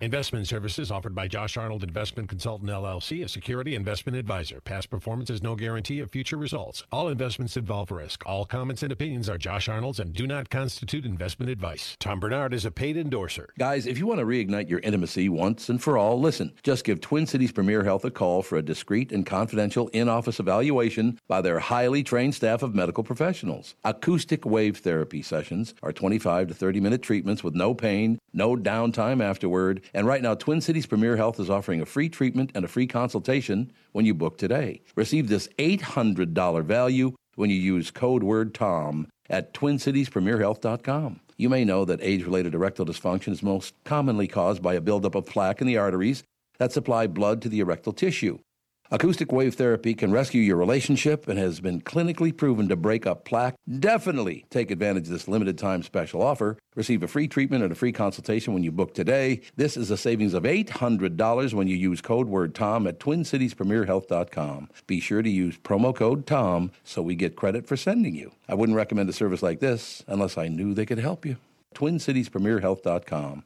Investment 0.00 0.46
services 0.46 0.92
offered 0.92 1.12
by 1.12 1.26
Josh 1.26 1.56
Arnold 1.56 1.82
Investment 1.82 2.28
Consultant 2.28 2.70
LLC, 2.70 3.24
a 3.24 3.28
security 3.28 3.74
investment 3.74 4.16
advisor. 4.16 4.60
Past 4.60 4.90
performance 4.90 5.28
is 5.28 5.42
no 5.42 5.56
guarantee 5.56 5.98
of 5.98 6.12
future 6.12 6.36
results. 6.36 6.84
All 6.92 7.08
investments 7.08 7.56
involve 7.56 7.90
risk. 7.90 8.22
All 8.24 8.44
comments 8.44 8.84
and 8.84 8.92
opinions 8.92 9.28
are 9.28 9.36
Josh 9.36 9.68
Arnold's 9.68 9.98
and 9.98 10.12
do 10.12 10.28
not 10.28 10.50
constitute 10.50 11.04
investment 11.04 11.50
advice. 11.50 11.96
Tom 11.98 12.20
Barnard 12.20 12.54
is 12.54 12.64
a 12.64 12.70
paid 12.70 12.96
endorser. 12.96 13.48
Guys, 13.58 13.88
if 13.88 13.98
you 13.98 14.06
want 14.06 14.20
to 14.20 14.24
reignite 14.24 14.68
your 14.68 14.78
intimacy 14.84 15.28
once 15.28 15.68
and 15.68 15.82
for 15.82 15.98
all, 15.98 16.20
listen. 16.20 16.54
Just 16.62 16.84
give 16.84 17.00
Twin 17.00 17.26
Cities 17.26 17.50
Premier 17.50 17.82
Health 17.82 18.04
a 18.04 18.10
call 18.12 18.40
for 18.42 18.56
a 18.56 18.62
discreet 18.62 19.10
and 19.10 19.26
confidential 19.26 19.88
in 19.88 20.08
office 20.08 20.38
evaluation 20.38 21.18
by 21.26 21.40
their 21.40 21.58
highly 21.58 22.04
trained 22.04 22.36
staff 22.36 22.62
of 22.62 22.72
medical 22.72 23.02
professionals. 23.02 23.74
Acoustic 23.84 24.46
wave 24.46 24.76
therapy 24.76 25.22
sessions 25.22 25.74
are 25.82 25.92
25 25.92 26.46
to 26.46 26.54
30 26.54 26.78
minute 26.78 27.02
treatments 27.02 27.42
with 27.42 27.56
no 27.56 27.74
pain, 27.74 28.20
no 28.32 28.54
downtime 28.54 29.20
afterward. 29.20 29.82
And 29.94 30.06
right 30.06 30.22
now, 30.22 30.34
Twin 30.34 30.60
Cities 30.60 30.86
Premier 30.86 31.16
Health 31.16 31.40
is 31.40 31.50
offering 31.50 31.80
a 31.80 31.86
free 31.86 32.08
treatment 32.08 32.52
and 32.54 32.64
a 32.64 32.68
free 32.68 32.86
consultation 32.86 33.72
when 33.92 34.04
you 34.04 34.14
book 34.14 34.38
today. 34.38 34.82
Receive 34.96 35.28
this 35.28 35.48
$800 35.58 36.64
value 36.64 37.14
when 37.36 37.50
you 37.50 37.56
use 37.56 37.90
code 37.90 38.22
word 38.22 38.54
TOM 38.54 39.08
at 39.30 39.54
twincitiespremierhealth.com. 39.54 41.20
You 41.36 41.48
may 41.48 41.64
know 41.64 41.84
that 41.84 42.00
age 42.02 42.24
related 42.24 42.54
erectile 42.54 42.86
dysfunction 42.86 43.32
is 43.32 43.42
most 43.42 43.74
commonly 43.84 44.26
caused 44.26 44.60
by 44.60 44.74
a 44.74 44.80
buildup 44.80 45.14
of 45.14 45.26
plaque 45.26 45.60
in 45.60 45.66
the 45.66 45.76
arteries 45.76 46.24
that 46.58 46.72
supply 46.72 47.06
blood 47.06 47.40
to 47.42 47.48
the 47.48 47.60
erectile 47.60 47.92
tissue. 47.92 48.38
Acoustic 48.90 49.30
wave 49.32 49.54
therapy 49.54 49.92
can 49.92 50.12
rescue 50.12 50.40
your 50.40 50.56
relationship 50.56 51.28
and 51.28 51.38
has 51.38 51.60
been 51.60 51.82
clinically 51.82 52.34
proven 52.34 52.68
to 52.68 52.76
break 52.76 53.06
up 53.06 53.22
plaque. 53.26 53.54
Definitely 53.78 54.46
take 54.48 54.70
advantage 54.70 55.04
of 55.04 55.10
this 55.10 55.28
limited 55.28 55.58
time 55.58 55.82
special 55.82 56.22
offer. 56.22 56.56
Receive 56.74 57.02
a 57.02 57.06
free 57.06 57.28
treatment 57.28 57.62
and 57.62 57.70
a 57.70 57.74
free 57.74 57.92
consultation 57.92 58.54
when 58.54 58.62
you 58.62 58.72
book 58.72 58.94
today. 58.94 59.42
This 59.56 59.76
is 59.76 59.90
a 59.90 59.98
savings 59.98 60.32
of 60.32 60.44
$800 60.44 61.52
when 61.52 61.68
you 61.68 61.76
use 61.76 62.00
code 62.00 62.28
word 62.28 62.54
TOM 62.54 62.86
at 62.86 62.98
twincitiespremierhealth.com. 62.98 64.70
Be 64.86 65.00
sure 65.00 65.20
to 65.20 65.30
use 65.30 65.58
promo 65.58 65.94
code 65.94 66.26
TOM 66.26 66.72
so 66.82 67.02
we 67.02 67.14
get 67.14 67.36
credit 67.36 67.66
for 67.66 67.76
sending 67.76 68.14
you. 68.14 68.32
I 68.48 68.54
wouldn't 68.54 68.76
recommend 68.76 69.10
a 69.10 69.12
service 69.12 69.42
like 69.42 69.60
this 69.60 70.02
unless 70.06 70.38
I 70.38 70.48
knew 70.48 70.72
they 70.72 70.86
could 70.86 70.98
help 70.98 71.26
you. 71.26 71.36
twincitiespremierhealth.com. 71.74 73.44